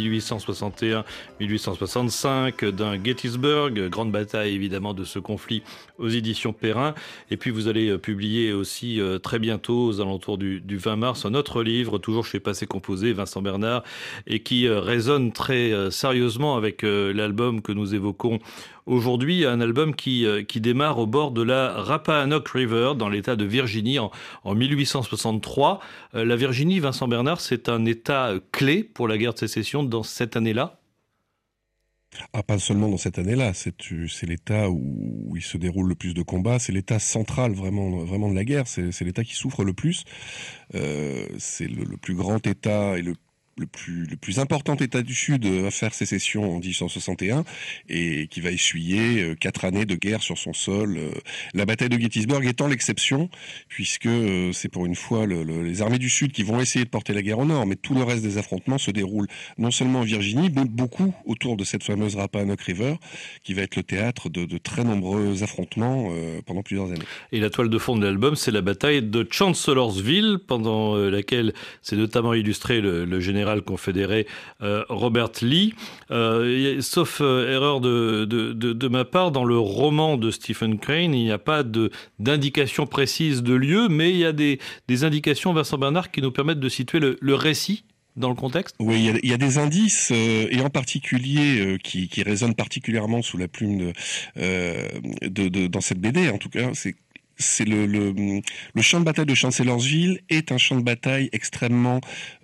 1861-1865, 1.40 2.66
d'un 2.72 3.02
Gettysburg, 3.02 3.88
grande 3.88 4.12
bataille 4.12 4.54
évidemment 4.54 4.92
de 4.92 5.04
ce 5.04 5.18
conflit 5.18 5.62
aux 5.96 6.08
éditions 6.08 6.52
Perrin. 6.52 6.94
Et 7.30 7.38
puis 7.38 7.50
vous 7.50 7.68
allez 7.70 7.96
publier 7.98 8.52
aussi 8.52 9.00
euh, 9.00 9.18
très 9.18 9.38
bientôt, 9.38 9.86
aux 9.86 10.00
alentours 10.00 10.38
du, 10.38 10.60
du 10.60 10.76
20 10.76 10.96
mars, 10.96 11.24
un 11.24 11.34
autre 11.34 11.62
livre, 11.62 11.98
toujours 11.98 12.26
chez 12.26 12.40
Passé 12.40 12.66
Composé, 12.66 13.12
Vincent 13.12 13.40
Bernard, 13.42 13.82
et 14.26 14.40
qui 14.40 14.66
euh, 14.66 14.80
résonne 14.80 15.32
très 15.32 15.72
euh, 15.72 15.90
sérieusement 15.90 16.56
avec 16.56 16.82
l'album 16.82 17.62
que 17.62 17.72
nous 17.72 17.94
évoquons 17.94 18.38
aujourd'hui, 18.86 19.44
un 19.44 19.60
album 19.60 19.94
qui, 19.94 20.26
qui 20.48 20.60
démarre 20.60 20.98
au 20.98 21.06
bord 21.06 21.30
de 21.30 21.42
la 21.42 21.72
Rappahannock 21.74 22.48
River, 22.48 22.92
dans 22.96 23.08
l'État 23.08 23.36
de 23.36 23.44
Virginie, 23.44 23.98
en 23.98 24.54
1863. 24.54 25.80
la 26.14 26.36
Virginie, 26.36 26.80
Vincent 26.80 27.06
Bernard, 27.06 27.40
c'est 27.40 27.68
un 27.68 27.84
État 27.84 28.32
clé 28.52 28.82
pour 28.82 29.06
la 29.06 29.18
guerre 29.18 29.34
de 29.34 29.38
sécession 29.38 29.82
dans 29.82 30.02
cette 30.02 30.36
année-là? 30.36 30.79
Ah, 32.32 32.42
pas 32.42 32.58
seulement 32.58 32.88
dans 32.88 32.96
cette 32.96 33.18
année-là, 33.18 33.52
c'est 33.54 34.26
l'État 34.26 34.70
où 34.70 35.32
il 35.36 35.42
se 35.42 35.56
déroule 35.56 35.88
le 35.88 35.94
plus 35.94 36.14
de 36.14 36.22
combats, 36.22 36.58
c'est 36.58 36.72
l'État 36.72 36.98
central 36.98 37.52
vraiment, 37.52 37.90
vraiment 38.04 38.30
de 38.30 38.34
la 38.34 38.44
guerre, 38.44 38.66
c'est 38.66 39.00
l'État 39.02 39.24
qui 39.24 39.34
souffre 39.34 39.64
le 39.64 39.72
plus, 39.72 40.04
euh, 40.74 41.26
c'est 41.38 41.68
le, 41.68 41.84
le, 41.84 41.96
plus 41.96 42.14
grand 42.14 42.44
État 42.46 42.98
et 42.98 43.02
le 43.02 43.14
le 43.60 43.66
plus, 43.66 44.06
le 44.06 44.16
plus 44.16 44.38
important 44.38 44.74
État 44.76 45.02
du 45.02 45.14
Sud 45.14 45.46
à 45.66 45.70
faire 45.70 45.94
sécession 45.94 46.56
en 46.56 46.58
1861 46.58 47.44
et 47.88 48.26
qui 48.28 48.40
va 48.40 48.50
essuyer 48.50 49.34
quatre 49.38 49.64
années 49.64 49.84
de 49.84 49.94
guerre 49.94 50.22
sur 50.22 50.38
son 50.38 50.52
sol. 50.52 50.98
La 51.54 51.66
bataille 51.66 51.90
de 51.90 51.98
Gettysburg 51.98 52.44
étant 52.46 52.66
l'exception, 52.66 53.28
puisque 53.68 54.08
c'est 54.52 54.68
pour 54.68 54.86
une 54.86 54.94
fois 54.94 55.26
le, 55.26 55.44
le, 55.44 55.62
les 55.62 55.82
armées 55.82 55.98
du 55.98 56.08
Sud 56.08 56.32
qui 56.32 56.42
vont 56.42 56.60
essayer 56.60 56.84
de 56.84 56.90
porter 56.90 57.12
la 57.12 57.22
guerre 57.22 57.38
au 57.38 57.44
nord, 57.44 57.66
mais 57.66 57.76
tout 57.76 57.94
le 57.94 58.02
reste 58.02 58.22
des 58.22 58.38
affrontements 58.38 58.78
se 58.78 58.90
déroule 58.90 59.26
non 59.58 59.70
seulement 59.70 60.00
en 60.00 60.04
Virginie, 60.04 60.50
mais 60.54 60.64
beaucoup 60.64 61.14
autour 61.26 61.56
de 61.56 61.64
cette 61.64 61.84
fameuse 61.84 62.16
Rappahannock 62.16 62.60
River, 62.62 62.94
qui 63.42 63.54
va 63.54 63.62
être 63.62 63.76
le 63.76 63.82
théâtre 63.82 64.28
de, 64.30 64.58
très 64.58 64.84
nombreux 64.84 65.42
affrontements 65.42 66.08
euh, 66.10 66.40
pendant 66.46 66.62
plusieurs 66.62 66.86
années. 66.86 67.04
Et 67.32 67.40
la 67.40 67.50
toile 67.50 67.68
de 67.68 67.78
fond 67.78 67.96
de 67.96 68.04
l'album, 68.04 68.36
c'est 68.36 68.50
la 68.50 68.62
bataille 68.62 69.02
de 69.02 69.26
Chancellorsville, 69.30 70.38
pendant 70.46 70.96
laquelle 70.96 71.52
c'est 71.82 71.96
notamment 71.96 72.34
illustré 72.34 72.80
le 72.80 73.20
général 73.20 73.49
confédéré 73.58 74.26
euh, 74.62 74.84
Robert 74.88 75.32
Lee. 75.42 75.74
Euh, 76.10 76.80
sauf 76.80 77.20
euh, 77.20 77.52
erreur 77.52 77.80
de, 77.80 78.24
de, 78.24 78.52
de, 78.52 78.88
ma 78.88 79.04
part, 79.04 79.30
dans 79.32 79.44
le 79.44 79.58
roman 79.58 80.16
de 80.16 80.30
Stephen 80.30 80.78
Crane, 80.78 81.14
il 81.14 81.24
n'y 81.24 81.32
a 81.32 81.38
pas 81.38 81.62
d'indication 82.18 82.86
précise 82.86 83.42
de 83.42 83.54
lieu, 83.54 83.88
mais 83.88 84.10
il 84.10 84.18
y 84.18 84.24
a 84.24 84.32
des, 84.32 84.58
des, 84.88 85.04
indications, 85.04 85.52
Vincent 85.52 85.78
Bernard, 85.78 86.10
qui 86.10 86.22
nous 86.22 86.30
permettent 86.30 86.60
de 86.60 86.68
situer 86.68 87.00
le, 87.00 87.18
le 87.20 87.34
récit 87.34 87.84
dans 88.16 88.28
le 88.28 88.34
contexte 88.34 88.76
Oui, 88.80 89.12
il 89.22 89.30
y, 89.30 89.32
a, 89.32 89.36
des 89.36 89.58
indices, 89.58 90.10
et 90.10 90.60
en 90.62 90.68
particulier 90.68 91.78
qui, 91.82 92.08
qui 92.08 92.22
résonnent 92.22 92.56
particulièrement 92.56 93.22
sous 93.22 93.38
la 93.38 93.48
plume 93.48 93.78
de, 93.78 93.92
de, 95.28 95.48
de, 95.48 95.66
dans 95.68 95.80
cette 95.80 96.00
BD, 96.00 96.28
en 96.28 96.38
tout 96.38 96.48
cas, 96.48 96.70
c'est 96.74 96.96
c'est 97.40 97.64
le, 97.64 98.42
champ 98.80 99.00
de 99.00 99.04
bataille 99.04 99.26
de 99.26 99.34
Chancellorsville 99.34 100.20
est 100.28 100.52
un 100.52 100.58
champ 100.58 100.76
de 100.76 100.82
bataille 100.82 101.28
extrêmement 101.32 102.00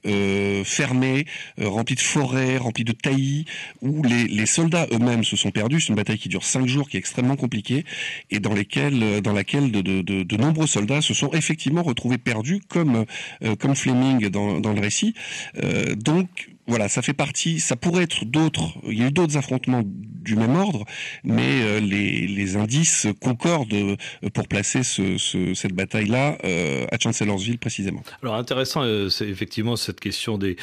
euh, 0.07 0.65
fermé, 0.65 1.27
euh, 1.61 1.69
rempli 1.69 1.95
de 1.95 2.01
forêts, 2.01 2.57
rempli 2.57 2.85
de 2.85 2.93
taillis, 2.93 3.45
où 3.83 4.03
les, 4.03 4.47
soldats 4.47 4.87
eux-mêmes 4.93 5.25
se 5.25 5.37
sont 5.37 5.51
perdus. 5.51 5.81
C'est 5.81 5.89
une 5.89 5.97
bataille 5.97 6.19
qui 6.19 6.29
dure 6.29 6.45
cinq 6.45 6.67
jours, 6.67 6.89
qui 6.89 6.97
est 6.97 7.01
extrêmement 7.01 7.37
compliquée, 7.37 7.85
et 8.31 8.41
dans, 8.41 8.55
dans 8.55 9.33
laquelle 9.33 9.71
de, 9.71 10.37
nombreux 10.37 10.67
soldats 10.67 11.01
se 11.01 11.15
sont 11.15 11.31
effectivement 11.33 11.83
retrouvés 11.83 12.19
perdus, 12.19 12.61
comme, 12.69 13.05
euh, 13.43 13.57
comme 13.57 13.77
Fleming 13.77 14.29
dans, 14.29 14.61
dans 14.61 14.73
le 14.73 14.81
récit. 14.81 15.15
donc, 15.97 16.29
voilà, 16.67 16.89
ça 16.89 17.03
fait 17.03 17.13
partie, 17.13 17.61
ça 17.61 17.77
pourrait 17.77 18.05
être 18.05 18.25
d'autres, 18.25 18.73
il 18.89 18.99
y 18.99 19.03
a 19.03 19.07
eu 19.07 19.13
d'autres 19.13 19.37
affrontements 19.37 19.83
du 19.85 20.35
même 20.35 20.57
ordre, 20.57 20.85
mais 21.23 21.63
euh, 21.63 21.81
les, 21.81 22.57
indices 22.57 23.07
concordent 23.21 23.97
pour 24.33 24.49
placer 24.49 24.83
ce, 24.83 25.19
ce, 25.19 25.55
cette 25.55 25.73
bataille-là 25.73 26.39
euh, 26.45 26.87
à 26.91 26.99
Chancellorsville 26.99 27.59
précisément. 27.59 28.03
Alors 28.23 28.35
intéressant, 28.35 28.83
euh, 28.83 29.09
c'est 29.09 29.29
effectivement 29.29 29.77
cette 29.77 30.01
question 30.01 30.39
des, 30.39 30.57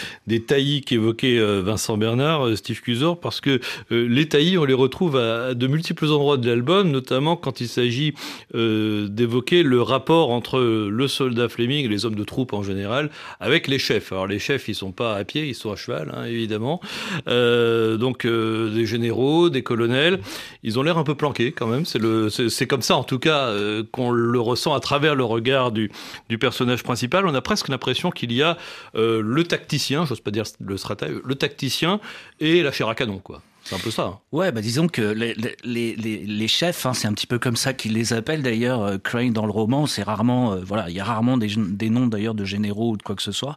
taillis 0.46 0.82
qu'évoquait 0.82 1.38
euh, 1.38 1.62
Vincent 1.62 1.98
Bernard, 1.98 2.46
euh, 2.46 2.56
Steve 2.56 2.82
Cusor, 2.82 3.20
parce 3.20 3.42
que 3.42 3.60
les 3.90 4.28
taillis, 4.28 4.58
on 4.58 4.66
les 4.66 4.74
retrouve 4.74 5.18
à, 5.18 5.54
de 5.54 5.68
multiples 5.68 6.08
endroits 6.08 6.38
de 6.38 6.50
l'album, 6.50 6.92
notamment 6.92 7.36
quand 7.36 7.62
il 7.62 7.68
s'agit 7.68 8.14
d'évoquer 8.54 9.64
le 9.64 9.82
rapport 9.82 10.32
entre 10.32 10.60
le 10.60 11.08
soldat 11.08 11.50
Fleming 11.50 11.86
et 11.86 11.88
les 11.88 12.06
hommes 12.06 12.16
de 12.16 12.24
troupe 12.24 12.54
en 12.54 12.64
général 12.64 13.10
avec 13.40 13.68
les 13.68 13.80
chefs. 13.80 14.12
Alors 14.12 14.28
les 14.28 14.40
chefs, 14.40 14.68
ils 14.68 14.76
sont 14.76 14.92
pas 14.92 15.16
à 15.16 15.24
pied, 15.24 15.48
ils 15.48 15.56
sont 15.56 15.72
à 15.72 15.76
cheval 15.76 15.93
hein, 15.94 16.26
évidemment. 16.26 16.82
Euh, 17.28 17.98
donc 17.98 18.26
euh, 18.26 18.74
des 18.74 18.86
généraux, 18.86 19.50
des 19.50 19.64
colonels, 19.64 20.20
ils 20.64 20.80
ont 20.80 20.84
l'air 20.84 20.98
un 20.98 21.04
peu 21.04 21.16
planqués 21.16 21.52
quand 21.52 21.68
même. 21.68 21.86
C'est 21.86 22.00
le, 22.00 22.30
c'est 22.30 22.68
comme 22.68 22.82
ça 22.82 22.96
en 22.96 23.04
tout 23.04 23.20
cas 23.20 23.48
euh, 23.48 23.84
qu'on 23.92 24.12
le 24.12 24.40
ressent 24.40 24.74
à 24.74 24.80
travers 24.80 25.16
le 25.16 25.24
regard 25.24 25.72
du, 25.72 25.92
du 26.30 26.38
personnage 26.38 26.84
principal. 26.84 27.26
On 27.26 27.36
a 27.36 27.42
presque 27.42 27.70
l'impression 27.70 28.12
qu'il 28.12 28.32
y 28.32 28.42
a 28.42 28.58
le 28.94 29.44
tacticien, 29.44 30.06
j'ose 30.06 30.20
pas 30.20 30.32
dire 30.32 30.44
le 30.60 30.78
stratège, 30.78 31.18
le 31.24 31.36
tacticien 31.36 32.00
et 32.40 32.64
la 32.64 32.72
chair 32.72 32.88
à 32.90 32.96
canon, 32.96 33.20
quoi. 33.20 33.42
C'est 33.64 33.76
un 33.76 33.80
peu 33.80 33.92
ça. 33.92 34.04
Hein. 34.04 34.20
Ouais, 34.34 34.52
bah 34.52 34.60
disons 34.60 34.90
que 34.90 35.02
les, 35.02 35.36
les, 35.64 35.96
les, 35.96 36.48
chefs, 36.50 36.86
hein, 36.86 36.94
c'est 36.94 37.08
un 37.08 37.14
petit 37.14 37.28
peu 37.28 37.40
comme 37.40 37.56
ça 37.56 37.74
qu'ils 37.74 37.94
les 37.94 38.12
appellent 38.12 38.42
d'ailleurs. 38.42 38.82
Euh, 38.82 38.98
Crane 38.98 39.32
dans 39.32 39.46
le 39.46 39.54
roman, 39.54 39.86
c'est 39.86 40.04
rarement, 40.04 40.52
euh, 40.52 40.62
voilà, 40.66 40.90
il 40.90 40.96
y 40.96 41.00
a 41.00 41.06
rarement 41.06 41.38
des, 41.38 41.54
des 41.56 41.90
noms 41.90 42.08
d'ailleurs 42.08 42.34
de 42.34 42.44
généraux 42.44 42.92
ou 42.92 42.98
de 42.98 43.04
quoi 43.04 43.16
que 43.16 43.22
ce 43.22 43.32
soit, 43.32 43.56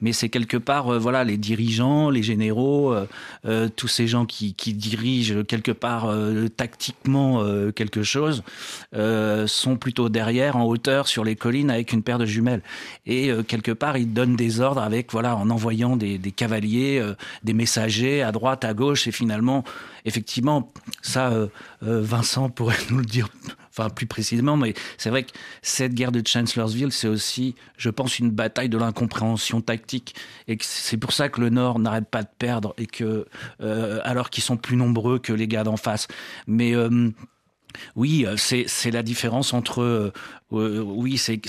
mais 0.00 0.12
c'est 0.12 0.28
quelque 0.28 0.56
part, 0.56 0.92
euh, 0.92 0.98
voilà, 0.98 1.24
les 1.24 1.36
dirigeants, 1.36 2.08
les 2.08 2.22
généraux, 2.22 2.94
tous 3.76 3.88
ces 3.88 4.06
gens 4.06 4.26
qui, 4.26 4.54
qui 4.54 4.74
dirigent 4.74 5.42
quelque 5.42 5.72
part 5.72 6.12
tactiquement 6.56 7.44
quelque 7.72 8.02
chose, 8.02 8.42
sont 8.92 9.76
plutôt 9.76 10.08
derrière, 10.08 10.56
en 10.56 10.64
hauteur, 10.64 11.08
sur 11.08 11.24
les 11.24 11.36
collines, 11.36 11.70
avec 11.70 11.92
une 11.92 12.02
paire 12.02 12.18
de 12.18 12.26
jumelles. 12.26 12.62
Et 13.06 13.30
quelque 13.46 13.72
part, 13.72 13.96
ils 13.96 14.12
donnent 14.12 14.36
des 14.36 14.60
ordres 14.60 14.82
avec, 14.82 15.10
voilà, 15.12 15.36
en 15.36 15.50
envoyant 15.50 15.96
des, 15.96 16.18
des 16.18 16.32
cavaliers, 16.32 17.02
des 17.44 17.52
messagers 17.54 18.22
à 18.22 18.32
droite, 18.32 18.64
à 18.64 18.74
gauche, 18.74 19.06
et 19.06 19.12
finalement 19.12 19.47
effectivement, 20.04 20.72
ça, 21.02 21.30
euh, 21.30 21.48
euh, 21.82 22.00
Vincent 22.02 22.48
pourrait 22.50 22.76
nous 22.90 22.98
le 22.98 23.04
dire, 23.04 23.28
enfin 23.70 23.90
plus 23.90 24.06
précisément, 24.06 24.56
mais 24.56 24.74
c'est 24.96 25.10
vrai 25.10 25.24
que 25.24 25.32
cette 25.62 25.94
guerre 25.94 26.12
de 26.12 26.22
Chancellorsville, 26.26 26.92
c'est 26.92 27.08
aussi, 27.08 27.54
je 27.76 27.90
pense, 27.90 28.18
une 28.18 28.30
bataille 28.30 28.68
de 28.68 28.78
l'incompréhension 28.78 29.60
tactique, 29.60 30.14
et 30.46 30.58
c'est 30.60 30.96
pour 30.96 31.12
ça 31.12 31.28
que 31.28 31.40
le 31.40 31.50
Nord 31.50 31.78
n'arrête 31.78 32.08
pas 32.08 32.22
de 32.22 32.30
perdre, 32.38 32.74
et 32.78 32.86
que, 32.86 33.26
euh, 33.60 34.00
alors 34.04 34.30
qu'ils 34.30 34.44
sont 34.44 34.56
plus 34.56 34.76
nombreux 34.76 35.18
que 35.18 35.32
les 35.32 35.48
gars 35.48 35.64
d'en 35.64 35.76
face, 35.76 36.08
mais 36.46 36.74
oui, 37.96 38.26
euh, 38.26 38.36
c'est 38.36 38.90
la 38.90 39.02
différence 39.02 39.52
entre 39.52 39.82
euh, 39.82 40.12
euh, 40.52 40.82
oui, 40.82 41.18
c'est 41.18 41.40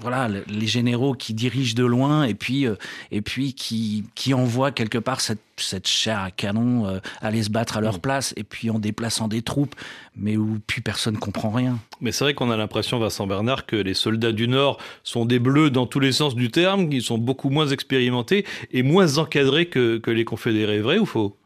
voilà 0.00 0.28
les 0.28 0.66
généraux 0.66 1.14
qui 1.14 1.34
dirigent 1.34 1.74
de 1.74 1.84
loin 1.84 2.24
et 2.24 2.34
puis 2.34 2.66
euh, 2.66 2.74
et 3.10 3.22
puis 3.22 3.54
qui 3.54 4.04
qui 4.14 4.34
envoient 4.34 4.72
quelque 4.72 4.98
part 4.98 5.20
cette 5.20 5.40
cette 5.56 5.88
chair 5.88 6.20
à 6.20 6.30
canon 6.30 7.00
aller 7.20 7.42
se 7.42 7.50
battre 7.50 7.78
à 7.78 7.80
leur 7.80 7.98
place 7.98 8.32
et 8.36 8.44
puis 8.44 8.70
en 8.70 8.78
déplaçant 8.78 9.26
des 9.26 9.42
troupes, 9.42 9.74
mais 10.14 10.36
où 10.36 10.60
puis 10.68 10.80
personne 10.80 11.18
comprend 11.18 11.50
rien. 11.50 11.80
Mais 12.00 12.12
c'est 12.12 12.22
vrai 12.22 12.34
qu'on 12.34 12.52
a 12.52 12.56
l'impression, 12.56 13.00
Vincent 13.00 13.26
Bernard, 13.26 13.66
que 13.66 13.74
les 13.74 13.94
soldats 13.94 14.30
du 14.30 14.46
Nord 14.46 14.78
sont 15.02 15.24
des 15.24 15.40
bleus 15.40 15.70
dans 15.70 15.86
tous 15.86 15.98
les 15.98 16.12
sens 16.12 16.36
du 16.36 16.52
terme, 16.52 16.88
qu'ils 16.88 17.02
sont 17.02 17.18
beaucoup 17.18 17.50
moins 17.50 17.66
expérimentés 17.66 18.46
et 18.70 18.84
moins 18.84 19.18
encadrés 19.18 19.66
que, 19.66 19.98
que 19.98 20.12
les 20.12 20.24
confédérés. 20.24 20.78
Vrai 20.78 20.98
ou 20.98 21.06
faux? 21.06 21.36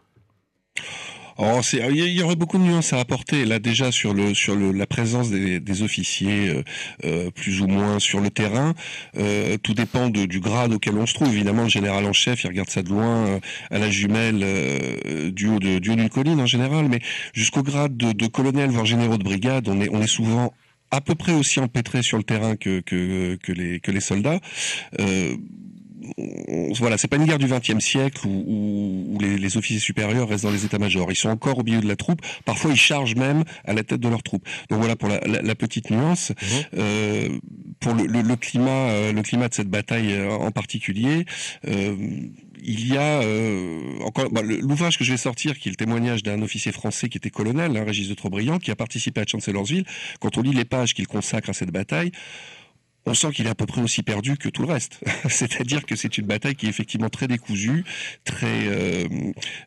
Oh, 1.38 1.60
il 1.72 1.96
y 1.96 2.22
aurait 2.22 2.36
beaucoup 2.36 2.58
de 2.58 2.62
nuances 2.62 2.92
à 2.92 3.00
apporter 3.00 3.44
là 3.44 3.58
déjà 3.58 3.90
sur 3.90 4.12
le 4.12 4.34
sur 4.34 4.54
le, 4.54 4.70
la 4.72 4.86
présence 4.86 5.30
des, 5.30 5.60
des 5.60 5.82
officiers 5.82 6.48
euh, 6.48 6.62
euh, 7.04 7.30
plus 7.30 7.60
ou 7.60 7.66
moins 7.66 7.98
sur 7.98 8.20
le 8.20 8.30
terrain. 8.30 8.74
Euh, 9.16 9.56
tout 9.62 9.74
dépend 9.74 10.10
de, 10.10 10.26
du 10.26 10.40
grade 10.40 10.72
auquel 10.72 10.96
on 10.96 11.06
se 11.06 11.14
trouve. 11.14 11.28
Évidemment, 11.32 11.62
le 11.64 11.68
général 11.68 12.04
en 12.04 12.12
chef, 12.12 12.44
il 12.44 12.48
regarde 12.48 12.68
ça 12.68 12.82
de 12.82 12.90
loin 12.90 13.26
euh, 13.26 13.40
à 13.70 13.78
la 13.78 13.90
jumelle 13.90 14.40
euh, 14.42 15.30
du 15.30 15.48
haut 15.48 15.58
de, 15.58 15.78
du 15.78 15.90
haut 15.90 15.96
d'une 15.96 16.10
colline 16.10 16.40
en 16.40 16.46
général, 16.46 16.88
mais 16.88 17.00
jusqu'au 17.32 17.62
grade 17.62 17.96
de, 17.96 18.12
de 18.12 18.26
colonel 18.26 18.70
voire 18.70 18.84
généraux 18.86 19.18
de 19.18 19.24
brigade, 19.24 19.68
on 19.68 19.80
est 19.80 19.88
on 19.90 20.02
est 20.02 20.06
souvent 20.06 20.52
à 20.90 21.00
peu 21.00 21.14
près 21.14 21.32
aussi 21.32 21.60
empêtré 21.60 22.02
sur 22.02 22.18
le 22.18 22.24
terrain 22.24 22.56
que 22.56 22.80
que, 22.80 23.36
que 23.36 23.52
les 23.52 23.80
que 23.80 23.90
les 23.90 24.00
soldats. 24.00 24.40
On, 26.18 26.72
voilà, 26.74 26.98
c'est 26.98 27.08
pas 27.08 27.16
une 27.16 27.24
guerre 27.24 27.38
du 27.38 27.46
XXe 27.46 27.78
siècle 27.78 28.26
où, 28.26 28.44
où, 28.46 29.14
où 29.14 29.18
les, 29.20 29.38
les, 29.38 29.56
officiers 29.56 29.80
supérieurs 29.80 30.28
restent 30.28 30.44
dans 30.44 30.50
les 30.50 30.64
états-majors. 30.64 31.10
Ils 31.10 31.16
sont 31.16 31.28
encore 31.28 31.58
au 31.58 31.62
milieu 31.62 31.80
de 31.80 31.88
la 31.88 31.96
troupe. 31.96 32.20
Parfois, 32.44 32.70
ils 32.70 32.76
chargent 32.76 33.16
même 33.16 33.44
à 33.64 33.72
la 33.72 33.82
tête 33.82 34.00
de 34.00 34.08
leur 34.08 34.22
troupe. 34.22 34.46
Donc 34.70 34.80
voilà 34.80 34.96
pour 34.96 35.08
la, 35.08 35.20
la, 35.20 35.42
la 35.42 35.54
petite 35.54 35.90
nuance. 35.90 36.30
Mmh. 36.30 36.44
Euh, 36.78 37.28
pour 37.80 37.94
le, 37.94 38.06
le, 38.06 38.22
le, 38.22 38.36
climat, 38.36 38.70
euh, 38.70 39.12
le 39.12 39.22
climat 39.22 39.48
de 39.48 39.54
cette 39.54 39.68
bataille 39.68 40.12
euh, 40.12 40.30
en 40.30 40.50
particulier. 40.50 41.26
Euh, 41.66 41.96
il 42.64 42.86
y 42.92 42.96
a 42.96 43.22
euh, 43.22 43.98
encore 44.04 44.30
bah, 44.30 44.42
l'ouvrage 44.42 44.96
que 44.96 45.04
je 45.04 45.10
vais 45.10 45.18
sortir, 45.18 45.58
qui 45.58 45.68
est 45.68 45.72
le 45.72 45.76
témoignage 45.76 46.22
d'un 46.22 46.40
officier 46.42 46.70
français 46.70 47.08
qui 47.08 47.18
était 47.18 47.30
colonel, 47.30 47.76
hein, 47.76 47.84
Régis 47.84 48.08
de 48.08 48.14
Trobriand, 48.14 48.58
qui 48.58 48.70
a 48.70 48.76
participé 48.76 49.20
à 49.20 49.24
Chancellorsville. 49.26 49.84
Quand 50.20 50.38
on 50.38 50.42
lit 50.42 50.52
les 50.52 50.64
pages 50.64 50.94
qu'il 50.94 51.08
consacre 51.08 51.50
à 51.50 51.52
cette 51.52 51.72
bataille, 51.72 52.12
on 53.06 53.14
sent 53.14 53.32
qu'il 53.32 53.46
est 53.46 53.50
à 53.50 53.54
peu 53.54 53.66
près 53.66 53.80
aussi 53.80 54.02
perdu 54.02 54.36
que 54.36 54.48
tout 54.48 54.62
le 54.62 54.72
reste. 54.72 55.00
C'est-à-dire 55.28 55.84
que 55.84 55.96
c'est 55.96 56.18
une 56.18 56.26
bataille 56.26 56.54
qui 56.54 56.66
est 56.66 56.68
effectivement 56.68 57.08
très 57.08 57.26
décousue, 57.26 57.84
très 58.24 58.66
euh, 58.66 59.08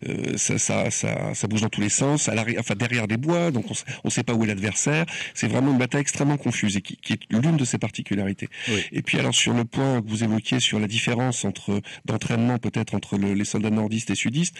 euh, 0.07 0.37
ça, 0.37 0.57
ça, 0.57 0.91
ça, 0.91 1.33
ça, 1.33 1.47
bouge 1.47 1.61
dans 1.61 1.69
tous 1.69 1.81
les 1.81 1.89
sens, 1.89 2.29
à 2.29 2.35
enfin 2.59 2.75
derrière 2.75 3.07
des 3.07 3.17
bois, 3.17 3.51
donc 3.51 3.65
on 3.69 3.73
ne 4.07 4.09
sait 4.09 4.23
pas 4.23 4.33
où 4.33 4.43
est 4.43 4.47
l'adversaire. 4.47 5.05
C'est 5.33 5.47
vraiment 5.47 5.71
une 5.71 5.77
bataille 5.77 6.01
extrêmement 6.01 6.37
confuse 6.37 6.77
et 6.77 6.81
qui, 6.81 6.97
qui 6.97 7.13
est 7.13 7.19
l'une 7.29 7.57
de 7.57 7.65
ses 7.65 7.77
particularités. 7.77 8.49
Oui. 8.69 8.83
Et 8.91 9.01
puis 9.01 9.19
alors 9.19 9.33
sur 9.33 9.53
le 9.53 9.65
point 9.65 10.01
que 10.01 10.07
vous 10.07 10.23
évoquiez 10.23 10.59
sur 10.59 10.79
la 10.79 10.87
différence 10.87 11.45
entre 11.45 11.81
d'entraînement 12.05 12.57
peut-être 12.57 12.95
entre 12.95 13.17
le, 13.17 13.33
les 13.33 13.45
soldats 13.45 13.69
nordistes 13.69 14.09
et 14.09 14.15
sudistes 14.15 14.55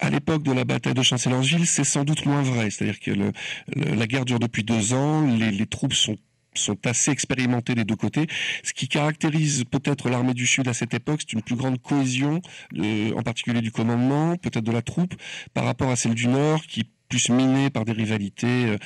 à 0.00 0.08
l'époque 0.08 0.42
de 0.42 0.52
la 0.52 0.64
bataille 0.64 0.94
de 0.94 1.02
Chancellorsville, 1.02 1.66
c'est 1.66 1.84
sans 1.84 2.04
doute 2.04 2.24
moins 2.24 2.42
vrai. 2.42 2.70
C'est-à-dire 2.70 2.98
que 3.00 3.10
le, 3.10 3.32
le, 3.76 3.94
la 3.94 4.06
guerre 4.06 4.24
dure 4.24 4.38
depuis 4.38 4.64
deux 4.64 4.94
ans, 4.94 5.26
les, 5.26 5.50
les 5.50 5.66
troupes 5.66 5.92
sont 5.92 6.16
sont 6.54 6.86
assez 6.86 7.10
expérimentés 7.10 7.74
des 7.74 7.84
deux 7.84 7.96
côtés. 7.96 8.26
Ce 8.64 8.72
qui 8.72 8.88
caractérise 8.88 9.64
peut-être 9.64 10.08
l'armée 10.08 10.34
du 10.34 10.46
Sud 10.46 10.68
à 10.68 10.74
cette 10.74 10.94
époque, 10.94 11.20
c'est 11.22 11.32
une 11.32 11.42
plus 11.42 11.56
grande 11.56 11.80
cohésion, 11.80 12.40
euh, 12.78 13.12
en 13.14 13.22
particulier 13.22 13.60
du 13.60 13.70
commandement, 13.70 14.36
peut-être 14.36 14.64
de 14.64 14.72
la 14.72 14.82
troupe, 14.82 15.14
par 15.54 15.64
rapport 15.64 15.90
à 15.90 15.96
celle 15.96 16.14
du 16.14 16.28
Nord, 16.28 16.62
qui 16.66 16.90
plus 17.10 17.28
minée 17.28 17.68
par 17.68 17.84
des 17.84 17.92
rivalités 17.92 18.78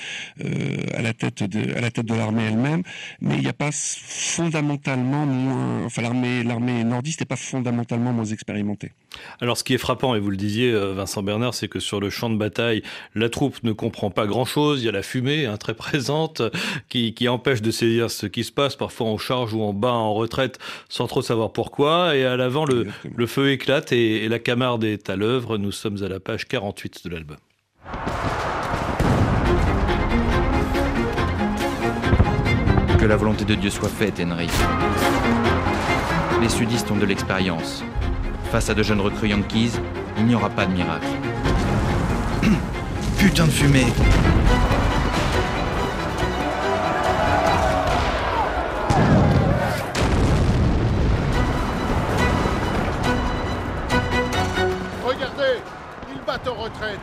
euh, 0.45 0.77
à 0.95 1.03
la 1.03 1.13
tête 1.13 1.45
de 1.45 1.77
à 1.77 1.81
la 1.81 1.91
tête 1.91 2.07
de 2.07 2.15
l'armée 2.15 2.45
elle-même, 2.45 2.83
mais 3.21 3.37
il 3.37 3.43
n'y 3.43 3.49
a 3.49 3.53
pas 3.53 3.71
fondamentalement 3.73 5.27
moins, 5.27 5.85
enfin 5.85 6.03
l'armée 6.03 6.43
l'armée 6.43 6.83
nordiste 6.83 7.21
n'est 7.21 7.27
pas 7.27 7.37
fondamentalement 7.37 8.13
moins 8.13 8.25
expérimentée. 8.25 8.91
Alors 9.41 9.57
ce 9.57 9.63
qui 9.63 9.75
est 9.75 9.79
frappant 9.79 10.17
et 10.17 10.21
vous 10.21 10.31
le 10.31 10.37
disiez 10.37 10.73
Vincent 10.73 11.23
Bernard, 11.23 11.55
c'est 11.55 11.69
que 11.69 11.79
sur 11.79 12.01
le 12.01 12.11
champ 12.11 12.31
de 12.31 12.37
bataille, 12.37 12.83
la 13.15 13.29
troupe 13.29 13.63
ne 13.63 13.73
comprend 13.73 14.11
pas 14.11 14.27
grand-chose, 14.27 14.83
il 14.83 14.87
y 14.87 14.89
a 14.89 14.93
la 14.93 15.03
fumée 15.03 15.47
hein, 15.47 15.57
très 15.57 15.75
présente 15.75 16.43
qui, 16.89 17.15
qui 17.15 17.29
empêche 17.29 17.63
de 17.63 17.71
saisir 17.71 18.11
ce 18.11 18.27
qui 18.27 18.43
se 18.43 18.53
passe, 18.53 18.75
parfois 18.75 19.07
on 19.07 19.19
charge 19.19 19.53
ou 19.53 19.63
en 19.63 19.73
bas 19.73 19.93
en 19.93 20.15
retraite 20.15 20.59
sans 20.89 21.07
trop 21.07 21.23
savoir 21.23 21.53
pourquoi. 21.53 22.17
Et 22.17 22.25
à 22.25 22.37
l'avant 22.37 22.65
le, 22.65 22.87
le 23.15 23.27
feu 23.27 23.51
éclate 23.53 23.93
et, 23.93 24.25
et 24.25 24.29
la 24.29 24.39
camarde 24.39 24.85
est 24.85 25.11
à 25.11 25.17
l'œuvre, 25.17 25.59
nous 25.59 25.73
sommes 25.73 26.03
à 26.03 26.09
la 26.09 26.21
page 26.21 26.47
48 26.47 27.05
de 27.05 27.11
l'album. 27.11 27.37
Que 32.99 33.07
la 33.07 33.17
volonté 33.17 33.45
de 33.45 33.55
Dieu 33.55 33.71
soit 33.71 33.89
faite, 33.89 34.21
Henry. 34.21 34.49
Les 36.41 36.49
sudistes 36.49 36.91
ont 36.91 36.97
de 36.97 37.05
l'expérience. 37.05 37.85
Face 38.51 38.71
à 38.71 38.75
de 38.75 38.83
jeunes 38.83 39.01
recrues 39.01 39.29
yankees, 39.29 39.73
il 40.17 40.27
n'y 40.27 40.35
aura 40.35 40.49
pas 40.49 40.65
de 40.67 40.73
miracle. 40.73 41.07
Putain 43.19 43.47
de 43.47 43.51
fumée 43.51 43.87
Regardez, 55.05 55.61
ils 56.11 56.25
battent 56.27 56.49
en 56.49 56.55
retraite. 56.55 57.01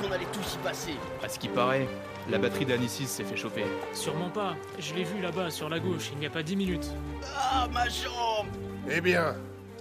Qu'on 0.00 0.12
allait 0.12 0.26
tous 0.32 0.54
y 0.54 0.58
passer. 0.58 0.94
À 1.22 1.28
ce 1.28 1.38
qui 1.38 1.48
paraît, 1.48 1.86
la 2.28 2.38
batterie 2.38 2.66
d'Anisis 2.66 3.08
s'est 3.08 3.24
fait 3.24 3.36
chauffer. 3.36 3.64
Sûrement 3.92 4.30
pas. 4.30 4.54
Je 4.78 4.94
l'ai 4.94 5.04
vu 5.04 5.20
là-bas, 5.22 5.50
sur 5.50 5.68
la 5.68 5.78
gauche, 5.78 6.10
il 6.12 6.18
n'y 6.18 6.26
a 6.26 6.30
pas 6.30 6.42
dix 6.42 6.56
minutes. 6.56 6.88
Ah, 7.36 7.68
ma 7.72 7.88
jambe 7.88 8.48
Eh 8.90 9.00
bien, 9.00 9.36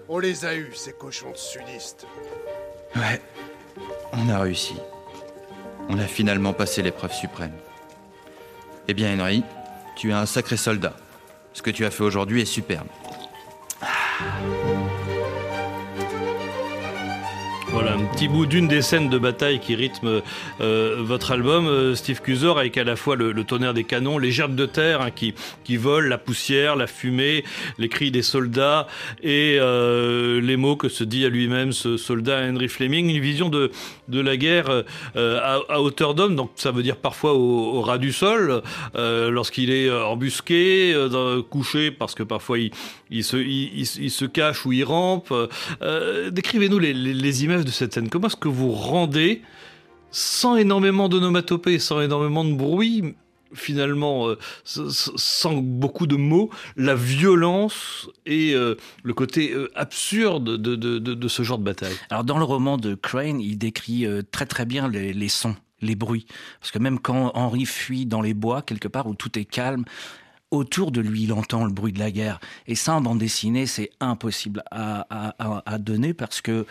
on 0.07 0.19
les 0.19 0.45
a 0.45 0.55
eus, 0.55 0.71
ces 0.73 0.93
cochons 0.93 1.31
de 1.31 1.37
sudistes. 1.37 2.05
Ouais, 2.95 3.21
on 4.13 4.29
a 4.29 4.39
réussi. 4.39 4.75
On 5.89 5.99
a 5.99 6.05
finalement 6.07 6.53
passé 6.53 6.81
l'épreuve 6.81 7.11
suprême. 7.11 7.53
Eh 8.87 8.93
bien, 8.93 9.19
Henry, 9.19 9.43
tu 9.95 10.11
es 10.11 10.13
un 10.13 10.25
sacré 10.25 10.57
soldat. 10.57 10.93
Ce 11.53 11.61
que 11.61 11.71
tu 11.71 11.85
as 11.85 11.91
fait 11.91 12.03
aujourd'hui 12.03 12.41
est 12.41 12.45
superbe. 12.45 12.87
Voilà, 13.79 14.54
petit 18.15 18.27
bout 18.29 18.45
d'une 18.45 18.69
des 18.69 18.81
scènes 18.81 19.09
de 19.09 19.17
bataille 19.17 19.59
qui 19.59 19.75
rythme 19.75 20.21
euh, 20.61 20.95
votre 20.99 21.31
album, 21.31 21.67
euh, 21.67 21.95
Steve 21.95 22.21
Cusor, 22.21 22.57
avec 22.57 22.77
à 22.77 22.85
la 22.85 22.95
fois 22.95 23.17
le, 23.17 23.43
tonnerre 23.43 23.73
des 23.73 23.83
canons, 23.83 24.17
les 24.17 24.31
gerbes 24.31 24.55
de 24.55 24.65
terre 24.65 25.01
hein, 25.01 25.11
qui, 25.11 25.33
qui 25.65 25.75
volent, 25.75 26.07
la 26.07 26.17
poussière, 26.17 26.77
la 26.77 26.87
fumée, 26.87 27.43
les 27.77 27.89
cris 27.89 28.11
des 28.11 28.21
soldats 28.21 28.87
et 29.21 29.57
euh, 29.59 30.39
les 30.39 30.55
mots 30.55 30.77
que 30.77 30.87
se 30.87 31.03
dit 31.03 31.25
à 31.25 31.29
lui-même 31.29 31.73
ce 31.73 31.97
soldat 31.97 32.39
Henry 32.49 32.69
Fleming, 32.69 33.09
une 33.09 33.21
vision 33.21 33.49
de, 33.49 33.71
de 34.07 34.21
la 34.21 34.37
guerre 34.37 34.83
à, 35.15 35.81
hauteur 35.81 36.15
d'homme, 36.15 36.37
donc 36.37 36.51
ça 36.55 36.71
veut 36.71 36.83
dire 36.83 36.95
parfois 36.95 37.33
au, 37.33 37.81
ras 37.81 37.97
du 37.97 38.13
sol, 38.13 38.61
lorsqu'il 38.95 39.71
est 39.71 39.91
embusqué, 39.91 40.95
couché, 41.49 41.91
parce 41.91 42.15
que 42.15 42.23
parfois 42.23 42.59
il, 42.59 42.71
il, 43.11 43.25
se, 43.25 43.35
il, 43.35 43.85
se 43.85 44.25
cache 44.25 44.65
ou 44.65 44.71
il 44.71 44.85
rampe. 44.85 45.33
Décrivez-nous 46.31 46.79
les, 46.79 46.93
les, 46.93 47.13
les 47.13 47.43
images 47.43 47.65
de 47.65 47.71
cette 47.71 47.93
scène. 47.93 48.04
Comment 48.09 48.27
est-ce 48.27 48.35
que 48.35 48.47
vous 48.47 48.71
rendez, 48.71 49.41
sans 50.11 50.55
énormément 50.55 51.09
d'onomatopée, 51.09 51.79
sans 51.79 52.01
énormément 52.01 52.45
de 52.45 52.53
bruit, 52.53 53.15
finalement, 53.53 54.27
euh, 54.27 54.37
sans 54.63 55.53
beaucoup 55.53 56.07
de 56.07 56.15
mots, 56.15 56.49
la 56.75 56.95
violence 56.95 58.09
et 58.25 58.53
euh, 58.53 58.75
le 59.03 59.13
côté 59.13 59.53
euh, 59.53 59.71
absurde 59.75 60.57
de, 60.57 60.75
de, 60.75 60.99
de, 60.99 61.27
ce 61.27 61.43
genre 61.43 61.57
de 61.57 61.63
bataille? 61.63 61.95
Alors, 62.09 62.23
dans 62.23 62.37
le 62.37 62.43
roman 62.43 62.77
de 62.77 62.95
Crane, 62.95 63.39
il 63.39 63.57
décrit 63.57 64.05
très 64.31 64.45
très 64.45 64.65
bien 64.65 64.87
les, 64.87 65.13
les 65.13 65.29
sons, 65.29 65.55
les 65.81 65.95
bruits. 65.95 66.25
Parce 66.59 66.71
que 66.71 66.79
même 66.79 66.99
quand 66.99 67.31
Henry 67.33 67.65
fuit 67.65 68.05
dans 68.05 68.21
les 68.21 68.33
bois, 68.33 68.61
quelque 68.61 68.87
part 68.87 69.07
où 69.07 69.15
tout 69.15 69.37
est 69.39 69.45
calme, 69.45 69.85
autour 70.55 70.91
de 70.91 71.01
lui, 71.01 71.23
il 71.23 71.33
entend 71.33 71.65
le 71.65 71.71
bruit 71.71 71.93
de 71.93 71.99
la 71.99 72.11
guerre. 72.11 72.39
Et 72.67 72.75
ça, 72.75 72.95
en 72.95 73.01
bande 73.01 73.19
dessinée, 73.19 73.65
c'est 73.65 73.91
impossible 73.99 74.63
à, 74.71 75.05
à, 75.09 75.63
à, 75.65 75.77
donner 75.77 76.13
parce 76.13 76.41
que 76.41 76.65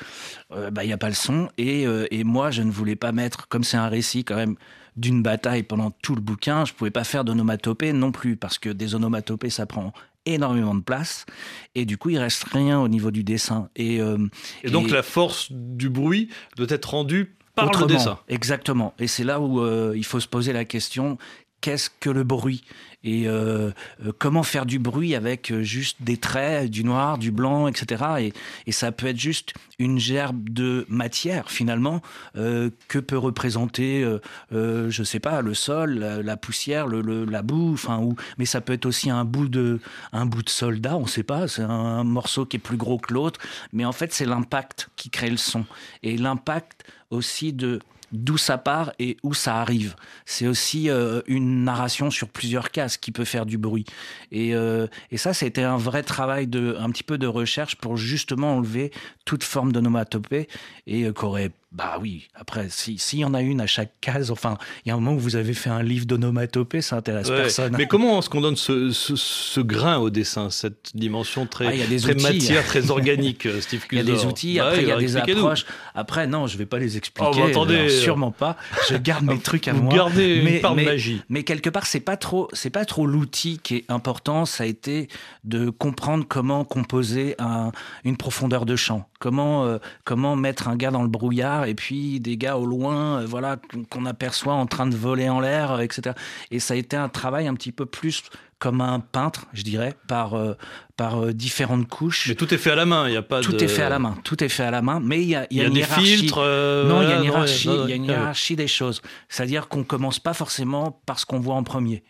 euh, 0.52 0.70
bah, 0.70 0.84
il 0.84 0.88
n'y 0.88 0.92
a 0.92 0.98
pas 0.98 1.08
le 1.08 1.14
son. 1.14 1.48
Et, 1.58 1.86
euh, 1.86 2.06
et 2.10 2.24
moi, 2.24 2.50
je 2.50 2.62
ne 2.62 2.70
voulais 2.70 2.96
pas 2.96 3.12
mettre, 3.12 3.48
comme 3.48 3.64
c'est 3.64 3.76
un 3.76 3.88
récit 3.88 4.24
quand 4.24 4.36
même 4.36 4.56
d'une 4.96 5.22
bataille 5.22 5.62
pendant 5.62 5.90
tout 5.90 6.14
le 6.14 6.20
bouquin, 6.20 6.64
je 6.64 6.72
pouvais 6.72 6.90
pas 6.90 7.04
faire 7.04 7.24
d'onomatopée 7.24 7.92
non 7.92 8.12
plus 8.12 8.36
parce 8.36 8.58
que 8.58 8.68
des 8.68 8.94
onomatopées, 8.94 9.50
ça 9.50 9.66
prend 9.66 9.92
énormément 10.26 10.74
de 10.74 10.82
place 10.82 11.26
et 11.74 11.84
du 11.84 11.98
coup 11.98 12.10
il 12.10 12.18
reste 12.18 12.44
rien 12.44 12.80
au 12.80 12.88
niveau 12.88 13.10
du 13.10 13.24
dessin 13.24 13.68
et, 13.76 14.00
euh, 14.00 14.16
et 14.62 14.70
donc 14.70 14.88
et... 14.88 14.92
la 14.92 15.02
force 15.02 15.48
du 15.50 15.90
bruit 15.90 16.28
doit 16.56 16.66
être 16.70 16.90
rendue 16.90 17.34
par 17.54 17.66
Autrement, 17.66 17.86
le 17.86 17.92
dessin 17.92 18.18
exactement 18.28 18.94
et 18.98 19.06
c'est 19.06 19.24
là 19.24 19.40
où 19.40 19.60
euh, 19.60 19.92
il 19.94 20.04
faut 20.04 20.20
se 20.20 20.28
poser 20.28 20.54
la 20.54 20.64
question 20.64 21.18
qu'est-ce 21.64 21.88
que 21.98 22.10
le 22.10 22.24
bruit 22.24 22.62
et 23.04 23.26
euh, 23.26 23.70
euh, 24.04 24.12
comment 24.18 24.42
faire 24.42 24.66
du 24.66 24.78
bruit 24.78 25.14
avec 25.14 25.50
euh, 25.50 25.62
juste 25.62 26.02
des 26.02 26.18
traits, 26.18 26.70
du 26.70 26.84
noir, 26.84 27.16
du 27.16 27.30
blanc, 27.30 27.68
etc. 27.68 28.32
Et, 28.66 28.72
ça 28.72 28.92
peut 28.92 29.06
être 29.06 29.18
juste 29.18 29.54
une 29.78 29.98
gerbe 29.98 30.50
de 30.50 30.84
matière 30.88 31.50
finalement 31.50 32.02
que 32.34 32.98
peut 32.98 33.16
représenter, 33.16 34.04
euh, 34.52 34.90
je 34.90 35.04
sais 35.04 35.20
pas, 35.20 35.42
le 35.42 35.54
sol, 35.54 36.00
la, 36.00 36.36
poussière, 36.36 36.88
le, 36.88 37.24
la 37.24 37.42
boue, 37.42 37.72
enfin 37.74 37.98
ou 37.98 38.16
mais 38.36 38.46
ça 38.46 38.60
peut 38.60 38.72
être 38.72 38.86
aussi 38.86 39.10
un 39.10 39.24
bout 39.24 39.48
de 39.48 39.80
un 40.12 40.26
bout 40.26 40.42
de 40.42 40.50
soldat, 40.50 40.96
on 40.96 41.06
sait 41.06 41.22
pas, 41.22 41.46
c'est 41.46 41.62
un 41.62 42.02
morceau 42.02 42.46
qui 42.46 42.56
est 42.56 42.60
plus 42.60 42.76
gros 42.76 42.98
que 42.98 43.14
l'autre, 43.14 43.38
mais 43.72 43.84
en 43.84 43.92
fait 43.92 44.12
c'est 44.12 44.24
l'impact 44.24 44.88
qui 44.96 45.08
crée 45.08 45.30
le 45.30 45.36
son 45.36 45.64
et 46.02 46.16
l'impact 46.16 46.84
aussi 47.10 47.52
de 47.52 47.78
d'où 48.14 48.38
ça 48.38 48.58
part 48.58 48.92
et 48.98 49.16
où 49.22 49.34
ça 49.34 49.56
arrive. 49.56 49.96
C'est 50.24 50.46
aussi 50.46 50.88
euh, 50.88 51.20
une 51.26 51.64
narration 51.64 52.10
sur 52.10 52.28
plusieurs 52.28 52.70
cases 52.70 52.96
qui 52.96 53.10
peut 53.10 53.24
faire 53.24 53.44
du 53.44 53.58
bruit. 53.58 53.84
Et, 54.30 54.54
euh, 54.54 54.86
ça, 55.16 55.34
c'était 55.34 55.62
un 55.62 55.76
vrai 55.76 56.02
travail 56.02 56.46
de, 56.46 56.76
un 56.78 56.90
petit 56.90 57.02
peu 57.02 57.18
de 57.18 57.26
recherche 57.26 57.76
pour 57.76 57.96
justement 57.96 58.56
enlever 58.56 58.92
toute 59.24 59.42
forme 59.42 59.72
d'onomatopée 59.72 60.48
et 60.86 61.04
euh, 61.04 61.12
qu'aurait 61.12 61.50
bah 61.74 61.98
oui, 62.00 62.28
après, 62.36 62.68
s'il 62.68 63.00
si 63.00 63.18
y 63.18 63.24
en 63.24 63.34
a 63.34 63.42
une 63.42 63.60
à 63.60 63.66
chaque 63.66 63.90
case, 64.00 64.30
enfin, 64.30 64.58
il 64.84 64.90
y 64.90 64.92
a 64.92 64.94
un 64.94 65.00
moment 65.00 65.16
où 65.16 65.18
vous 65.18 65.34
avez 65.34 65.54
fait 65.54 65.70
un 65.70 65.82
livre 65.82 66.06
d'onomatopée, 66.06 66.80
ça 66.80 66.96
intéresse 66.96 67.28
ouais, 67.28 67.36
personne. 67.36 67.74
Mais 67.76 67.88
comment 67.88 68.20
est-ce 68.20 68.30
qu'on 68.30 68.40
donne 68.40 68.54
ce, 68.54 68.90
ce, 68.92 69.16
ce, 69.16 69.60
grain 69.60 69.96
au 69.96 70.08
dessin, 70.08 70.50
cette 70.50 70.92
dimension 70.94 71.46
très, 71.46 71.66
ah, 71.66 71.84
très 71.84 72.06
outils. 72.06 72.22
matière, 72.22 72.64
très 72.64 72.90
organique, 72.92 73.46
euh, 73.46 73.60
Steve 73.60 73.84
Il 73.90 73.98
y 73.98 74.00
a 74.00 74.04
des 74.04 74.24
outils, 74.24 74.60
après, 74.60 74.82
il 74.82 74.88
y 74.88 74.92
a 74.92 74.98
des 74.98 75.16
approches. 75.16 75.66
Après, 75.96 76.28
non, 76.28 76.46
je 76.46 76.56
vais 76.58 76.66
pas 76.66 76.78
les 76.78 76.96
expliquer. 76.96 77.28
Oh, 77.32 77.36
bah, 77.36 77.46
attendez, 77.48 77.82
non, 77.82 77.88
sûrement 77.88 78.30
pas. 78.30 78.56
Je 78.88 78.94
garde 78.94 79.24
mes 79.24 79.38
trucs 79.40 79.66
à 79.66 79.72
vous 79.72 79.82
moi. 79.82 79.94
Gardez 79.94 80.42
mais, 80.44 80.56
une 80.56 80.60
part 80.60 80.76
mais, 80.76 80.84
de 80.84 80.90
magie. 80.90 81.22
Mais 81.28 81.42
quelque 81.42 81.70
part, 81.70 81.86
c'est 81.86 81.98
pas 81.98 82.16
trop, 82.16 82.48
c'est 82.52 82.70
pas 82.70 82.84
trop 82.84 83.04
l'outil 83.04 83.58
qui 83.60 83.78
est 83.78 83.84
important. 83.88 84.46
Ça 84.46 84.62
a 84.62 84.66
été 84.68 85.08
de 85.42 85.70
comprendre 85.70 86.24
comment 86.28 86.64
composer 86.64 87.34
un, 87.40 87.72
une 88.04 88.16
profondeur 88.16 88.64
de 88.64 88.76
champ. 88.76 89.08
Comment, 89.18 89.64
euh, 89.64 89.78
comment 90.04 90.36
mettre 90.36 90.68
un 90.68 90.76
gars 90.76 90.90
dans 90.92 91.02
le 91.02 91.08
brouillard 91.08 91.63
et 91.68 91.74
puis 91.74 92.20
des 92.20 92.36
gars 92.36 92.56
au 92.56 92.66
loin, 92.66 93.20
euh, 93.20 93.26
voilà, 93.26 93.56
qu'on 93.90 94.06
aperçoit 94.06 94.54
en 94.54 94.66
train 94.66 94.86
de 94.86 94.96
voler 94.96 95.28
en 95.28 95.40
l'air, 95.40 95.72
euh, 95.72 95.78
etc. 95.80 96.14
Et 96.50 96.60
ça 96.60 96.74
a 96.74 96.76
été 96.76 96.96
un 96.96 97.08
travail 97.08 97.46
un 97.46 97.54
petit 97.54 97.72
peu 97.72 97.86
plus 97.86 98.22
comme 98.64 98.80
un 98.80 98.98
peintre, 98.98 99.44
je 99.52 99.62
dirais, 99.62 99.92
par, 100.08 100.32
euh, 100.32 100.54
par 100.96 101.22
euh, 101.22 101.34
différentes 101.34 101.86
couches. 101.86 102.28
Mais 102.28 102.34
tout 102.34 102.54
est 102.54 102.56
fait 102.56 102.70
à 102.70 102.74
la 102.74 102.86
main, 102.86 103.06
il 103.08 103.10
n'y 103.10 103.16
a 103.18 103.20
pas 103.20 103.42
tout 103.42 103.52
de... 103.52 103.62
est 103.62 103.68
fait 103.68 103.82
à 103.82 103.90
la 103.90 103.98
main, 103.98 104.16
tout 104.24 104.42
est 104.42 104.48
fait 104.48 104.62
à 104.62 104.70
la 104.70 104.80
main, 104.80 105.00
mais 105.04 105.20
il 105.20 105.28
y 105.28 105.34
a, 105.34 105.46
il 105.50 105.58
y 105.58 105.60
a, 105.60 105.64
une 105.64 105.74
des 105.74 105.80
hiérarchie. 105.80 106.16
filtres. 106.16 106.38
Euh, 106.38 106.88
non, 106.88 107.02
il 107.02 107.10
y 107.10 107.12
a 107.12 107.18
une 107.18 107.24
hiérarchie, 107.24 107.68
il 107.68 107.90
y 107.90 107.92
a 107.92 107.96
une 107.96 108.06
hiérarchie 108.06 108.56
des 108.56 108.66
choses. 108.66 109.02
C'est-à-dire 109.28 109.68
qu'on 109.68 109.84
commence 109.84 110.18
pas 110.18 110.32
forcément 110.32 110.98
par 111.04 111.18
ce 111.18 111.26
qu'on 111.26 111.40
voit 111.40 111.56
en 111.56 111.62
premier. 111.62 112.04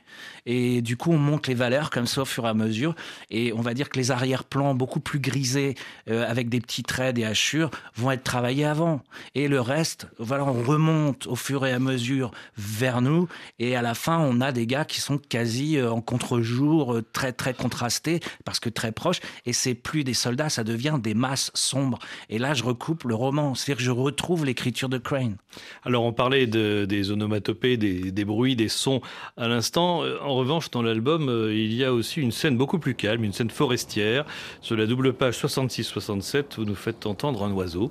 Et 0.46 0.82
du 0.82 0.96
coup, 0.96 1.10
on 1.12 1.18
monte 1.18 1.48
les 1.48 1.54
valeurs 1.54 1.90
comme 1.90 2.06
ça 2.06 2.22
au 2.22 2.24
fur 2.24 2.44
et 2.44 2.48
à 2.48 2.54
mesure. 2.54 2.94
Et 3.30 3.52
on 3.52 3.62
va 3.62 3.74
dire 3.74 3.88
que 3.88 3.98
les 3.98 4.10
arrière-plans 4.10 4.74
beaucoup 4.74 5.00
plus 5.00 5.18
grisés, 5.18 5.74
euh, 6.08 6.28
avec 6.28 6.48
des 6.48 6.60
petits 6.60 6.82
traits, 6.82 7.16
des 7.16 7.24
hachures, 7.24 7.70
vont 7.96 8.10
être 8.10 8.22
travaillés 8.22 8.64
avant. 8.64 9.02
Et 9.34 9.48
le 9.48 9.60
reste, 9.60 10.06
voilà, 10.18 10.44
on 10.44 10.62
remonte 10.62 11.26
au 11.26 11.34
fur 11.34 11.64
et 11.66 11.72
à 11.72 11.78
mesure 11.78 12.30
vers 12.56 13.00
nous. 13.00 13.26
Et 13.58 13.74
à 13.74 13.82
la 13.82 13.94
fin, 13.94 14.18
on 14.18 14.40
a 14.40 14.52
des 14.52 14.66
gars 14.66 14.84
qui 14.84 15.00
sont 15.00 15.18
quasi 15.18 15.82
en 15.82 16.00
contre-jour, 16.00 16.43
euh, 16.44 17.02
très 17.12 17.32
très 17.32 17.54
contrastés, 17.54 18.20
parce 18.44 18.60
que 18.60 18.68
très 18.68 18.92
proches. 18.92 19.20
Et 19.46 19.52
c'est 19.52 19.74
plus 19.74 20.04
des 20.04 20.14
soldats, 20.14 20.48
ça 20.48 20.64
devient 20.64 20.98
des 21.02 21.14
masses 21.14 21.50
sombres. 21.54 21.98
Et 22.30 22.38
là, 22.38 22.54
je 22.54 22.64
recoupe 22.64 23.04
le 23.04 23.14
roman. 23.14 23.54
C'est-à-dire 23.54 23.78
que 23.78 23.84
je 23.84 23.90
retrouve 23.90 24.44
l'écriture 24.44 24.88
de 24.88 24.98
Crane. 24.98 25.36
Alors, 25.84 26.04
on 26.04 26.12
parlait 26.12 26.46
de, 26.46 26.84
des 26.84 27.10
onomatopées, 27.10 27.76
des, 27.76 28.10
des 28.10 28.24
bruits, 28.24 28.56
des 28.56 28.68
sons 28.68 29.00
à 29.36 29.48
l'instant. 29.48 30.02
En 30.22 30.34
revanche, 30.34 30.70
dans 30.70 30.82
l'album, 30.82 31.28
euh, 31.28 31.54
il 31.54 31.74
y 31.74 31.84
a 31.84 31.92
aussi 31.92 32.20
une 32.20 32.32
scène 32.32 32.56
beaucoup 32.56 32.78
plus 32.78 32.94
calme, 32.94 33.24
une 33.24 33.32
scène 33.32 33.50
forestière. 33.50 34.24
Sur 34.60 34.76
la 34.76 34.86
double 34.86 35.12
page 35.12 35.38
66-67, 35.38 36.56
vous 36.56 36.64
nous 36.64 36.74
faites 36.74 37.06
entendre 37.06 37.44
un 37.44 37.52
oiseau. 37.52 37.90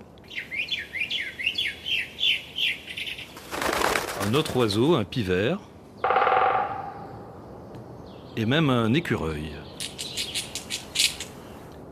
Un 4.25 4.33
autre 4.33 4.55
oiseau, 4.57 4.95
un 4.95 5.03
pivert. 5.03 5.59
Et 8.35 8.45
même 8.45 8.69
un 8.69 8.93
écureuil. 8.93 9.51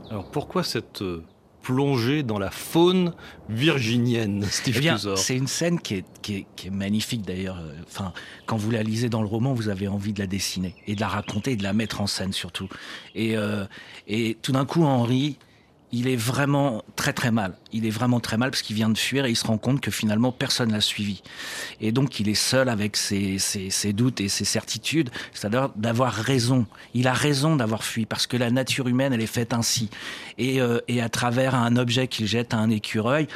Alors 0.10 0.30
pourquoi 0.32 0.64
cette 0.64 1.02
euh, 1.04 1.24
plongée 1.62 2.24
dans 2.24 2.40
la 2.40 2.50
faune 2.50 3.14
virginienne, 3.48 4.44
Steve 4.44 4.76
eh 4.78 4.80
bien, 4.80 4.98
C'est 4.98 5.38
une 5.38 5.48
scène 5.48 5.80
qui 5.80 5.96
est, 5.96 6.06
qui 6.22 6.36
est, 6.38 6.46
qui 6.56 6.68
est 6.68 6.72
magnifique 6.72 7.22
d'ailleurs. 7.22 7.62
Enfin, 7.86 8.12
quand 8.46 8.58
vous 8.58 8.72
la 8.72 8.84
lisez 8.84 9.10
dans 9.10 9.22
le 9.22 9.28
roman, 9.28 9.54
vous 9.54 9.70
avez 9.70 9.88
envie 9.88 10.14
de 10.14 10.20
la 10.20 10.28
dessiner 10.28 10.76
et 10.88 10.96
de 10.96 11.02
la 11.02 11.08
raconter 11.08 11.52
et 11.52 11.56
de 11.56 11.64
la 11.64 11.74
mettre 11.74 12.02
en 12.02 12.08
scène 12.08 12.34
surtout. 12.34 12.68
Et, 13.14 13.38
euh, 13.38 13.66
et 14.08 14.38
tout 14.42 14.52
d'un 14.52 14.66
coup, 14.66 14.84
Henri, 14.84 15.38
il 15.92 16.08
est 16.08 16.16
vraiment 16.16 16.84
très 16.96 17.14
très 17.14 17.32
mal. 17.32 17.56
Il 17.74 17.86
est 17.86 17.90
vraiment 17.90 18.20
très 18.20 18.38
mal 18.38 18.52
parce 18.52 18.62
qu'il 18.62 18.76
vient 18.76 18.90
de 18.90 18.98
fuir 18.98 19.26
et 19.26 19.30
il 19.30 19.36
se 19.36 19.46
rend 19.46 19.58
compte 19.58 19.82
que 19.82 19.92
finalement 19.92 20.32
personne 20.32 20.72
l'a 20.72 20.82
suivi. 20.82 21.22
Et 21.80 21.92
donc 21.92 22.20
il 22.20 22.30
est 22.30 22.36
seul 22.36 22.70
avec 22.70 22.96
ses, 22.96 23.40
ses, 23.40 23.70
ses 23.70 23.94
doutes 23.94 24.22
et 24.22 24.30
ses 24.30 24.46
certitudes, 24.46 25.10
c'est-à-dire 25.34 25.70
d'avoir 25.76 26.14
raison. 26.14 26.66
Il 26.94 27.08
a 27.08 27.14
raison 27.14 27.56
d'avoir 27.56 27.84
fui 27.84 28.06
parce 28.06 28.28
que 28.28 28.38
la 28.38 28.52
nature 28.52 28.88
humaine 28.88 29.14
elle 29.14 29.22
est 29.22 29.28
faite 29.28 29.54
ainsi. 29.54 29.90
Et, 30.38 30.62
euh, 30.62 30.80
et 30.88 31.02
à 31.02 31.10
travers 31.10 31.56
un 31.56 31.76
objet 31.76 32.08
qu'il 32.08 32.28
jette 32.28 32.54
à 32.54 32.58
un 32.58 32.70
écureuil, 32.70 33.28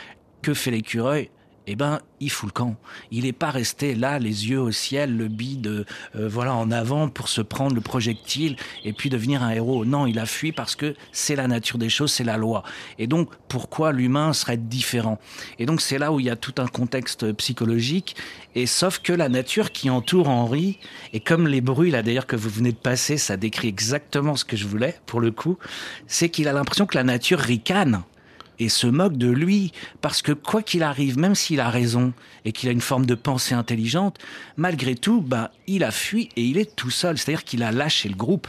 que 0.42 0.54
fait 0.54 0.72
l'écureuil? 0.72 1.30
Eh 1.68 1.76
ben, 1.76 2.00
il 2.20 2.30
fout 2.30 2.50
le 2.50 2.54
camp. 2.54 2.76
Il 3.12 3.24
n'est 3.24 3.34
pas 3.34 3.52
resté 3.52 3.96
là, 3.96 4.20
les 4.20 4.50
yeux 4.50 4.60
au 4.60 4.72
ciel, 4.72 5.18
le 5.18 5.28
bide, 5.28 5.68
euh, 5.68 6.28
voilà, 6.28 6.54
en 6.54 6.72
avant 6.72 7.10
pour 7.10 7.28
se 7.28 7.42
prendre 7.42 7.76
le 7.76 7.82
projectile 7.82 8.56
et 8.84 8.94
puis 8.94 9.10
devenir 9.10 9.44
un 9.44 9.52
héros. 9.52 9.86
Non, 9.86 10.06
il 10.06 10.20
a 10.20 10.26
fui 10.26 10.52
parce 10.52 10.76
que 10.76 10.96
c'est 11.12 11.36
la 11.36 11.48
nature 11.48 11.78
des 11.78 11.90
choses, 11.90 12.12
c'est 12.12 12.24
la 12.24 12.38
loi. 12.38 12.64
Et 13.00 13.08
donc, 13.08 13.30
pourquoi 13.48 13.92
l'humain 13.92 14.34
serait 14.34 14.58
différent? 14.58 15.20
Et 15.60 15.66
donc, 15.66 15.82
c'est 15.82 15.98
là 15.98 16.12
où 16.12 16.20
il 16.20 16.28
y 16.28 16.30
a 16.30 16.36
tout 16.36 16.56
un 16.58 16.68
contexte 16.68 17.32
psychologique. 17.34 18.16
Et 18.54 18.68
sauf 18.68 19.00
que 19.00 19.14
la 19.14 19.30
nature 19.30 19.72
qui 19.72 19.90
entoure 19.90 20.30
Henri, 20.30 20.80
et 21.14 21.20
comme 21.20 21.48
les 21.48 21.62
bruits 21.62 21.92
là 21.92 22.04
d'ailleurs 22.04 22.28
que 22.28 22.36
vous 22.36 22.50
venez 22.50 22.72
de 22.72 22.78
passer, 22.78 23.18
ça 23.18 23.38
décrit 23.38 23.68
exactement 23.68 24.36
ce 24.36 24.46
que 24.46 24.56
je 24.56 24.66
voulais 24.66 24.96
pour 25.06 25.20
le 25.20 25.32
coup, 25.32 25.58
c'est 26.08 26.30
qu'il 26.30 26.48
a 26.48 26.54
l'impression 26.54 26.86
que 26.86 26.98
la 26.98 27.04
nature 27.04 27.40
ricane 27.40 28.04
et 28.60 28.70
se 28.70 28.88
moque 28.88 29.18
de 29.18 29.30
lui. 29.30 29.72
Parce 30.02 30.22
que 30.22 30.32
quoi 30.32 30.62
qu'il 30.62 30.84
arrive, 30.84 31.18
même 31.18 31.36
s'il 31.36 31.60
a 31.60 31.70
raison 31.70 32.14
et 32.46 32.52
qu'il 32.52 32.70
a 32.70 32.72
une 32.72 32.82
forme 32.82 33.06
de 33.06 33.16
pensée 33.16 33.56
intelligente, 33.56 34.18
malgré 34.58 34.96
tout, 34.96 35.22
ben, 35.22 35.50
il 35.68 35.84
a 35.84 35.92
fui 35.92 36.30
et 36.36 36.44
il 36.44 36.58
est 36.58 36.76
tout 36.76 36.92
seul. 36.92 37.18
C'est-à-dire 37.18 37.44
qu'il 37.44 37.64
a 37.64 37.72
lâché 37.72 38.10
le 38.10 38.16
groupe. 38.16 38.48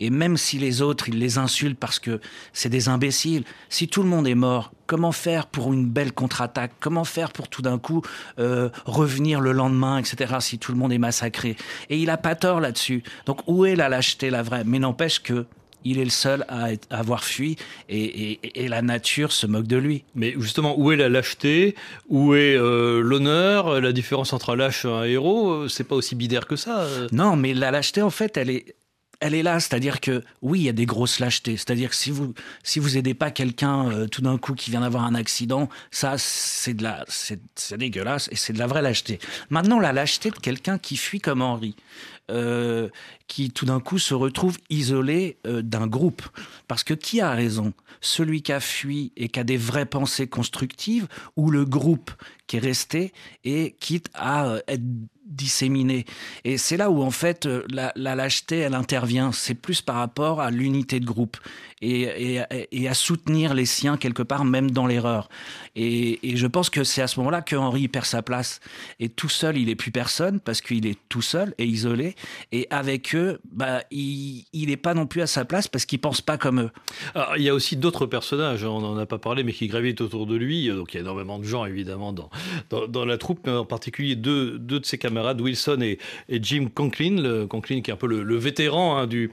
Et 0.00 0.10
même 0.10 0.36
si 0.36 0.58
les 0.58 0.82
autres, 0.82 1.08
il 1.08 1.18
les 1.18 1.38
insulte 1.38 1.78
parce 1.78 1.98
que 1.98 2.20
c'est 2.52 2.68
des 2.68 2.88
imbéciles, 2.88 3.44
si 3.68 3.88
tout 3.88 4.02
le 4.02 4.08
monde 4.08 4.26
est 4.26 4.34
mort, 4.34 4.72
comment 4.86 5.12
faire 5.12 5.46
pour 5.46 5.72
une 5.72 5.86
belle 5.86 6.12
contre-attaque? 6.12 6.72
Comment 6.80 7.04
faire 7.04 7.30
pour 7.32 7.48
tout 7.48 7.62
d'un 7.62 7.78
coup 7.78 8.02
euh, 8.38 8.68
revenir 8.84 9.40
le 9.40 9.52
lendemain, 9.52 9.98
etc., 9.98 10.34
si 10.40 10.58
tout 10.58 10.72
le 10.72 10.78
monde 10.78 10.92
est 10.92 10.98
massacré? 10.98 11.56
Et 11.88 11.98
il 11.98 12.10
a 12.10 12.16
pas 12.16 12.34
tort 12.34 12.60
là-dessus. 12.60 13.02
Donc 13.26 13.42
où 13.46 13.64
est 13.64 13.76
la 13.76 13.88
lâcheté, 13.88 14.28
la 14.28 14.42
vraie? 14.42 14.64
Mais 14.64 14.78
n'empêche 14.78 15.22
que 15.22 15.46
il 15.84 15.98
est 15.98 16.04
le 16.04 16.10
seul 16.10 16.44
à, 16.48 16.68
avoir 16.90 17.24
fui 17.24 17.56
et, 17.88 18.38
la 18.68 18.82
nature 18.82 19.32
se 19.32 19.46
moque 19.46 19.66
de 19.66 19.76
lui. 19.76 20.04
Mais 20.14 20.34
justement, 20.38 20.78
où 20.78 20.92
est 20.92 20.96
la 20.96 21.08
lâcheté? 21.08 21.74
Où 22.08 22.34
est 22.34 22.56
euh, 22.56 23.00
l'honneur? 23.00 23.80
La 23.80 23.92
différence 23.92 24.32
entre 24.32 24.50
un 24.50 24.56
lâche 24.56 24.84
et 24.84 24.88
un 24.88 25.04
héros? 25.04 25.50
Euh, 25.50 25.68
C'est 25.68 25.84
pas 25.84 25.94
aussi 25.94 26.14
binaire 26.14 26.46
que 26.46 26.56
ça. 26.56 26.86
Non, 27.10 27.36
mais 27.36 27.54
la 27.54 27.70
lâcheté, 27.70 28.00
en 28.02 28.10
fait, 28.10 28.36
elle 28.36 28.50
est, 28.50 28.74
elle 29.22 29.34
est 29.34 29.42
là, 29.42 29.60
c'est-à-dire 29.60 30.00
que 30.00 30.24
oui, 30.42 30.60
il 30.60 30.62
y 30.64 30.68
a 30.68 30.72
des 30.72 30.84
grosses 30.84 31.20
lâchetés. 31.20 31.56
C'est-à-dire 31.56 31.90
que 31.90 31.96
si 31.96 32.10
vous 32.10 32.34
si 32.64 32.80
vous 32.80 32.96
aidez 32.98 33.14
pas 33.14 33.30
quelqu'un 33.30 33.88
euh, 33.90 34.06
tout 34.08 34.20
d'un 34.20 34.36
coup 34.36 34.54
qui 34.54 34.70
vient 34.70 34.80
d'avoir 34.80 35.04
un 35.04 35.14
accident, 35.14 35.68
ça 35.92 36.14
c'est 36.18 36.74
de 36.74 36.82
la 36.82 37.04
c'est 37.06 37.38
dégueulasse 37.76 38.28
et 38.32 38.36
c'est 38.36 38.52
de 38.52 38.58
la 38.58 38.66
vraie 38.66 38.82
lâcheté. 38.82 39.20
Maintenant, 39.48 39.78
la 39.78 39.92
lâcheté 39.92 40.30
de 40.30 40.36
quelqu'un 40.36 40.76
qui 40.76 40.96
fuit 40.96 41.20
comme 41.20 41.40
Henri, 41.40 41.76
euh, 42.30 42.88
qui 43.26 43.50
tout 43.50 43.66
d'un 43.66 43.80
coup 43.80 43.98
se 43.98 44.14
retrouve 44.14 44.58
isolé 44.70 45.38
euh, 45.46 45.62
d'un 45.62 45.86
groupe, 45.86 46.22
parce 46.68 46.84
que 46.84 46.94
qui 46.94 47.20
a 47.20 47.32
raison? 47.32 47.72
Celui 48.00 48.42
qui 48.42 48.52
a 48.52 48.60
fui 48.60 49.12
et 49.16 49.28
qui 49.28 49.40
a 49.40 49.44
des 49.44 49.56
vraies 49.56 49.86
pensées 49.86 50.26
constructives, 50.26 51.08
ou 51.36 51.50
le 51.50 51.64
groupe 51.64 52.10
qui 52.52 52.58
est 52.58 52.60
resté 52.60 53.14
et 53.44 53.74
quitte 53.80 54.10
à 54.12 54.58
être 54.68 54.82
disséminée. 55.24 56.04
Et 56.44 56.58
c'est 56.58 56.76
là 56.76 56.90
où 56.90 57.02
en 57.02 57.10
fait 57.10 57.46
euh, 57.46 57.62
la, 57.70 57.92
lâcheté, 57.96 58.58
elle 58.58 58.74
intervient. 58.74 59.32
C'est 59.32 59.54
plus 59.54 59.80
par 59.80 59.96
rapport 59.96 60.40
à 60.40 60.50
l'unité 60.50 61.00
de 61.00 61.06
groupe 61.06 61.38
et, 61.80 62.40
et, 62.70 62.88
à 62.88 62.94
soutenir 62.94 63.54
les 63.54 63.66
siens 63.66 63.96
quelque 63.96 64.22
part, 64.22 64.44
même 64.44 64.70
dans 64.70 64.86
l'erreur. 64.86 65.28
Et, 65.74 66.18
je 66.36 66.46
pense 66.46 66.70
que 66.70 66.84
c'est 66.84 67.02
à 67.02 67.06
ce 67.08 67.18
moment-là 67.20 67.42
que 67.42 67.56
Henri 67.56 67.88
perd 67.88 68.04
sa 68.04 68.22
place. 68.22 68.60
Et 69.00 69.08
tout 69.08 69.28
seul, 69.28 69.56
il 69.56 69.68
est 69.68 69.74
plus 69.74 69.90
personne 69.90 70.38
parce 70.38 70.60
qu'il 70.60 70.86
est 70.86 70.98
tout 71.08 71.22
seul 71.22 71.54
et 71.58 71.64
isolé. 71.64 72.14
Et 72.52 72.68
avec 72.70 73.14
eux, 73.14 73.40
bah, 73.50 73.82
il 73.90 74.44
n'est 74.54 74.76
pas 74.76 74.94
non 74.94 75.06
plus 75.06 75.22
à 75.22 75.26
sa 75.26 75.44
place 75.44 75.66
parce 75.66 75.86
qu'il 75.86 75.98
pense 75.98 76.20
pas 76.20 76.38
comme 76.38 76.60
eux. 76.60 76.70
Alors, 77.14 77.36
il 77.36 77.42
y 77.42 77.48
a 77.48 77.54
aussi 77.54 77.76
d'autres 77.76 78.06
personnages, 78.06 78.64
hein, 78.64 78.68
on 78.68 78.80
n'en 78.80 78.96
a 78.96 79.06
pas 79.06 79.18
parlé, 79.18 79.42
mais 79.42 79.52
qui 79.52 79.66
gravitent 79.66 80.00
autour 80.00 80.26
de 80.26 80.36
lui. 80.36 80.68
Donc 80.68 80.94
il 80.94 80.96
y 80.96 80.98
a 80.98 81.00
énormément 81.02 81.38
de 81.38 81.44
gens 81.44 81.64
évidemment 81.64 82.12
dans, 82.12 82.30
dans, 82.70 83.04
la 83.04 83.18
troupe, 83.18 83.40
mais 83.46 83.52
en 83.52 83.64
particulier 83.64 84.16
deux, 84.16 84.58
de 84.58 84.80
ses 84.84 84.98
camarades, 84.98 85.40
Wilson 85.40 85.80
et, 85.82 85.98
Jim 86.28 86.68
Conklin. 86.72 87.46
Conklin 87.48 87.80
qui 87.80 87.90
est 87.90 87.94
un 87.94 87.96
peu 87.96 88.06
le, 88.06 88.36
vétéran 88.36 88.96
hein, 88.96 89.06
du, 89.06 89.30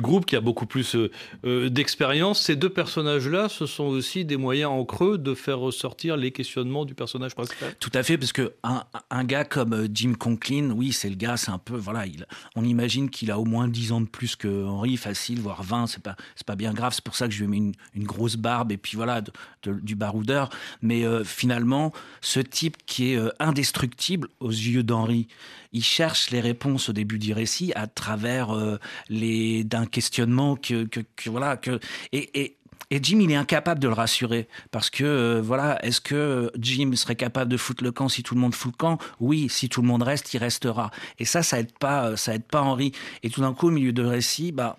groupe, 0.00 0.26
qui 0.26 0.36
a 0.36 0.40
beaucoup 0.40 0.66
plus 0.66 0.94
euh, 0.94 1.10
euh, 1.44 1.68
d'expérience. 1.68 2.40
Ces 2.42 2.56
deux 2.56 2.68
personnages-là, 2.68 3.48
ce 3.48 3.66
sont 3.66 3.84
aussi 3.84 4.24
des 4.24 4.36
moyens 4.36 4.70
en 4.70 4.84
creux 4.84 5.18
de 5.18 5.34
faire 5.34 5.58
ressortir 5.58 6.16
les 6.16 6.30
questionnements 6.30 6.84
du 6.84 6.94
personnage 6.94 7.34
principal. 7.34 7.74
Tout 7.80 7.90
à 7.94 8.02
fait, 8.02 8.18
parce 8.18 8.32
que 8.32 8.52
un, 8.62 9.24
gars 9.24 9.44
comme 9.44 9.72
euh, 9.72 9.88
Jim 9.92 10.14
Conklin, 10.18 10.70
oui, 10.70 10.92
c'est 10.92 11.08
le 11.08 11.16
gars, 11.16 11.36
c'est 11.36 11.50
un 11.50 11.58
peu, 11.58 11.76
voilà, 11.76 12.06
il, 12.06 12.26
on 12.56 12.64
imagine 12.64 13.10
qu'il 13.10 13.30
a 13.30 13.38
au 13.38 13.44
moins 13.44 13.68
10 13.68 13.92
ans 13.92 14.00
de 14.00 14.06
plus 14.06 14.36
que 14.36 14.64
Henry, 14.64 14.96
facile, 14.96 15.40
voire 15.40 15.62
20, 15.62 15.86
c'est 15.86 16.02
pas, 16.02 16.16
c'est 16.36 16.46
pas 16.46 16.56
bien 16.56 16.72
grave. 16.72 16.92
C'est 16.94 17.04
pour 17.04 17.16
ça 17.16 17.26
que 17.26 17.34
je 17.34 17.44
lui 17.44 17.56
ai 17.56 17.60
mis 17.60 17.72
une, 17.94 18.04
grosse 18.04 18.36
barbe 18.36 18.72
et 18.72 18.76
puis 18.76 18.96
voilà, 18.96 19.22
du 19.64 19.94
baroudeur. 19.96 20.50
Mais 20.82 21.04
finalement, 21.24 21.92
ce 22.24 22.40
type 22.40 22.76
qui 22.86 23.12
est 23.12 23.16
euh, 23.16 23.30
indestructible 23.38 24.28
aux 24.40 24.50
yeux 24.50 24.82
d'Henri, 24.82 25.28
il 25.72 25.84
cherche 25.84 26.30
les 26.30 26.40
réponses 26.40 26.88
au 26.88 26.92
début 26.92 27.18
du 27.18 27.32
récit 27.32 27.72
à 27.74 27.86
travers 27.86 28.54
les 29.08 29.64
d'un 29.64 29.86
questionnement 29.86 30.54
que, 30.54 30.86
voilà 31.26 31.56
que 31.56 31.80
et, 32.12 32.40
et 32.40 32.56
et 32.90 33.00
Jim, 33.02 33.18
il 33.20 33.30
est 33.30 33.36
incapable 33.36 33.80
de 33.80 33.88
le 33.88 33.94
rassurer 33.94 34.48
parce 34.70 34.90
que 34.90 35.04
euh, 35.04 35.42
voilà, 35.42 35.84
est-ce 35.84 36.00
que 36.00 36.50
Jim 36.58 36.92
serait 36.94 37.16
capable 37.16 37.50
de 37.50 37.56
foutre 37.56 37.82
le 37.82 37.92
camp 37.92 38.08
si 38.08 38.22
tout 38.22 38.34
le 38.34 38.40
monde 38.40 38.54
fout 38.54 38.72
le 38.72 38.76
camp? 38.76 38.98
Oui, 39.20 39.48
si 39.48 39.68
tout 39.68 39.82
le 39.82 39.88
monde 39.88 40.02
reste, 40.02 40.32
il 40.34 40.38
restera. 40.38 40.90
Et 41.18 41.24
ça, 41.24 41.42
ça 41.42 41.58
aide 41.58 41.76
pas, 41.78 42.10
euh, 42.10 42.16
ça 42.16 42.34
aide 42.34 42.44
pas 42.44 42.60
Henri. 42.60 42.92
Et 43.22 43.30
tout 43.30 43.40
d'un 43.40 43.54
coup, 43.54 43.68
au 43.68 43.70
milieu 43.70 43.92
de 43.92 44.04
récit, 44.04 44.52
bah 44.52 44.78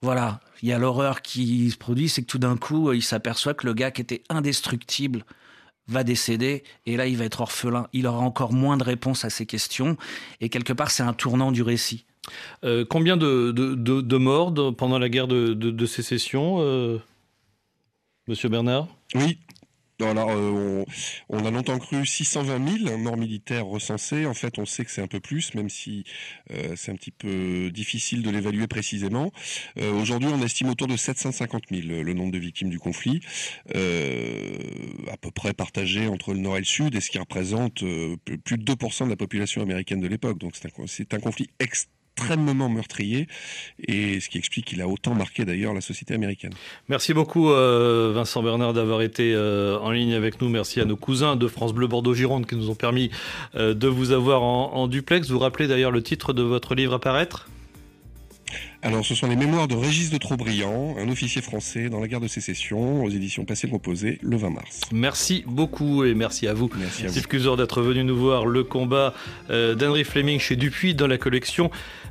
voilà, 0.00 0.40
il 0.62 0.68
y 0.68 0.72
a 0.72 0.78
l'horreur 0.78 1.22
qui 1.22 1.70
se 1.70 1.76
produit, 1.76 2.08
c'est 2.08 2.22
que 2.22 2.28
tout 2.28 2.38
d'un 2.38 2.56
coup, 2.56 2.92
il 2.92 3.02
s'aperçoit 3.02 3.54
que 3.54 3.66
le 3.66 3.74
gars 3.74 3.90
qui 3.90 4.00
était 4.00 4.22
indestructible 4.28 5.24
va 5.88 6.04
décéder 6.04 6.62
et 6.86 6.96
là, 6.96 7.06
il 7.06 7.16
va 7.16 7.24
être 7.24 7.40
orphelin. 7.40 7.88
Il 7.92 8.06
aura 8.06 8.18
encore 8.18 8.52
moins 8.52 8.76
de 8.76 8.84
réponses 8.84 9.24
à 9.24 9.30
ses 9.30 9.46
questions 9.46 9.96
et 10.40 10.48
quelque 10.48 10.72
part, 10.72 10.90
c'est 10.90 11.02
un 11.02 11.14
tournant 11.14 11.52
du 11.52 11.62
récit. 11.62 12.04
Euh, 12.64 12.84
combien 12.88 13.16
de, 13.16 13.52
de, 13.52 14.16
morts 14.16 14.54
pendant 14.76 14.98
la 14.98 15.08
guerre 15.08 15.28
de, 15.28 15.86
sécession, 15.86 16.56
euh, 16.60 16.98
Monsieur 18.26 18.48
Bernard? 18.48 18.88
Oui. 19.14 19.38
Alors, 20.00 20.30
euh, 20.30 20.84
on, 21.28 21.44
a 21.44 21.50
longtemps 21.50 21.78
cru 21.78 22.06
620 22.06 22.84
000 22.84 22.98
morts 22.98 23.16
militaires 23.16 23.66
recensés. 23.66 24.26
En 24.26 24.34
fait, 24.34 24.58
on 24.58 24.66
sait 24.66 24.84
que 24.84 24.90
c'est 24.90 25.02
un 25.02 25.08
peu 25.08 25.20
plus, 25.20 25.54
même 25.54 25.68
si 25.68 26.04
c'est 26.76 26.92
un 26.92 26.94
petit 26.94 27.10
peu 27.10 27.70
difficile 27.70 28.22
de 28.22 28.30
l'évaluer 28.30 28.66
précisément. 28.66 29.32
Aujourd'hui, 29.76 30.30
on 30.32 30.42
estime 30.42 30.68
autour 30.70 30.86
de 30.86 30.96
750 30.96 31.64
000 31.70 32.02
le 32.02 32.12
nombre 32.14 32.32
de 32.32 32.38
victimes 32.38 32.70
du 32.70 32.78
conflit, 32.78 33.20
à 33.74 35.16
peu 35.20 35.30
près 35.34 35.52
partagé 35.52 36.06
entre 36.06 36.32
le 36.32 36.40
nord 36.40 36.56
et 36.56 36.60
le 36.60 36.64
sud, 36.64 36.94
et 36.94 37.00
ce 37.00 37.10
qui 37.10 37.18
représente 37.18 37.80
plus 38.44 38.58
de 38.58 38.64
2% 38.64 39.04
de 39.04 39.10
la 39.10 39.16
population 39.16 39.62
américaine 39.62 40.00
de 40.00 40.08
l'époque. 40.08 40.38
Donc, 40.38 40.54
c'est 40.56 41.14
un, 41.14 41.16
un 41.16 41.20
conflit 41.20 41.48
extrêmement 41.58 41.97
extrêmement 42.18 42.68
meurtrier 42.68 43.28
et 43.86 44.20
ce 44.20 44.28
qui 44.28 44.38
explique 44.38 44.66
qu'il 44.66 44.80
a 44.80 44.88
autant 44.88 45.14
marqué 45.14 45.44
d'ailleurs 45.44 45.72
la 45.72 45.80
société 45.80 46.14
américaine. 46.14 46.52
Merci 46.88 47.14
beaucoup 47.14 47.50
euh, 47.50 48.12
Vincent 48.14 48.42
Bernard 48.42 48.72
d'avoir 48.72 49.02
été 49.02 49.32
euh, 49.34 49.78
en 49.78 49.90
ligne 49.90 50.14
avec 50.14 50.40
nous. 50.40 50.48
Merci 50.48 50.80
à 50.80 50.84
nos 50.84 50.96
cousins 50.96 51.36
de 51.36 51.48
France 51.48 51.72
Bleu 51.72 51.86
Bordeaux 51.86 52.14
Gironde 52.14 52.46
qui 52.46 52.56
nous 52.56 52.70
ont 52.70 52.74
permis 52.74 53.10
euh, 53.54 53.74
de 53.74 53.88
vous 53.88 54.12
avoir 54.12 54.42
en, 54.42 54.88
duplex. 54.88 55.30
Vous 55.30 55.38
rappelez 55.38 55.68
d'ailleurs 55.68 55.90
le 55.90 56.02
titre 56.02 56.32
de 56.32 56.42
votre 56.42 56.74
livre 56.74 56.94
à 56.94 56.98
paraître? 56.98 57.48
Alors, 58.80 59.04
ce 59.04 59.14
sont 59.14 59.26
les 59.26 59.36
mémoires 59.36 59.66
de 59.66 59.74
Régis 59.74 60.08
de 60.08 60.18
Trobriand, 60.18 60.94
un 60.98 61.08
officier 61.08 61.42
français 61.42 61.90
dans 61.90 62.00
la 62.00 62.06
guerre 62.06 62.20
de 62.20 62.28
sécession, 62.28 63.04
aux 63.04 63.10
éditions 63.10 63.44
Passé 63.44 63.68
Composé, 63.68 64.18
le 64.22 64.36
20 64.36 64.50
mars. 64.50 64.80
Merci 64.92 65.44
beaucoup 65.46 66.04
et 66.04 66.14
merci 66.14 66.46
à 66.46 66.54
vous, 66.54 66.70
merci 66.78 67.08
Steve 67.08 67.26
Cusor, 67.26 67.56
d'être 67.56 67.82
venu 67.82 68.04
nous 68.04 68.16
voir 68.16 68.46
le 68.46 68.62
combat 68.62 69.14
d'Henry 69.50 70.04
Fleming 70.04 70.38
chez 70.38 70.54
Dupuis 70.54 70.94
dans 70.94 71.08
la 71.08 71.18
collection 71.18 71.70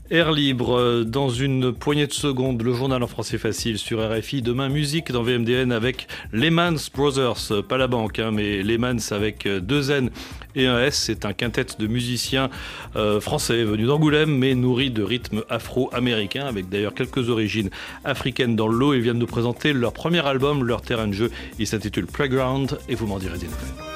Air 0.09 0.31
libre, 0.31 0.77
euh, 0.77 1.03
dans 1.03 1.27
une 1.27 1.73
poignée 1.73 2.07
de 2.07 2.13
secondes, 2.13 2.61
le 2.61 2.71
journal 2.71 3.03
en 3.03 3.07
français 3.07 3.37
facile 3.37 3.77
sur 3.77 3.99
RFI. 3.99 4.41
Demain, 4.41 4.69
musique 4.69 5.11
dans 5.11 5.21
VMDN 5.21 5.73
avec 5.73 6.07
Lehmans 6.31 6.77
Brothers, 6.95 7.65
pas 7.67 7.77
la 7.77 7.87
banque, 7.87 8.19
hein, 8.19 8.31
mais 8.31 8.63
Lehmans 8.63 9.11
avec 9.11 9.45
euh, 9.45 9.59
deux 9.59 9.91
N 9.91 10.09
et 10.55 10.65
un 10.65 10.79
S. 10.79 11.03
C'est 11.07 11.25
un 11.25 11.33
quintet 11.33 11.65
de 11.77 11.87
musiciens 11.87 12.49
euh, 12.95 13.19
français 13.19 13.65
venus 13.65 13.87
d'Angoulême, 13.87 14.33
mais 14.33 14.55
nourris 14.55 14.91
de 14.91 15.03
rythmes 15.03 15.43
afro-américains, 15.49 16.45
avec 16.45 16.69
d'ailleurs 16.69 16.93
quelques 16.93 17.29
origines 17.29 17.69
africaines 18.05 18.55
dans 18.55 18.69
l'eau. 18.69 18.93
Ils 18.93 19.01
viennent 19.01 19.19
nous 19.19 19.27
présenter 19.27 19.73
leur 19.73 19.91
premier 19.91 20.25
album, 20.25 20.63
leur 20.63 20.81
terrain 20.83 21.07
de 21.07 21.13
jeu. 21.13 21.31
Il 21.59 21.67
s'intitule 21.67 22.05
Playground, 22.05 22.79
et 22.87 22.95
vous 22.95 23.07
m'en 23.07 23.19
direz 23.19 23.39
des 23.39 23.47
nouvelles. 23.47 23.86